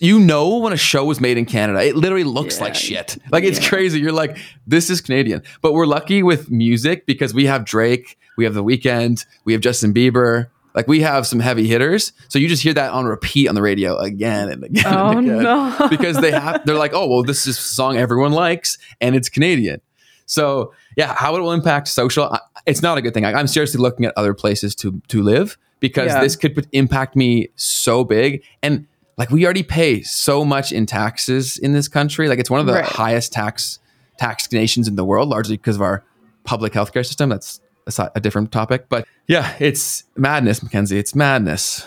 You 0.00 0.18
know 0.20 0.56
when 0.58 0.72
a 0.72 0.76
show 0.76 1.04
was 1.04 1.20
made 1.20 1.36
in 1.36 1.44
Canada, 1.44 1.82
it 1.84 1.96
literally 1.96 2.24
looks 2.24 2.56
Yeah. 2.58 2.64
like 2.64 2.74
shit. 2.74 3.18
Like 3.30 3.44
it's 3.44 3.60
Yeah. 3.62 3.68
crazy. 3.68 4.00
You're 4.00 4.12
like, 4.12 4.36
this 4.66 4.88
is 4.90 5.00
Canadian. 5.02 5.42
But 5.62 5.72
we're 5.74 5.84
lucky 5.86 6.22
with 6.22 6.50
music 6.50 7.04
because 7.06 7.34
we 7.34 7.44
have 7.46 7.64
Drake, 7.66 8.18
we 8.38 8.44
have 8.44 8.54
The 8.54 8.64
Weeknd, 8.64 9.24
we 9.44 9.52
have 9.52 9.60
Justin 9.62 9.92
Bieber. 9.92 10.46
Like 10.76 10.86
we 10.86 11.00
have 11.00 11.26
some 11.26 11.40
heavy 11.40 11.66
hitters. 11.66 12.12
So 12.28 12.38
you 12.38 12.46
just 12.48 12.62
hear 12.62 12.74
that 12.74 12.92
on 12.92 13.06
repeat 13.06 13.48
on 13.48 13.54
the 13.54 13.62
radio 13.62 13.96
again 13.96 14.50
and 14.50 14.62
again. 14.62 14.84
Oh, 14.86 15.08
and 15.18 15.28
again 15.30 15.42
no. 15.42 15.86
because 15.90 16.18
they 16.18 16.30
have 16.30 16.64
they're 16.66 16.76
like, 16.76 16.92
oh 16.94 17.08
well, 17.08 17.22
this 17.22 17.46
is 17.46 17.58
a 17.58 17.62
song 17.62 17.96
everyone 17.96 18.32
likes 18.32 18.76
and 19.00 19.16
it's 19.16 19.28
Canadian. 19.30 19.80
So 20.26 20.74
yeah, 20.96 21.14
how 21.14 21.34
it 21.36 21.40
will 21.40 21.52
impact 21.52 21.88
social, 21.88 22.36
it's 22.66 22.82
not 22.82 22.98
a 22.98 23.02
good 23.02 23.14
thing. 23.14 23.24
I, 23.24 23.32
I'm 23.32 23.46
seriously 23.46 23.80
looking 23.80 24.04
at 24.06 24.12
other 24.16 24.34
places 24.34 24.74
to 24.76 25.00
to 25.08 25.22
live 25.22 25.56
because 25.80 26.08
Yeah. 26.12 26.20
this 26.20 26.36
could 26.36 26.54
put- 26.54 26.66
impact 26.72 27.16
me 27.16 27.48
so 27.56 28.04
big. 28.04 28.42
And 28.62 28.86
like 29.16 29.30
we 29.30 29.44
already 29.44 29.62
pay 29.62 30.02
so 30.02 30.44
much 30.44 30.72
in 30.72 30.84
taxes 30.84 31.56
in 31.56 31.72
this 31.72 31.88
country. 31.88 32.28
Like 32.28 32.38
it's 32.38 32.50
one 32.50 32.60
of 32.60 32.66
the 32.66 32.74
Right. 32.74 32.84
highest 32.84 33.32
tax 33.32 33.78
tax 34.18 34.50
nations 34.52 34.88
in 34.88 34.96
the 34.96 35.04
world, 35.04 35.28
largely 35.30 35.56
because 35.56 35.76
of 35.76 35.82
our 35.82 36.04
public 36.44 36.72
healthcare 36.74 37.04
system. 37.06 37.28
That's 37.30 37.60
a, 37.86 38.10
a 38.14 38.20
different 38.20 38.52
topic, 38.52 38.88
but 38.88 39.06
yeah, 39.26 39.54
it's 39.58 40.04
madness, 40.16 40.62
Mackenzie. 40.62 40.98
It's 40.98 41.14
madness. 41.14 41.86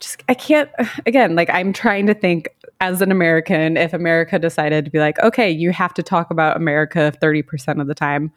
just 0.00 0.22
I 0.28 0.34
can't 0.34 0.70
again 1.06 1.34
like 1.34 1.50
I'm 1.50 1.72
trying 1.72 2.06
to 2.06 2.14
think 2.14 2.48
as 2.80 3.00
an 3.00 3.10
American 3.10 3.76
if 3.76 3.92
America 3.92 4.38
decided 4.38 4.84
to 4.84 4.90
be 4.90 4.98
like 4.98 5.18
okay 5.20 5.50
you 5.50 5.70
have 5.72 5.94
to 5.94 6.02
talk 6.02 6.30
about 6.30 6.56
America 6.56 7.12
30% 7.22 7.80
of 7.80 7.86
the 7.86 7.94
time 7.94 8.32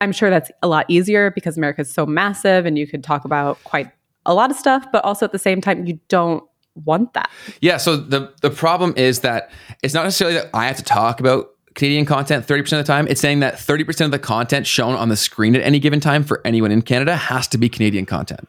I'm 0.00 0.12
sure 0.12 0.28
that's 0.28 0.50
a 0.62 0.68
lot 0.68 0.84
easier 0.88 1.30
because 1.30 1.56
America 1.56 1.82
is 1.82 1.92
so 1.92 2.04
massive 2.04 2.66
and 2.66 2.76
you 2.76 2.86
could 2.86 3.02
talk 3.02 3.24
about 3.24 3.62
quite 3.64 3.90
a 4.26 4.34
lot 4.34 4.50
of 4.50 4.56
stuff 4.56 4.86
but 4.92 5.04
also 5.04 5.24
at 5.24 5.32
the 5.32 5.38
same 5.38 5.60
time 5.60 5.86
you 5.86 5.98
don't 6.08 6.44
want 6.84 7.14
that 7.14 7.30
Yeah. 7.60 7.76
So 7.76 7.96
the 7.96 8.32
the 8.42 8.50
problem 8.50 8.94
is 8.96 9.20
that 9.20 9.50
it's 9.82 9.94
not 9.94 10.04
necessarily 10.04 10.36
that 10.36 10.50
I 10.52 10.66
have 10.66 10.76
to 10.76 10.82
talk 10.82 11.20
about 11.20 11.53
Canadian 11.74 12.06
content 12.06 12.46
30% 12.46 12.60
of 12.60 12.68
the 12.78 12.84
time, 12.84 13.08
it's 13.08 13.20
saying 13.20 13.40
that 13.40 13.54
30% 13.54 14.04
of 14.04 14.10
the 14.10 14.18
content 14.18 14.66
shown 14.66 14.94
on 14.94 15.08
the 15.08 15.16
screen 15.16 15.56
at 15.56 15.62
any 15.62 15.78
given 15.78 16.00
time 16.00 16.22
for 16.22 16.40
anyone 16.44 16.70
in 16.70 16.82
Canada 16.82 17.16
has 17.16 17.48
to 17.48 17.58
be 17.58 17.68
Canadian 17.68 18.06
content. 18.06 18.48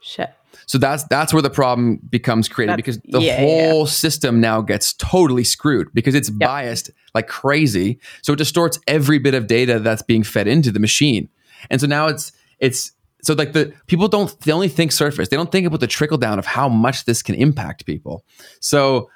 Shit. 0.00 0.32
So 0.66 0.78
that's 0.78 1.04
that's 1.04 1.32
where 1.32 1.42
the 1.42 1.50
problem 1.50 2.00
becomes 2.10 2.48
created 2.48 2.76
because 2.76 2.98
the 3.04 3.20
yeah, 3.20 3.38
whole 3.38 3.86
system 3.86 4.40
now 4.40 4.60
gets 4.60 4.94
totally 4.94 5.44
screwed 5.44 5.88
because 5.94 6.16
it's 6.16 6.28
biased 6.28 6.90
like 7.14 7.28
crazy. 7.28 8.00
So 8.22 8.32
it 8.32 8.36
distorts 8.36 8.78
every 8.88 9.18
bit 9.18 9.34
of 9.34 9.46
data 9.46 9.78
that's 9.78 10.02
being 10.02 10.24
fed 10.24 10.48
into 10.48 10.72
the 10.72 10.80
machine. 10.80 11.28
And 11.70 11.80
so 11.80 11.86
now 11.86 12.08
it's 12.08 12.32
it's 12.58 12.92
so 13.22 13.34
like 13.34 13.52
the 13.52 13.72
people 13.86 14.08
don't 14.08 14.38
they 14.40 14.50
only 14.50 14.68
think 14.68 14.90
surface. 14.90 15.28
They 15.28 15.36
don't 15.36 15.52
think 15.52 15.68
about 15.68 15.80
the 15.80 15.86
trickle 15.86 16.18
down 16.18 16.38
of 16.38 16.46
how 16.46 16.68
much 16.68 17.04
this 17.04 17.22
can 17.22 17.36
impact 17.36 17.86
people. 17.86 18.24
So 18.58 19.08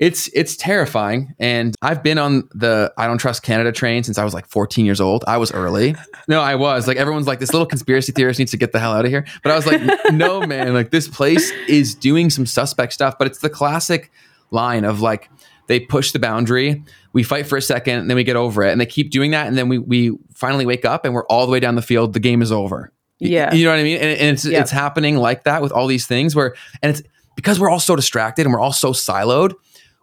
it's 0.00 0.28
it's 0.32 0.56
terrifying. 0.56 1.34
And 1.38 1.76
i've 1.82 2.02
been 2.02 2.18
on 2.18 2.48
the 2.54 2.92
i 2.96 3.06
don't 3.06 3.18
trust 3.18 3.42
canada 3.42 3.70
train 3.70 4.02
since 4.02 4.16
i 4.18 4.24
was 4.24 4.34
like 4.34 4.48
14 4.48 4.84
years 4.86 5.00
old. 5.00 5.22
I 5.28 5.36
was 5.36 5.52
early. 5.52 5.94
No 6.26 6.40
i 6.40 6.54
was. 6.56 6.88
Like 6.88 6.96
everyone's 6.96 7.26
like 7.26 7.38
this 7.38 7.52
little 7.52 7.66
conspiracy 7.66 8.10
theorist 8.10 8.38
needs 8.38 8.50
to 8.50 8.56
get 8.56 8.72
the 8.72 8.80
hell 8.80 8.92
out 8.92 9.04
of 9.04 9.10
here. 9.10 9.24
But 9.44 9.52
i 9.52 9.56
was 9.56 9.66
like 9.66 9.80
no 10.12 10.40
man. 10.46 10.74
Like 10.74 10.90
this 10.90 11.06
place 11.06 11.52
is 11.68 11.94
doing 11.94 12.30
some 12.30 12.46
suspect 12.46 12.92
stuff. 12.94 13.16
But 13.18 13.26
it's 13.28 13.38
the 13.38 13.50
classic 13.50 14.10
line 14.50 14.84
of 14.84 15.00
like 15.00 15.30
they 15.68 15.78
push 15.78 16.10
the 16.12 16.18
boundary 16.18 16.82
we 17.12 17.22
fight 17.22 17.46
for 17.46 17.56
a 17.56 17.62
second 17.62 17.98
and 17.98 18.08
then 18.10 18.16
we 18.16 18.24
get 18.24 18.36
over 18.36 18.62
it. 18.62 18.70
And 18.72 18.80
they 18.80 18.86
keep 18.86 19.10
doing 19.10 19.32
that 19.32 19.46
and 19.48 19.56
then 19.58 19.68
we 19.68 19.78
we 19.78 20.16
finally 20.34 20.64
wake 20.64 20.84
up 20.84 21.04
and 21.04 21.12
we're 21.12 21.26
all 21.26 21.44
the 21.46 21.52
way 21.52 21.60
down 21.60 21.74
the 21.74 21.82
field. 21.82 22.12
The 22.14 22.20
game 22.20 22.40
is 22.40 22.50
over. 22.50 22.90
Yeah. 23.18 23.52
you 23.52 23.66
know 23.66 23.70
what 23.72 23.80
i 23.80 23.82
mean? 23.82 23.98
And, 23.98 24.18
and 24.18 24.30
it's 24.30 24.46
Yeah. 24.46 24.60
it's 24.60 24.70
happening 24.70 25.16
like 25.18 25.44
that 25.44 25.60
with 25.60 25.72
all 25.72 25.86
these 25.86 26.06
things 26.06 26.34
where 26.34 26.54
and 26.82 26.90
it's 26.96 27.02
because 27.36 27.60
we're 27.60 27.68
all 27.70 27.80
so 27.80 27.94
distracted 27.96 28.46
and 28.46 28.52
we're 28.54 28.60
all 28.60 28.72
so 28.72 28.92
siloed 28.92 29.52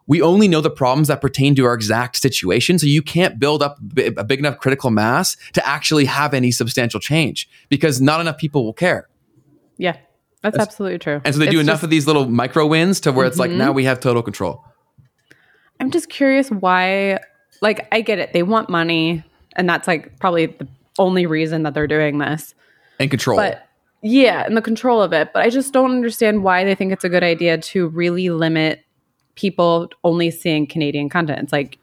we 0.08 0.20
only 0.22 0.48
know 0.48 0.60
the 0.60 0.70
problems 0.70 1.06
that 1.08 1.20
pertain 1.20 1.54
to 1.54 1.64
our 1.66 1.74
exact 1.74 2.16
situation. 2.16 2.78
So 2.78 2.86
you 2.86 3.02
can't 3.02 3.38
build 3.38 3.62
up 3.62 3.78
a 3.96 4.24
big 4.24 4.40
enough 4.40 4.58
critical 4.58 4.90
mass 4.90 5.36
to 5.52 5.64
actually 5.64 6.06
have 6.06 6.34
any 6.34 6.50
substantial 6.50 6.98
change 6.98 7.48
because 7.68 8.00
not 8.00 8.20
enough 8.20 8.38
people 8.38 8.64
will 8.64 8.72
care. 8.72 9.08
Yeah. 9.76 9.96
That's, 10.42 10.58
absolutely 10.58 10.98
true. 10.98 11.20
And 11.24 11.34
so 11.34 11.40
they 11.40 11.50
do 11.50 11.60
enough 11.60 11.74
just- 11.74 11.84
of 11.84 11.90
these 11.90 12.06
little 12.06 12.26
micro 12.26 12.66
wins 12.66 13.00
to 13.00 13.12
where 13.12 13.26
it's 13.26 13.38
like 13.38 13.50
now 13.50 13.66
mm-hmm. 13.66 13.74
we 13.74 13.84
have 13.84 14.00
total 14.00 14.22
control. 14.22 14.64
I'm 15.80 15.90
just 15.90 16.08
curious 16.08 16.48
why, 16.48 17.20
like, 17.60 17.86
I 17.92 18.00
get 18.00 18.18
it. 18.18 18.32
They 18.32 18.42
want 18.42 18.68
money, 18.68 19.22
and 19.54 19.68
that's 19.68 19.86
like 19.86 20.18
probably 20.18 20.46
the 20.46 20.66
only 20.98 21.26
reason 21.26 21.62
that 21.64 21.74
they're 21.74 21.86
doing 21.86 22.18
this. 22.18 22.54
And 22.98 23.10
control. 23.10 23.36
But 23.36 23.64
yeah, 24.02 24.44
and 24.44 24.56
the 24.56 24.62
control 24.62 25.02
of 25.02 25.12
it. 25.12 25.32
But 25.32 25.44
I 25.44 25.50
just 25.50 25.72
don't 25.72 25.92
understand 25.92 26.42
why 26.42 26.64
they 26.64 26.74
think 26.74 26.92
it's 26.92 27.04
a 27.04 27.08
good 27.08 27.22
idea 27.22 27.58
to 27.58 27.88
really 27.88 28.30
limit 28.30 28.84
people 29.38 29.88
only 30.02 30.30
seeing 30.30 30.66
Canadian 30.66 31.08
content. 31.08 31.38
It's 31.40 31.52
like 31.52 31.78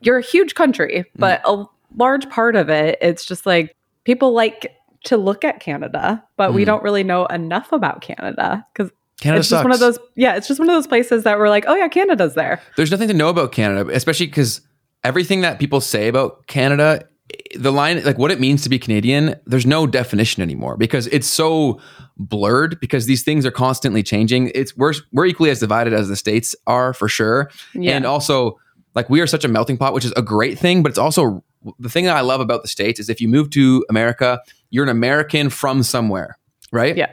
you're 0.00 0.18
a 0.18 0.22
huge 0.22 0.54
country, 0.54 1.04
but 1.16 1.40
a 1.44 1.64
large 1.96 2.28
part 2.30 2.56
of 2.56 2.68
it, 2.68 2.98
it's 3.00 3.24
just 3.24 3.46
like 3.46 3.76
people 4.04 4.32
like 4.32 4.76
to 5.04 5.16
look 5.16 5.44
at 5.44 5.60
Canada, 5.60 6.22
but 6.36 6.52
we 6.54 6.62
Mm. 6.62 6.66
don't 6.66 6.82
really 6.82 7.02
know 7.04 7.26
enough 7.26 7.72
about 7.72 8.00
Canada 8.00 8.64
because 8.72 8.90
Canada 9.20 9.40
it's 9.40 9.48
sucks. 9.48 9.58
just 9.58 9.64
one 9.64 9.72
of 9.72 9.80
those. 9.80 9.98
Yeah, 10.16 10.34
it's 10.36 10.48
just 10.48 10.58
one 10.60 10.68
of 10.68 10.74
those 10.74 10.86
places 10.86 11.22
that 11.24 11.38
we're 11.38 11.48
like, 11.48 11.64
oh 11.68 11.74
yeah, 11.74 11.88
Canada's 11.88 12.34
there. 12.34 12.60
There's 12.76 12.90
nothing 12.90 13.08
to 13.08 13.14
know 13.14 13.28
about 13.28 13.52
Canada, 13.52 13.88
especially 13.94 14.26
because 14.26 14.60
everything 15.04 15.40
that 15.42 15.58
people 15.58 15.80
say 15.80 16.08
about 16.08 16.46
Canada, 16.46 17.04
the 17.56 17.72
line, 17.72 18.02
like 18.04 18.18
what 18.18 18.30
it 18.30 18.40
means 18.40 18.62
to 18.62 18.68
be 18.68 18.78
Canadian, 18.78 19.34
there's 19.46 19.66
no 19.66 19.86
definition 19.86 20.42
anymore 20.42 20.76
because 20.76 21.06
it's 21.08 21.26
so 21.26 21.80
blurred 22.16 22.78
because 22.80 23.06
these 23.06 23.22
things 23.22 23.44
are 23.46 23.50
constantly 23.50 24.02
changing. 24.02 24.50
It's 24.54 24.76
we're 24.76 24.94
we're 25.12 25.26
equally 25.26 25.50
as 25.50 25.60
divided 25.60 25.92
as 25.92 26.08
the 26.08 26.16
states 26.16 26.54
are 26.66 26.92
for 26.94 27.08
sure, 27.08 27.50
Yeah. 27.74 27.96
and 27.96 28.06
also 28.06 28.58
like 28.94 29.08
we 29.10 29.20
are 29.20 29.26
such 29.26 29.44
a 29.44 29.48
melting 29.48 29.76
pot, 29.78 29.94
which 29.94 30.04
is 30.04 30.12
a 30.16 30.22
great 30.22 30.58
thing, 30.58 30.82
but 30.82 30.90
it's 30.90 30.98
also 30.98 31.42
the 31.78 31.88
thing 31.88 32.04
that 32.04 32.16
I 32.16 32.20
love 32.20 32.40
about 32.40 32.62
the 32.62 32.68
states 32.68 32.98
is 33.00 33.08
if 33.08 33.20
you 33.20 33.28
move 33.28 33.50
to 33.50 33.84
America, 33.88 34.40
you're 34.70 34.82
an 34.84 34.90
American 34.90 35.48
from 35.48 35.82
somewhere, 35.82 36.36
right? 36.72 36.96
Yeah. 36.96 37.10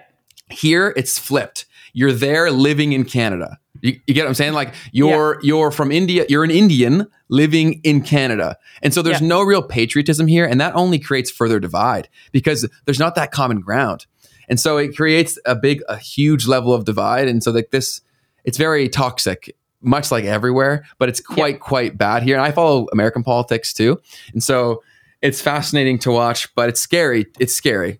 Here 0.50 0.94
it's 0.98 1.20
flipped. 1.20 1.66
You're 1.94 2.12
there 2.14 2.50
living 2.52 2.94
in 2.94 3.06
Canada. 3.06 3.58
You, 3.82 4.00
you 4.08 4.14
get 4.14 4.24
what 4.24 4.30
I'm 4.30 4.34
saying? 4.36 4.54
Like 4.54 4.74
you're 4.92 5.40
you're 5.42 5.72
from 5.72 5.92
India. 5.92 6.26
You're 6.30 6.44
an 6.44 6.52
Indian 6.52 7.08
living 7.30 7.80
in 7.84 8.02
Canada, 8.02 8.58
and 8.82 8.94
so 8.94 9.02
there's 9.02 9.22
Yeah. 9.22 9.28
no 9.28 9.44
real 9.44 9.62
patriotism 9.64 10.28
here, 10.28 10.46
and 10.46 10.60
that 10.62 10.76
only 10.76 11.00
creates 11.00 11.32
further 11.32 11.60
divide 11.60 12.10
because 12.32 12.68
there's 12.86 13.00
not 13.00 13.16
that 13.16 13.32
common 13.32 13.62
ground, 13.62 14.06
and 14.50 14.60
so 14.60 14.78
it 14.78 14.96
creates 14.96 15.38
a 15.46 15.56
big, 15.56 15.82
a 15.88 15.98
huge 15.98 16.48
level 16.48 16.74
of 16.74 16.86
divide, 16.86 17.28
and 17.28 17.42
so 17.44 17.52
like 17.52 17.72
this, 17.72 18.02
it's 18.44 18.58
very 18.58 18.90
toxic, 18.90 19.56
much 19.82 20.12
like 20.12 20.26
everywhere, 20.26 20.84
but 20.98 21.08
it's 21.08 21.22
quite 21.22 21.60
quite 21.60 21.98
bad 21.98 22.24
here. 22.24 22.36
And 22.36 22.44
I 22.46 22.52
follow 22.52 22.88
American 22.92 23.24
politics 23.24 23.74
too, 23.74 24.02
and 24.34 24.44
so 24.44 24.84
it's 25.22 25.42
fascinating 25.42 26.00
to 26.00 26.12
watch, 26.12 26.54
but 26.56 26.68
it's 26.70 26.82
scary. 26.82 27.28
It's 27.40 27.54
scary. 27.54 28.00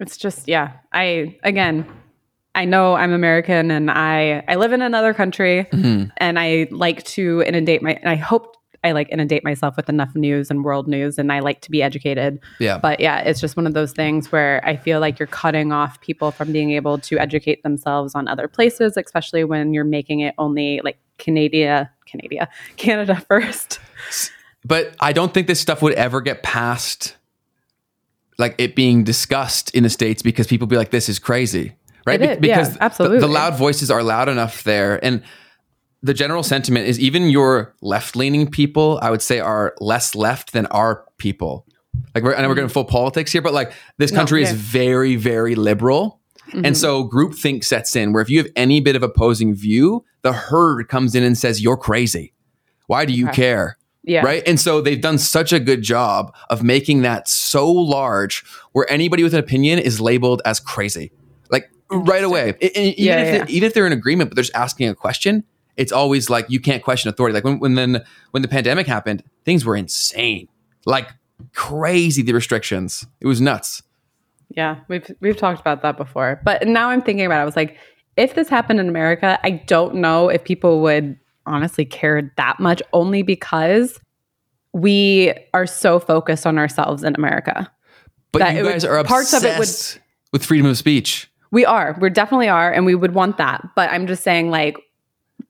It's 0.00 0.16
just 0.16 0.46
yeah. 0.48 0.72
I 0.92 1.38
again, 1.42 1.86
I 2.56 2.64
know 2.64 2.94
I'm 2.94 3.12
American 3.12 3.70
and 3.70 3.90
I 3.90 4.42
I 4.48 4.56
live 4.56 4.72
in 4.72 4.82
another 4.82 5.14
country 5.14 5.66
Mhm. 5.72 6.10
and 6.16 6.38
I 6.38 6.66
like 6.72 7.04
to 7.04 7.42
inundate 7.46 7.82
my 7.82 8.00
I 8.04 8.16
hope 8.16 8.56
I 8.82 8.92
like 8.92 9.08
inundate 9.10 9.42
myself 9.44 9.76
with 9.76 9.88
enough 9.88 10.14
news 10.14 10.48
and 10.50 10.64
world 10.64 10.86
news 10.86 11.18
and 11.18 11.32
I 11.32 11.40
like 11.40 11.60
to 11.62 11.70
be 11.70 11.82
educated. 11.82 12.38
Yeah. 12.60 12.78
But 12.78 13.00
yeah, 13.00 13.18
it's 13.18 13.40
just 13.40 13.56
one 13.56 13.66
of 13.66 13.74
those 13.74 13.92
things 13.92 14.30
where 14.30 14.60
I 14.64 14.76
feel 14.76 15.00
like 15.00 15.18
you're 15.18 15.26
cutting 15.26 15.72
off 15.72 16.00
people 16.00 16.30
from 16.30 16.52
being 16.52 16.70
able 16.70 16.98
to 16.98 17.18
educate 17.18 17.62
themselves 17.62 18.14
on 18.14 18.28
other 18.28 18.46
places, 18.48 18.96
especially 18.96 19.42
when 19.44 19.74
you're 19.74 19.84
making 19.84 20.20
it 20.20 20.34
only 20.38 20.80
like 20.84 20.98
Canada, 21.18 21.90
Canada, 22.06 22.48
Canada 22.76 23.16
first. 23.28 23.80
but 24.64 24.94
I 25.00 25.12
don't 25.12 25.34
think 25.34 25.46
this 25.48 25.58
stuff 25.60 25.82
would 25.82 25.94
ever 25.94 26.20
get 26.20 26.42
past 26.44 27.16
like 28.38 28.54
it 28.58 28.76
being 28.76 29.02
discussed 29.02 29.74
in 29.74 29.82
the 29.82 29.90
states 29.90 30.22
because 30.22 30.46
people 30.46 30.66
be 30.66 30.76
like, 30.76 30.90
"This 30.90 31.08
is 31.08 31.18
crazy," 31.18 31.72
right? 32.06 32.20
It 32.22 32.30
is, 32.30 32.38
Be- 32.38 32.48
yeah, 32.48 32.58
because 32.60 32.74
the- 32.74 32.82
absolutely. 32.82 33.18
the, 33.20 33.26
loud 33.28 33.56
voices 33.56 33.90
are 33.90 34.02
loud 34.02 34.28
enough 34.28 34.62
there, 34.64 35.04
and 35.04 35.22
the 36.02 36.14
general 36.14 36.42
sentiment 36.42 36.86
is 36.86 37.00
even 37.00 37.28
your 37.30 37.74
left-leaning 37.82 38.50
people, 38.50 38.98
I 39.02 39.10
would 39.10 39.22
say, 39.22 39.40
are 39.40 39.74
less 39.80 40.14
left 40.14 40.52
than 40.52 40.66
our 40.66 41.04
people. 41.18 41.66
Like, 42.14 42.22
we're, 42.24 42.34
I 42.34 42.42
know 42.42 42.48
we're 42.48 42.54
getting 42.54 42.70
full 42.70 42.84
politics 42.84 43.32
here, 43.32 43.42
but 43.42 43.54
like 43.54 43.72
this 43.98 44.12
No, 44.12 44.18
country 44.18 44.42
is 44.42 44.52
very, 44.52 45.16
very 45.16 45.54
liberal. 45.54 46.20
Mhm. 46.52 46.66
And 46.66 46.76
so 46.76 47.08
groupthink 47.08 47.64
sets 47.64 47.96
in 47.96 48.12
where 48.12 48.22
if 48.22 48.30
you 48.30 48.38
have 48.38 48.46
any 48.54 48.80
bit 48.80 48.94
of 48.94 49.02
opposing 49.02 49.54
view, 49.54 50.04
the 50.22 50.32
herd 50.32 50.88
comes 50.88 51.14
in 51.16 51.22
and 51.24 51.36
says, 51.36 51.60
You're 51.62 51.76
crazy. 51.76 52.34
Why 52.86 53.04
do 53.06 53.12
you 53.12 53.26
Okay. 53.28 53.34
care? 53.36 53.78
yeah. 54.04 54.20
Right. 54.20 54.44
And 54.46 54.60
so 54.60 54.80
they've 54.80 55.00
done 55.00 55.18
such 55.18 55.52
a 55.52 55.58
good 55.58 55.82
job 55.82 56.32
of 56.50 56.62
making 56.62 57.02
that 57.02 57.26
so 57.28 57.68
large 57.68 58.44
where 58.72 58.88
anybody 58.92 59.24
with 59.24 59.34
an 59.34 59.40
opinion 59.40 59.80
is 59.80 60.00
labeled 60.00 60.40
as 60.44 60.60
crazy. 60.60 61.10
Right 61.90 62.24
away. 62.24 62.54
I- 62.60 62.64
even, 62.64 62.94
Yeah, 62.98 63.20
if 63.20 63.34
yeah. 63.34 63.44
They, 63.44 63.52
even 63.52 63.66
if 63.66 63.74
they're 63.74 63.86
in 63.86 63.92
agreement, 63.92 64.30
but 64.30 64.34
they're 64.36 64.42
just 64.44 64.56
asking 64.56 64.88
a 64.88 64.94
question, 64.94 65.44
it's 65.76 65.92
always 65.92 66.28
like 66.30 66.46
you 66.48 66.58
can't 66.60 66.82
question 66.82 67.08
authority. 67.08 67.34
Like 67.34 67.44
when, 67.44 67.58
when 67.60 67.74
then 67.74 68.02
when 68.32 68.42
the 68.42 68.48
pandemic 68.48 68.86
happened, 68.86 69.22
things 69.44 69.64
were 69.64 69.76
insane. 69.76 70.48
Like 70.84 71.08
crazy 71.54 72.22
the 72.22 72.32
restrictions. 72.32 73.06
It 73.20 73.26
was 73.26 73.40
nuts. 73.40 73.82
Yeah, 74.50 74.76
we've 74.88 75.10
we've 75.20 75.36
talked 75.36 75.60
about 75.60 75.82
that 75.82 75.96
before. 75.96 76.40
But 76.44 76.66
now 76.66 76.88
I'm 76.90 77.02
thinking 77.02 77.26
about 77.26 77.38
it. 77.38 77.42
I 77.42 77.44
was 77.44 77.56
like, 77.56 77.76
if 78.16 78.34
this 78.34 78.48
happened 78.48 78.80
in 78.80 78.88
America, 78.88 79.38
I 79.42 79.50
don't 79.50 79.96
know 79.96 80.28
if 80.28 80.44
people 80.44 80.80
would 80.82 81.18
honestly 81.44 81.84
care 81.84 82.32
that 82.36 82.58
much 82.58 82.82
only 82.92 83.22
because 83.22 84.00
we 84.72 85.32
are 85.54 85.66
so 85.66 85.98
focused 85.98 86.46
on 86.46 86.58
ourselves 86.58 87.02
in 87.04 87.14
America. 87.16 87.70
But 88.32 88.40
That 88.40 88.54
you 88.54 88.60
it 88.60 88.62
would- 88.64 88.72
guys 88.72 88.84
are 88.84 89.02
parts 89.04 89.32
of 89.32 89.44
it 89.44 89.48
would- 89.50 89.58
obsessed 89.58 90.00
with 90.32 90.44
freedom 90.44 90.66
of 90.66 90.76
speech. 90.78 91.30
We 91.50 91.64
are. 91.64 91.96
We 92.00 92.10
definitely 92.10 92.48
are 92.48 92.72
and 92.72 92.84
we 92.86 92.94
would 92.94 93.14
want 93.14 93.38
that. 93.38 93.66
But 93.74 93.90
I'm 93.90 94.06
just 94.06 94.22
saying 94.22 94.50
like 94.50 94.76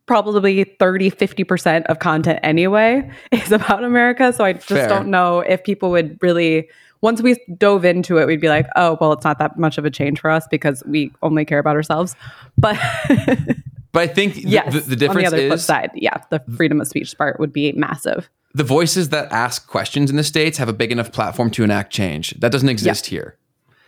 probably 0.07 0.65
30 0.65 1.11
50% 1.11 1.85
of 1.87 1.99
content 1.99 2.39
anyway 2.43 3.11
is 3.33 3.53
about 3.53 3.85
America, 3.85 4.33
so 4.33 4.45
I 4.45 4.53
just 4.55 4.69
Fair. 4.69 4.89
don't 4.89 5.09
know 5.09 5.41
if 5.41 5.65
people 5.65 5.91
would 5.91 6.19
really 6.23 6.69
once 7.03 7.21
we 7.21 7.37
dove 7.59 7.85
into 7.85 8.17
it, 8.19 8.27
we'd 8.27 8.41
be 8.41 8.49
like, 8.49 8.67
oh, 8.75 8.97
well, 9.01 9.13
it's 9.13 9.23
not 9.23 9.39
that 9.39 9.59
much 9.59 9.77
of 9.77 9.85
a 9.85 9.91
change 9.91 10.19
for 10.19 10.31
us 10.31 10.47
because 10.51 10.83
we 10.87 11.13
only 11.23 11.45
care 11.45 11.59
about 11.59 11.77
ourselves. 11.77 12.17
But 12.59 12.79
But 13.93 14.03
I 14.03 14.07
think 14.09 14.35
th- 14.35 14.47
yes, 14.47 14.75
the, 14.75 14.81
the 14.81 14.97
difference 14.97 15.27
on 15.29 15.33
the 15.33 15.37
other 15.39 15.47
flip 15.49 15.53
is 15.57 15.65
side, 15.65 15.91
yeah, 15.95 16.23
the 16.31 16.43
freedom 16.57 16.81
of 16.81 16.87
speech 16.87 17.17
part 17.17 17.39
would 17.41 17.53
be 17.53 17.73
massive. 17.73 18.29
the 18.55 18.65
voices 18.65 19.11
that 19.11 19.31
ask 19.33 19.67
questions 19.69 20.11
in 20.11 20.17
the 20.17 20.25
states 20.25 20.59
have 20.59 20.69
a 20.69 20.73
big 20.73 20.91
enough 20.93 21.13
platform 21.13 21.51
to 21.51 21.63
enact 21.63 21.93
change 21.93 22.31
that 22.41 22.51
doesn't 22.53 22.69
exist 22.71 23.07
here 23.07 23.37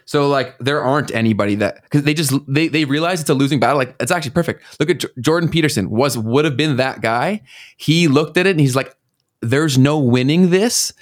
so 0.09 0.27
like 0.29 0.57
there 0.59 0.81
aren't 0.83 1.11
anybody 1.15 1.55
that 1.57 1.83
because 1.83 2.03
they 2.03 2.15
just 2.15 2.33
they, 2.49 2.67
they 2.69 2.85
realize 2.87 3.21
it's 3.21 3.29
a 3.29 3.35
losing 3.35 3.61
battle 3.61 3.77
like 3.77 3.95
it's 4.01 4.11
actually 4.11 4.31
perfect 4.31 4.65
look 4.81 4.89
at 4.89 5.01
J- 5.01 5.09
jordan 5.21 5.51
peterson 5.51 5.91
was 5.91 6.17
would 6.17 6.45
have 6.47 6.57
been 6.57 6.77
that 6.77 7.03
guy 7.03 7.43
he 7.77 8.09
looked 8.09 8.37
at 8.39 8.47
it 8.47 8.51
and 8.53 8.61
he's 8.61 8.75
like 8.75 8.95
there's 9.43 9.77
no 9.77 9.99
winning 9.99 10.49
this 10.51 10.93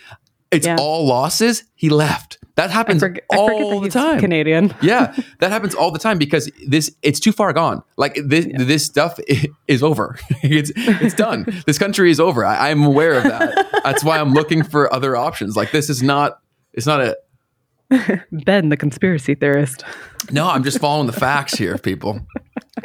it's 0.50 0.66
Yeah. 0.66 0.76
all 0.78 1.06
losses 1.06 1.64
he 1.76 1.88
left 1.88 2.38
That 2.56 2.70
happens 2.70 3.02
I 3.02 3.08
forget, 3.08 3.24
I 3.32 3.36
all 3.36 3.80
forget 3.80 3.92
the 3.92 3.98
time. 4.00 4.18
Canadian. 4.20 4.74
yeah, 4.82 5.14
that 5.40 5.50
happens 5.52 5.74
all 5.74 5.90
the 5.92 5.98
time 5.98 6.16
because 6.18 6.50
this 6.66 6.90
it's 7.02 7.20
too 7.20 7.32
far 7.32 7.52
gone. 7.52 7.82
Like 7.98 8.14
this 8.32 8.46
this 8.56 8.82
stuff 8.84 9.18
is 9.68 9.82
over. 9.82 10.16
it's 10.42 10.70
it's 11.04 11.14
done. 11.14 11.44
This 11.66 11.78
country 11.78 12.10
is 12.10 12.18
over. 12.18 12.46
I, 12.46 12.70
I'm 12.70 12.82
aware 12.82 13.14
of 13.18 13.24
that. 13.24 13.82
That's 13.84 14.02
why 14.02 14.18
I'm 14.18 14.32
looking 14.32 14.62
for 14.64 14.88
other 14.90 15.16
options. 15.16 15.54
Like 15.54 15.70
this 15.70 15.90
is 15.90 16.02
not. 16.02 16.38
It's 16.72 16.86
not 16.86 17.00
a. 17.02 17.16
Ben, 18.32 18.68
the 18.68 18.76
conspiracy 18.76 19.34
theorist. 19.34 19.84
No, 20.30 20.48
I'm 20.48 20.64
just 20.64 20.80
following 20.80 21.06
the 21.06 21.12
facts 21.12 21.54
here, 21.54 21.78
people. 21.78 22.20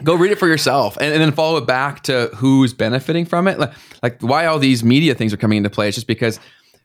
Go 0.03 0.15
read 0.15 0.31
it 0.31 0.39
for 0.39 0.47
yourself, 0.47 0.97
and, 0.97 1.11
and 1.11 1.21
then 1.21 1.31
follow 1.31 1.57
it 1.57 1.67
back 1.67 2.03
to 2.03 2.29
who's 2.35 2.73
benefiting 2.73 3.25
from 3.25 3.47
it. 3.47 3.59
Like, 3.59 3.73
like 4.03 4.21
why 4.21 4.45
all 4.45 4.59
these 4.59 4.83
media 4.83 5.15
things 5.15 5.33
are 5.33 5.37
coming 5.37 5.57
into 5.57 5.69
play. 5.69 5.87
It's 5.87 5.95
just 5.95 6.07
because 6.07 6.39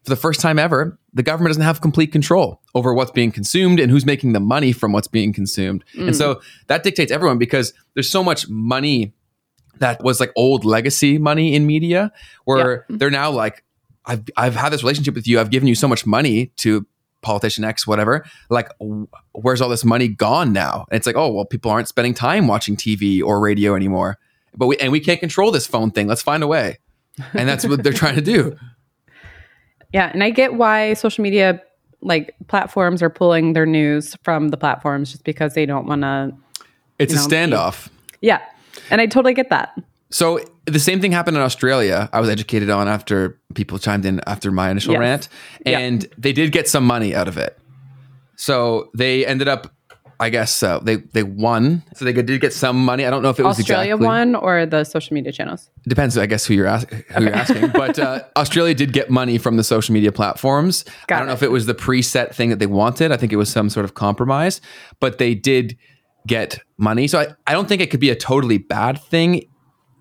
for 0.07 0.11
the 0.11 0.17
first 0.17 0.41
time 0.41 0.59
ever, 0.59 0.99
the 1.13 1.23
government 1.23 1.51
doesn't 1.51 1.65
have 1.65 1.81
complete 1.81 2.13
control 2.13 2.63
over 2.75 2.95
what's 2.95 3.11
being 3.11 3.33
consumed 3.33 3.81
and 3.81 3.91
who's 3.91 4.07
making 4.07 4.35
the 4.35 4.41
money 4.41 4.71
from 4.71 4.93
what's 4.93 5.09
being 5.09 5.33
consumed. 5.33 5.85
And 5.95 6.11
mm. 6.11 6.15
so 6.15 6.41
that 6.69 6.85
dictates 6.85 7.11
everyone 7.11 7.39
because 7.39 7.73
there's 7.95 8.09
so 8.09 8.23
much 8.23 8.49
money 8.49 9.15
that 9.79 10.03
was 10.05 10.21
like 10.21 10.31
old 10.37 10.65
legacy 10.65 11.19
money 11.19 11.55
in 11.55 11.67
media 11.67 12.13
where 12.45 12.87
they're 12.89 13.11
now 13.11 13.31
like, 13.33 13.65
I've, 14.05 14.23
I've 14.37 14.55
had 14.55 14.73
this 14.73 14.85
relationship 14.85 15.17
with 15.17 15.27
you. 15.27 15.41
I've 15.41 15.51
given 15.51 15.67
you 15.67 15.75
so 15.75 15.89
much 15.89 16.07
money 16.07 16.53
to 16.59 16.87
politician 17.27 17.65
X, 17.65 17.87
whatever. 17.87 18.25
Like, 18.49 18.69
w- 18.79 19.09
where's 19.33 19.61
all 19.61 19.69
this 19.69 19.85
money 19.85 20.07
gone 20.07 20.53
now? 20.53 20.87
And 20.91 20.97
it's 20.97 21.07
like, 21.07 21.17
oh, 21.17 21.33
well, 21.33 21.45
people 21.45 21.71
aren't 21.71 21.89
spending 21.89 22.15
time 22.15 22.47
watching 22.47 22.77
TV 22.77 23.21
or 23.23 23.41
radio 23.41 23.75
anymore. 23.75 24.19
But 24.57 24.69
we, 24.69 24.77
and 24.79 24.93
we 24.93 25.01
can't 25.01 25.19
control 25.19 25.51
this 25.51 25.67
phone 25.67 25.91
thing. 25.91 26.07
Let's 26.07 26.23
find 26.23 26.43
a 26.43 26.47
way. 26.47 26.79
And 27.35 27.49
that's 27.49 27.67
what 27.67 27.83
they're 27.83 27.93
trying 27.93 28.15
to 28.15 28.23
do. 28.23 28.57
Yeah, 29.93 30.11
and 30.13 30.23
I 30.23 30.31
get 30.31 30.55
why 30.55 30.95
social 30.95 31.23
media 31.23 31.63
like 32.03 32.35
platforms 32.49 33.03
are 33.03 33.09
pulling 33.09 33.53
their 33.53 33.65
news 33.65 34.17
from 34.25 34.49
the 34.49 34.57
platforms 34.57 35.13
just 35.13 35.25
because 35.25 35.55
they 35.55 35.65
don't 35.65 35.87
want 35.87 36.03
to. 36.03 36.35
It's 36.99 37.15
a 37.15 37.17
know, 37.17 37.23
standoff. 37.27 37.89
Yeah, 38.21 38.43
and 38.91 39.01
I 39.01 39.07
totally 39.07 39.33
get 39.33 39.49
that. 39.51 39.79
So 40.11 40.41
the 40.67 40.79
same 40.81 41.01
thing 41.01 41.13
happened 41.13 41.37
in 41.37 41.43
Australia. 41.43 42.09
I 42.13 42.21
was 42.21 42.29
educated 42.29 42.71
on 42.71 42.89
after 42.89 43.39
people 43.55 43.79
chimed 43.79 44.05
in 44.05 44.21
after 44.27 44.51
my 44.51 44.71
initial 44.71 44.93
Yes. 44.95 45.01
rant, 45.01 45.29
Yeah. 45.65 45.79
and 45.79 46.07
they 46.19 46.33
did 46.33 46.53
get 46.53 46.69
some 46.69 46.85
money 46.87 47.15
out 47.15 47.29
of 47.29 47.37
it. 47.39 47.59
So 48.37 48.91
they 48.95 49.25
ended 49.25 49.49
up, 49.49 49.73
I 50.21 50.29
guess, 50.31 50.63
uh, 50.63 50.79
they 50.81 50.97
they 50.97 51.23
won. 51.23 51.83
So 51.95 52.05
they 52.05 52.13
did 52.13 52.41
get 52.41 52.53
some 52.53 52.85
money. 52.85 53.07
I 53.07 53.11
don't 53.11 53.23
know 53.23 53.31
if 53.31 53.39
it 53.39 53.45
was 53.45 53.59
Australia 53.59 53.95
exactly, 53.95 54.07
one 54.07 54.35
or 54.35 54.67
the 54.67 54.85
social 54.85 55.15
media 55.15 55.33
channels. 55.33 55.71
Depends, 55.89 56.17
I 56.19 56.27
guess, 56.27 56.47
who 56.47 56.55
you're, 56.55 56.67
ask, 56.67 56.89
who 56.91 57.23
you're 57.25 57.35
asking. 57.35 57.69
But 57.73 57.99
uh, 57.99 58.21
Australia 58.37 58.75
did 58.75 58.93
get 58.93 59.09
money 59.11 59.39
from 59.39 59.57
the 59.57 59.65
social 59.65 59.93
media 59.95 60.13
platforms. 60.13 60.85
Got 61.07 61.17
I 61.17 61.19
don't 61.21 61.29
know 61.29 61.35
if 61.35 61.43
it 61.43 61.51
was 61.51 61.67
the 61.67 61.75
preset 61.75 62.35
thing 62.35 62.51
that 62.51 62.59
they 62.59 62.67
wanted. 62.67 63.13
I 63.13 63.17
think 63.17 63.33
it 63.33 63.37
was 63.37 63.49
some 63.51 63.71
sort 63.71 63.85
of 63.85 63.95
compromise, 63.95 64.61
but 65.01 65.19
they 65.19 65.35
did 65.35 65.77
get 66.27 66.59
money. 66.77 67.07
So 67.09 67.21
I, 67.21 67.29
I 67.47 67.53
don't 67.53 67.69
think 67.69 67.81
it 67.83 67.91
could 67.91 68.01
be 68.01 68.11
a 68.11 68.17
totally 68.17 68.59
bad 68.59 69.01
thing 69.01 69.45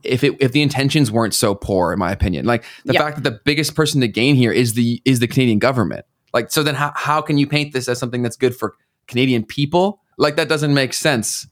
if 0.06 0.24
it 0.24 0.34
if 0.40 0.52
the 0.52 0.62
intentions 0.62 1.12
weren't 1.12 1.34
so 1.34 1.56
poor, 1.56 1.92
in 1.94 2.00
my 2.00 2.12
opinion. 2.12 2.46
Like 2.46 2.64
the 2.86 2.94
Yeah. 2.94 3.02
fact 3.02 3.16
that 3.22 3.24
the 3.30 3.40
biggest 3.46 3.76
person 3.76 4.02
to 4.02 4.08
gain 4.08 4.36
here 4.36 4.52
is 4.52 4.74
the 4.74 5.02
is 5.06 5.20
the 5.20 5.28
Canadian 5.28 5.60
government. 5.60 6.06
Like 6.34 6.52
so, 6.52 6.64
then 6.64 6.76
how 6.76 6.92
how 6.96 7.22
can 7.22 7.38
you 7.38 7.48
paint 7.48 7.74
this 7.74 7.88
as 7.88 7.98
something 8.00 8.22
that's 8.22 8.36
good 8.38 8.56
for 8.56 8.76
Canadian 9.08 9.44
people? 9.46 10.02
Like 10.18 10.36
that 10.38 10.48
doesn't 10.50 10.74
make 10.74 10.94
sense. 10.94 11.48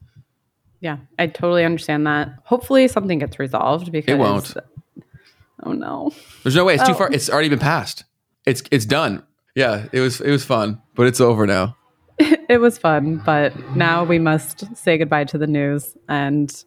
Yeah, 0.81 0.97
I 1.17 1.27
totally 1.27 1.63
understand 1.63 2.05
that. 2.07 2.29
Hopefully, 2.43 2.87
something 2.89 3.19
gets 3.19 3.39
resolved 3.39 3.91
because 3.91 4.13
it 4.13 4.17
won't. 4.17 4.53
Oh 5.63 5.71
no. 5.71 6.11
There's 6.43 6.55
no 6.55 6.65
way. 6.65 6.75
It's 6.75 6.83
too 6.83 6.91
Oh. 6.91 6.95
far. 6.95 7.09
It's 7.11 7.29
already 7.29 7.49
been 7.49 7.59
passed. 7.59 8.03
It's 8.45 8.63
it's 8.71 8.85
done. 8.85 9.23
Yeah, 9.55 9.85
it 9.93 9.99
was 10.01 10.19
it 10.19 10.29
was 10.31 10.43
fun, 10.43 10.81
but 10.95 11.07
it's 11.07 11.21
over 11.21 11.47
now. 11.47 11.77
it 12.19 12.59
was 12.59 12.77
fun, 12.77 13.21
but 13.25 13.53
now 13.75 14.03
we 14.03 14.19
must 14.19 14.75
say 14.75 14.97
goodbye 14.97 15.23
to 15.25 15.37
the 15.37 15.47
news 15.47 15.95
and 16.09 16.63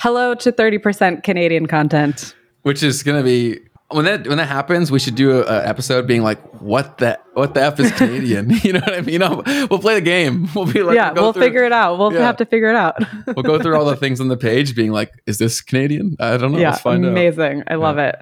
hello 0.00 0.34
to 0.34 0.52
30% 0.52 1.22
Canadian 1.24 1.66
content. 1.66 2.34
Which 2.62 2.82
is 2.82 3.02
gonna 3.02 3.22
be 3.22 3.60
when 3.90 4.04
that 4.04 4.26
when 4.26 4.36
that 4.36 4.48
happens, 4.48 4.90
we 4.90 4.98
should 4.98 5.14
do 5.14 5.38
a, 5.38 5.44
a 5.44 5.66
episode 5.66 6.06
being 6.06 6.22
like, 6.22 6.38
what 6.60 6.98
the 6.98 7.18
what 7.32 7.54
the 7.54 7.62
f 7.62 7.80
is 7.80 7.90
Canadian? 7.92 8.50
you 8.62 8.74
know 8.74 8.80
what 8.80 8.92
I 8.94 9.00
mean? 9.00 9.20
Know, 9.20 9.42
we'll 9.70 9.78
play 9.78 9.94
the 9.94 10.00
game. 10.02 10.48
We'll 10.54 10.66
be 10.70 10.82
like, 10.82 10.94
yeah, 10.96 11.14
go 11.14 11.22
we'll 11.22 11.32
through- 11.32 11.42
figure 11.44 11.64
it 11.64 11.72
out. 11.72 11.98
We'll 11.98 12.12
Yeah. 12.12 12.20
have 12.20 12.36
to 12.38 12.44
figure 12.44 12.68
it 12.68 12.76
out. 12.76 12.96
We'll 13.28 13.44
go 13.44 13.58
through 13.58 13.76
all 13.76 13.86
the 13.86 13.96
things 13.96 14.20
on 14.20 14.28
the 14.28 14.36
page, 14.36 14.74
being 14.76 14.92
like, 14.92 15.12
is 15.26 15.38
this 15.38 15.60
Canadian? 15.62 16.16
I 16.20 16.36
don't 16.36 16.52
know. 16.52 16.58
yeah, 16.58 16.70
Let's 16.70 16.82
find 16.82 17.04
out. 17.06 17.12
amazing. 17.12 17.62
I 17.68 17.76
love 17.76 17.96
it. 17.98 18.16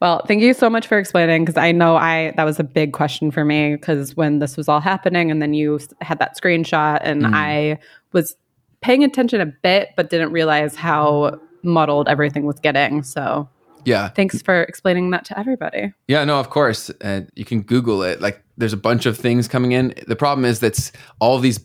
Well, 0.00 0.24
thank 0.28 0.42
you 0.42 0.54
so 0.54 0.70
much 0.70 0.86
for 0.86 0.96
explaining 0.98 1.44
because 1.44 1.56
I 1.56 1.72
know 1.72 1.96
I 1.96 2.32
that 2.36 2.44
was 2.44 2.60
a 2.60 2.64
big 2.64 2.92
question 2.92 3.32
for 3.32 3.44
me 3.44 3.74
because 3.74 4.16
when 4.16 4.38
this 4.38 4.56
was 4.56 4.68
all 4.68 4.80
happening 4.80 5.32
and 5.32 5.42
then 5.42 5.52
you 5.54 5.80
had 6.00 6.20
that 6.20 6.36
screenshot 6.40 7.00
and 7.02 7.22
Mm. 7.22 7.34
I 7.34 7.78
was 8.12 8.36
paying 8.80 9.04
attention 9.04 9.40
a 9.40 9.46
bit 9.46 9.90
but 9.96 10.10
didn't 10.10 10.32
realize 10.32 10.74
how 10.76 11.40
muddled 11.62 12.08
everything 12.08 12.44
was 12.46 12.58
getting. 12.60 13.02
So, 13.02 13.48
Yeah, 13.84 14.08
thanks 14.08 14.40
for 14.42 14.62
explaining 14.62 15.10
that 15.10 15.24
to 15.26 15.38
everybody. 15.38 15.92
Yeah, 16.06 16.24
no, 16.24 16.38
of 16.40 16.50
course. 16.50 16.90
And 17.00 17.28
you 17.34 17.44
can 17.44 17.62
Google 17.62 18.02
it. 18.02 18.20
Like, 18.20 18.42
there's 18.56 18.72
a 18.72 18.76
bunch 18.78 19.06
of 19.06 19.16
things 19.16 19.48
coming 19.48 19.72
in. 19.72 19.94
The 20.06 20.16
problem 20.16 20.44
is 20.44 20.60
that's 20.60 20.92
all 21.20 21.38
these 21.38 21.64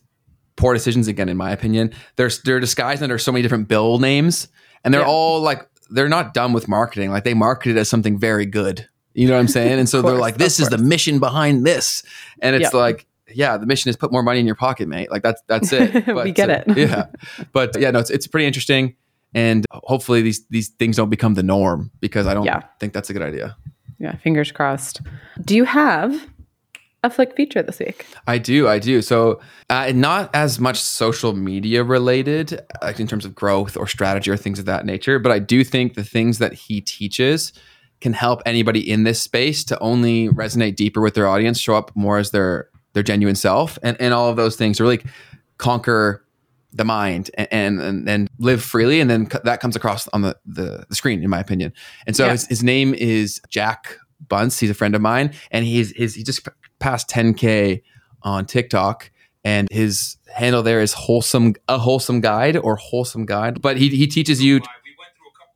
poor 0.56 0.74
decisions. 0.74 1.08
Again, 1.08 1.30
in 1.30 1.38
my 1.38 1.52
opinion, 1.52 1.92
they're 2.16 2.30
they're 2.46 2.60
disguised 2.60 3.02
under 3.04 3.18
so 3.18 3.32
many 3.32 3.42
different 3.42 3.68
bill 3.68 3.98
names, 4.00 4.48
and 4.84 4.94
they're 4.94 5.02
Yeah. 5.02 5.08
all 5.08 5.42
like 5.42 5.68
they're 5.90 6.10
not 6.10 6.34
done 6.34 6.54
with 6.54 6.68
marketing. 6.68 7.12
Like 7.12 7.24
they 7.24 7.34
market 7.34 7.72
it 7.72 7.78
as 7.78 7.90
something 7.90 8.18
very 8.18 8.46
good. 8.46 8.88
You 9.16 9.28
know 9.28 9.34
what 9.36 9.40
I'm 9.42 9.48
saying? 9.48 9.78
And 9.80 9.88
so 9.90 10.02
they're 10.02 10.16
like, 10.16 10.38
"This 10.38 10.60
is 10.60 10.70
the 10.70 10.78
mission 10.80 11.20
behind 11.20 11.66
this," 11.66 12.04
and 12.42 12.56
it's 12.56 12.74
Yeah. 12.74 12.80
like. 12.80 13.06
Yeah, 13.36 13.58
the 13.58 13.66
mission 13.66 13.90
is 13.90 13.96
put 13.98 14.12
more 14.12 14.24
money 14.24 14.40
in 14.40 14.46
your 14.46 14.56
pocket, 14.56 14.88
mate. 14.88 15.12
Like 15.12 15.24
that's 15.24 15.42
that's 15.48 15.72
it. 15.74 16.08
We 16.16 16.32
get 16.32 16.50
uh, 16.50 16.64
it. 16.68 16.78
yeah, 16.90 17.06
but 17.52 17.80
yeah, 17.80 17.92
no, 17.92 18.00
it's 18.00 18.10
it's 18.10 18.28
pretty 18.28 18.46
interesting, 18.48 18.96
and 19.34 19.66
hopefully 19.72 20.22
these 20.22 20.46
these 20.48 20.70
things 20.70 20.98
don't 20.98 21.10
become 21.10 21.34
the 21.34 21.44
norm 21.44 21.92
because 22.00 22.28
I 22.28 22.34
don't 22.34 22.46
Yeah. 22.46 22.62
think 22.80 22.94
that's 22.94 23.10
a 23.10 23.14
good 23.14 23.22
idea. 23.22 23.56
Yeah, 24.00 24.16
fingers 24.18 24.52
crossed. 24.52 25.02
Do 25.46 25.56
you 25.56 25.64
have 25.66 26.28
a 27.04 27.10
flick 27.10 27.36
feature 27.36 27.62
this 27.62 27.80
week? 27.80 28.06
I 28.28 28.38
do, 28.38 28.68
I 28.68 28.80
do. 28.80 29.02
So, 29.02 29.42
uh, 29.70 29.92
not 29.94 30.30
as 30.34 30.60
much 30.60 30.80
social 30.82 31.34
media 31.34 31.84
related, 31.84 32.62
like 32.82 33.00
in 33.00 33.08
terms 33.08 33.26
of 33.26 33.36
growth 33.36 33.76
or 33.78 33.88
strategy 33.88 34.32
or 34.32 34.38
things 34.38 34.58
of 34.60 34.66
that 34.66 34.86
nature, 34.86 35.20
but 35.20 35.32
I 35.32 35.40
do 35.40 35.64
think 35.64 35.96
the 35.96 36.04
things 36.04 36.38
that 36.40 36.54
he 36.54 36.80
teaches 36.82 37.52
can 38.02 38.14
help 38.14 38.42
anybody 38.46 38.80
in 38.90 39.04
this 39.04 39.22
space 39.22 39.64
to 39.66 39.80
only 39.80 40.28
resonate 40.30 40.76
deeper 40.76 41.00
with 41.02 41.14
their 41.14 41.28
audience, 41.28 41.60
show 41.60 41.76
up 41.76 41.92
more 41.96 42.18
as 42.18 42.32
their 42.32 42.68
their 42.94 43.04
genuine 43.04 43.36
self, 43.36 43.78
and 43.84 43.96
and 44.00 44.14
all 44.14 44.30
of 44.30 44.36
those 44.36 44.56
things 44.56 44.78
to 44.78 44.84
really 44.84 45.02
conquer 45.58 46.26
the 46.72 46.86
mind 46.86 47.30
and 47.36 47.82
and 47.82 48.10
and 48.10 48.30
live 48.40 48.64
freely, 48.64 49.00
and 49.00 49.10
then 49.10 49.30
that 49.44 49.60
comes 49.60 49.76
across 49.76 50.08
on 50.10 50.22
the 50.22 50.36
the, 50.46 50.86
the 50.90 50.96
screen, 50.96 51.24
in 51.24 51.30
my 51.30 51.40
opinion. 51.40 51.74
And 52.08 52.16
so 52.16 52.26
Yeah. 52.26 52.32
his, 52.32 52.48
his 52.48 52.64
name 52.64 52.94
is 52.94 53.42
Jack 53.50 53.98
Bunce. 54.28 54.60
He's 54.60 54.70
a 54.70 54.74
friend 54.74 54.96
of 54.96 55.02
mine, 55.02 55.34
and 55.52 55.66
he's 55.66 55.96
his 55.96 56.16
he 56.16 56.24
just 56.24 56.48
passed 56.80 57.10
10k 57.10 57.82
on 58.24 58.46
TikTok, 58.46 59.12
and 59.44 59.68
his 59.72 60.18
handle 60.34 60.64
there 60.64 60.82
is 60.82 60.94
wholesome 60.94 61.54
a 61.68 61.78
wholesome 61.78 62.22
guide 62.22 62.58
or 62.58 62.76
wholesome 62.76 63.26
guide. 63.26 63.62
But 63.62 63.78
he 63.78 63.90
he 63.90 64.08
teaches 64.08 64.42
you 64.44 64.60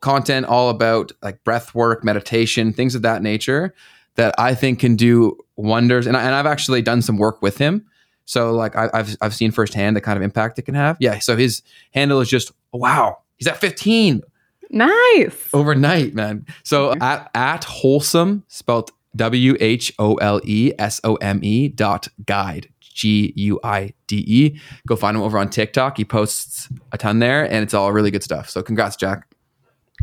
content 0.02 0.46
all 0.46 0.70
about 0.70 1.12
like 1.24 1.44
breath 1.44 1.74
work, 1.74 2.04
meditation, 2.04 2.72
things 2.74 2.94
of 2.94 3.02
that 3.02 3.24
nature 3.24 3.74
that 4.16 4.36
I 4.38 4.54
think 4.54 4.80
can 4.80 4.96
do 4.96 5.38
wonders. 5.58 6.08
And, 6.08 6.16
I, 6.16 6.24
and 6.24 6.34
I've 6.36 6.46
actually 6.46 6.82
done 6.82 7.02
some 7.02 7.18
work 7.18 7.42
with 7.42 7.58
him. 7.58 7.86
So 8.26 8.52
like 8.52 8.76
I, 8.76 8.90
I've 8.94 9.16
I've 9.22 9.34
seen 9.36 9.52
firsthand 9.52 9.96
the 9.96 10.02
kind 10.02 10.18
of 10.18 10.24
impact 10.24 10.60
it 10.60 10.64
can 10.64 10.76
have. 10.76 10.98
Yeah. 11.00 11.20
So 11.20 11.36
his 11.38 11.62
handle 11.94 12.20
is 12.20 12.30
just 12.30 12.52
wow. 12.74 13.20
He's 13.38 13.48
at 13.48 13.58
15 13.58 14.22
Nice. 14.70 15.50
overnight, 15.54 16.14
man. 16.14 16.46
So 16.64 16.94
at 17.00 17.30
at 17.34 17.64
wholesome 17.64 18.44
spelled 18.48 18.92
W 19.16 19.56
H 19.60 19.94
O 19.98 20.16
L 20.16 20.42
E 20.44 20.74
S 20.78 21.00
O 21.04 21.16
M 21.16 21.40
E 21.44 21.70
dot 21.70 22.08
guide 22.26 22.68
G 22.82 23.32
U 23.36 23.60
I 23.64 23.94
D 24.08 24.24
E. 24.28 24.60
Go 24.88 24.96
find 24.98 25.16
him 25.16 25.24
over 25.24 25.38
on 25.38 25.50
TikTok. 25.50 25.96
He 25.98 26.04
posts 26.04 26.68
a 26.92 26.98
ton 26.98 27.20
there, 27.20 27.46
and 27.46 27.64
it's 27.64 27.74
all 27.74 27.94
really 27.94 28.12
good 28.12 28.24
stuff. 28.24 28.50
So 28.50 28.62
congrats, 28.62 28.96
Jack. 28.98 29.26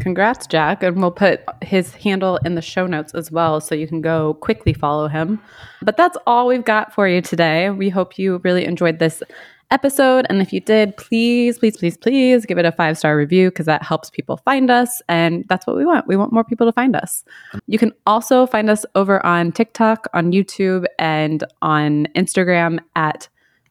Congrats, 0.00 0.46
Jack. 0.46 0.82
And 0.82 1.00
we'll 1.00 1.12
put 1.12 1.42
his 1.62 1.94
handle 1.94 2.38
in 2.44 2.56
the 2.56 2.62
show 2.62 2.86
notes 2.86 3.14
as 3.14 3.30
well 3.30 3.60
so 3.60 3.74
you 3.74 3.86
can 3.86 4.00
go 4.00 4.34
quickly 4.34 4.72
follow 4.72 5.06
him. 5.06 5.40
But 5.82 5.96
that's 5.96 6.16
all 6.26 6.48
we've 6.48 6.64
got 6.64 6.92
for 6.92 7.06
you 7.06 7.20
today. 7.20 7.70
We 7.70 7.90
hope 7.90 8.18
you 8.18 8.40
really 8.42 8.64
enjoyed 8.64 8.98
this 8.98 9.22
episode. 9.70 10.26
And 10.28 10.42
if 10.42 10.52
you 10.52 10.60
did, 10.60 10.96
please, 10.96 11.58
please, 11.58 11.76
please, 11.76 11.96
please 11.96 12.44
give 12.44 12.58
it 12.58 12.64
a 12.64 12.72
five 12.72 12.98
star 12.98 13.16
review 13.16 13.50
because 13.50 13.66
that 13.66 13.82
helps 13.82 14.10
people 14.10 14.36
find 14.38 14.70
us. 14.70 15.00
And 15.08 15.44
that's 15.48 15.66
what 15.66 15.76
we 15.76 15.84
want. 15.84 16.06
We 16.06 16.16
want 16.16 16.32
more 16.32 16.44
people 16.44 16.66
to 16.66 16.72
find 16.72 16.96
us. 16.96 17.24
You 17.66 17.78
can 17.78 17.92
also 18.06 18.46
find 18.46 18.68
us 18.68 18.84
over 18.94 19.24
on 19.24 19.52
TikTok, 19.52 20.08
on 20.12 20.32
YouTube, 20.32 20.86
and 20.98 21.44
on 21.62 22.06
Instagram 22.16 22.80
at 22.96 23.28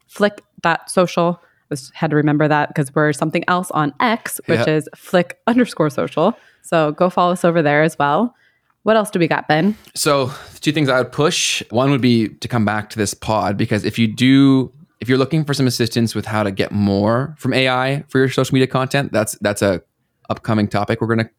flick.social. 0.07 1.41
I 1.71 1.75
just 1.75 1.93
had 1.93 2.09
to 2.11 2.15
remember 2.15 2.47
that 2.47 2.69
because 2.69 2.93
we're 2.93 3.13
something 3.13 3.43
else 3.47 3.71
on 3.71 3.93
X, 3.99 4.39
which 4.45 4.59
Yeah. 4.59 4.75
is 4.75 4.89
flick 4.95 5.39
underscore 5.47 5.89
social. 5.89 6.37
So 6.61 6.91
go 6.91 7.09
follow 7.09 7.33
us 7.33 7.43
over 7.43 7.61
there 7.61 7.83
as 7.83 7.97
well. 7.97 8.35
What 8.83 8.95
else 8.97 9.09
do 9.09 9.17
we 9.19 9.27
got, 9.27 9.47
Ben? 9.47 9.77
So, 9.95 10.31
two 10.59 10.73
things 10.73 10.89
I 10.89 10.97
would 10.97 11.11
push. 11.13 11.63
One 11.69 11.89
would 11.91 12.01
be 12.01 12.27
to 12.27 12.47
come 12.49 12.65
back 12.65 12.89
to 12.89 12.97
this 12.97 13.13
pod 13.13 13.55
because 13.57 13.85
if 13.85 13.97
you 13.97 14.07
do 14.07 14.71
if 14.99 15.09
you're 15.09 15.17
looking 15.17 15.43
for 15.43 15.53
some 15.53 15.67
assistance 15.67 16.15
with 16.15 16.25
how 16.25 16.43
to 16.43 16.51
get 16.51 16.71
more 16.71 17.35
from 17.37 17.53
AI 17.53 18.03
for 18.07 18.19
your 18.19 18.29
social 18.29 18.53
media 18.53 18.67
content, 18.67 19.11
that's 19.11 19.37
that's 19.41 19.61
a 19.61 19.81
upcoming 20.29 20.67
topic 20.67 21.01
we're 21.01 21.07
going 21.07 21.19
to 21.19 21.29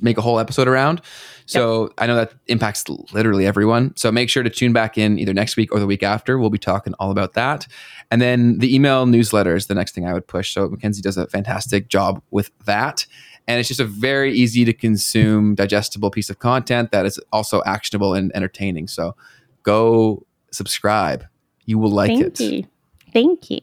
make 0.00 0.18
a 0.18 0.20
whole 0.20 0.38
episode 0.38 0.68
around. 0.68 1.00
So 1.46 1.82
yep. 1.82 1.92
I 1.98 2.06
know 2.06 2.16
that 2.16 2.32
impacts 2.46 2.88
literally 3.12 3.46
everyone. 3.46 3.94
So 3.96 4.10
make 4.10 4.30
sure 4.30 4.42
to 4.42 4.50
tune 4.50 4.72
back 4.72 4.96
in 4.96 5.18
either 5.18 5.34
next 5.34 5.56
week 5.56 5.72
or 5.72 5.78
the 5.78 5.86
week 5.86 6.02
after. 6.02 6.38
We'll 6.38 6.50
be 6.50 6.58
talking 6.58 6.94
all 6.94 7.10
about 7.10 7.34
that. 7.34 7.66
And 8.10 8.20
then 8.20 8.58
the 8.58 8.74
email 8.74 9.06
newsletter 9.06 9.54
is 9.54 9.66
the 9.66 9.74
next 9.74 9.94
thing 9.94 10.06
I 10.06 10.12
would 10.12 10.26
push. 10.26 10.52
So 10.54 10.68
Mackenzie 10.68 11.02
does 11.02 11.16
a 11.16 11.26
fantastic 11.26 11.88
job 11.88 12.22
with 12.30 12.50
that. 12.64 13.06
And 13.46 13.60
it's 13.60 13.68
just 13.68 13.80
a 13.80 13.84
very 13.84 14.32
easy 14.32 14.64
to 14.64 14.72
consume, 14.72 15.54
digestible 15.54 16.10
piece 16.10 16.30
of 16.30 16.38
content 16.38 16.92
that 16.92 17.04
is 17.04 17.20
also 17.30 17.62
actionable 17.66 18.14
and 18.14 18.34
entertaining. 18.34 18.88
So 18.88 19.14
go 19.62 20.24
subscribe. 20.50 21.26
You 21.66 21.78
will 21.78 21.90
like 21.90 22.08
Thank 22.08 22.22
it. 22.22 22.40
You. 22.40 22.64
Thank 23.12 23.50
you. 23.50 23.60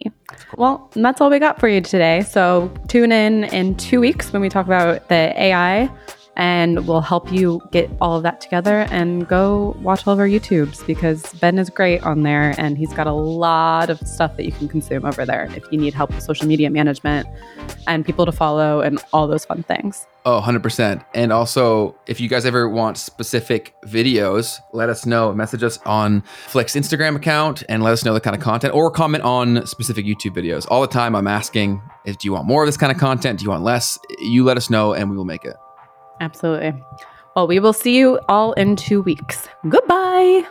Well, 0.55 0.89
that's 0.95 1.19
all 1.19 1.29
we 1.29 1.39
got 1.39 1.59
for 1.59 1.67
you 1.67 1.82
today. 1.82 2.21
So 2.21 2.71
tune 2.88 3.11
in 3.11 3.43
in 3.45 3.75
two 3.75 3.99
weeks 3.99 4.32
when 4.32 4.41
we 4.41 4.49
talk 4.49 4.65
about 4.65 5.09
the 5.09 5.34
AI 5.36 5.91
and 6.42 6.88
we'll 6.88 7.02
help 7.02 7.32
you 7.32 7.62
get 7.70 7.88
all 8.02 8.18
of 8.18 8.24
that 8.24 8.42
together 8.42 8.88
and 8.89 9.28
go 9.28 9.78
watch 9.80 10.08
all 10.08 10.14
of 10.14 10.20
our 10.20 10.26
YouTubes 10.28 10.84
because 10.88 11.22
Ben 11.34 11.60
is 11.60 11.70
great 11.70 12.02
on 12.02 12.24
there 12.24 12.56
and 12.58 12.80
he's 12.80 12.92
got 12.94 13.06
a 13.06 13.12
lot 13.12 13.92
of 13.92 14.00
stuff 14.08 14.36
that 14.38 14.46
you 14.46 14.52
can 14.52 14.68
consume 14.68 15.06
over 15.06 15.24
there 15.24 15.52
if 15.56 15.64
you 15.72 15.78
need 15.78 15.94
help 15.94 16.10
with 16.10 16.24
social 16.24 16.48
media 16.48 16.72
management 16.72 17.28
and 17.86 18.04
people 18.04 18.26
to 18.26 18.32
follow 18.32 18.82
and 18.82 19.00
all 19.14 19.28
those 19.28 19.46
fun 19.46 19.62
things. 19.62 20.08
Oh, 20.26 20.42
100%. 20.44 21.06
And 21.14 21.32
also, 21.32 21.96
if 22.08 22.20
you 22.20 22.28
guys 22.28 22.44
ever 22.44 22.68
want 22.68 22.98
specific 22.98 23.76
videos, 23.86 24.60
let 24.74 24.89
us 24.89 25.06
know. 25.06 25.32
Message 25.34 25.62
us 25.62 25.78
on 25.86 26.22
Flick's 26.48 26.74
Instagram 26.74 27.16
account 27.16 27.62
and 27.70 27.84
let 27.84 27.94
us 27.94 28.04
know 28.04 28.16
the 28.16 28.22
kind 28.22 28.36
of 28.36 28.42
content 28.42 28.74
or 28.74 28.89
comment 28.89 29.24
on 29.24 29.64
specific 29.68 30.08
YouTube 30.08 30.36
videos. 30.36 30.66
All 30.72 30.82
the 30.82 30.88
time, 30.88 31.16
I'm 31.16 31.28
asking 31.28 31.84
if 32.06 32.18
do 32.18 32.28
you 32.28 32.34
want 32.34 32.48
more 32.48 32.64
of 32.64 32.68
this 32.68 32.78
kind 32.78 32.92
of 32.92 32.98
content? 32.98 33.38
Do 33.38 33.44
you 33.46 33.52
want 33.52 33.64
less? 33.64 34.00
You 34.22 34.44
let 34.44 34.58
us 34.58 34.72
know 34.72 34.94
and 34.94 35.08
we 35.12 35.16
will 35.16 35.26
make 35.26 35.46
it. 35.46 35.56
Absolutely. 36.22 36.82
Well, 37.36 37.47
we 37.47 37.59
will 37.59 37.74
see 37.74 37.97
you 37.97 38.19
all 38.30 38.53
in 38.53 38.76
two 38.76 39.01
weeks. 39.01 39.47
Goodbye. 39.67 40.45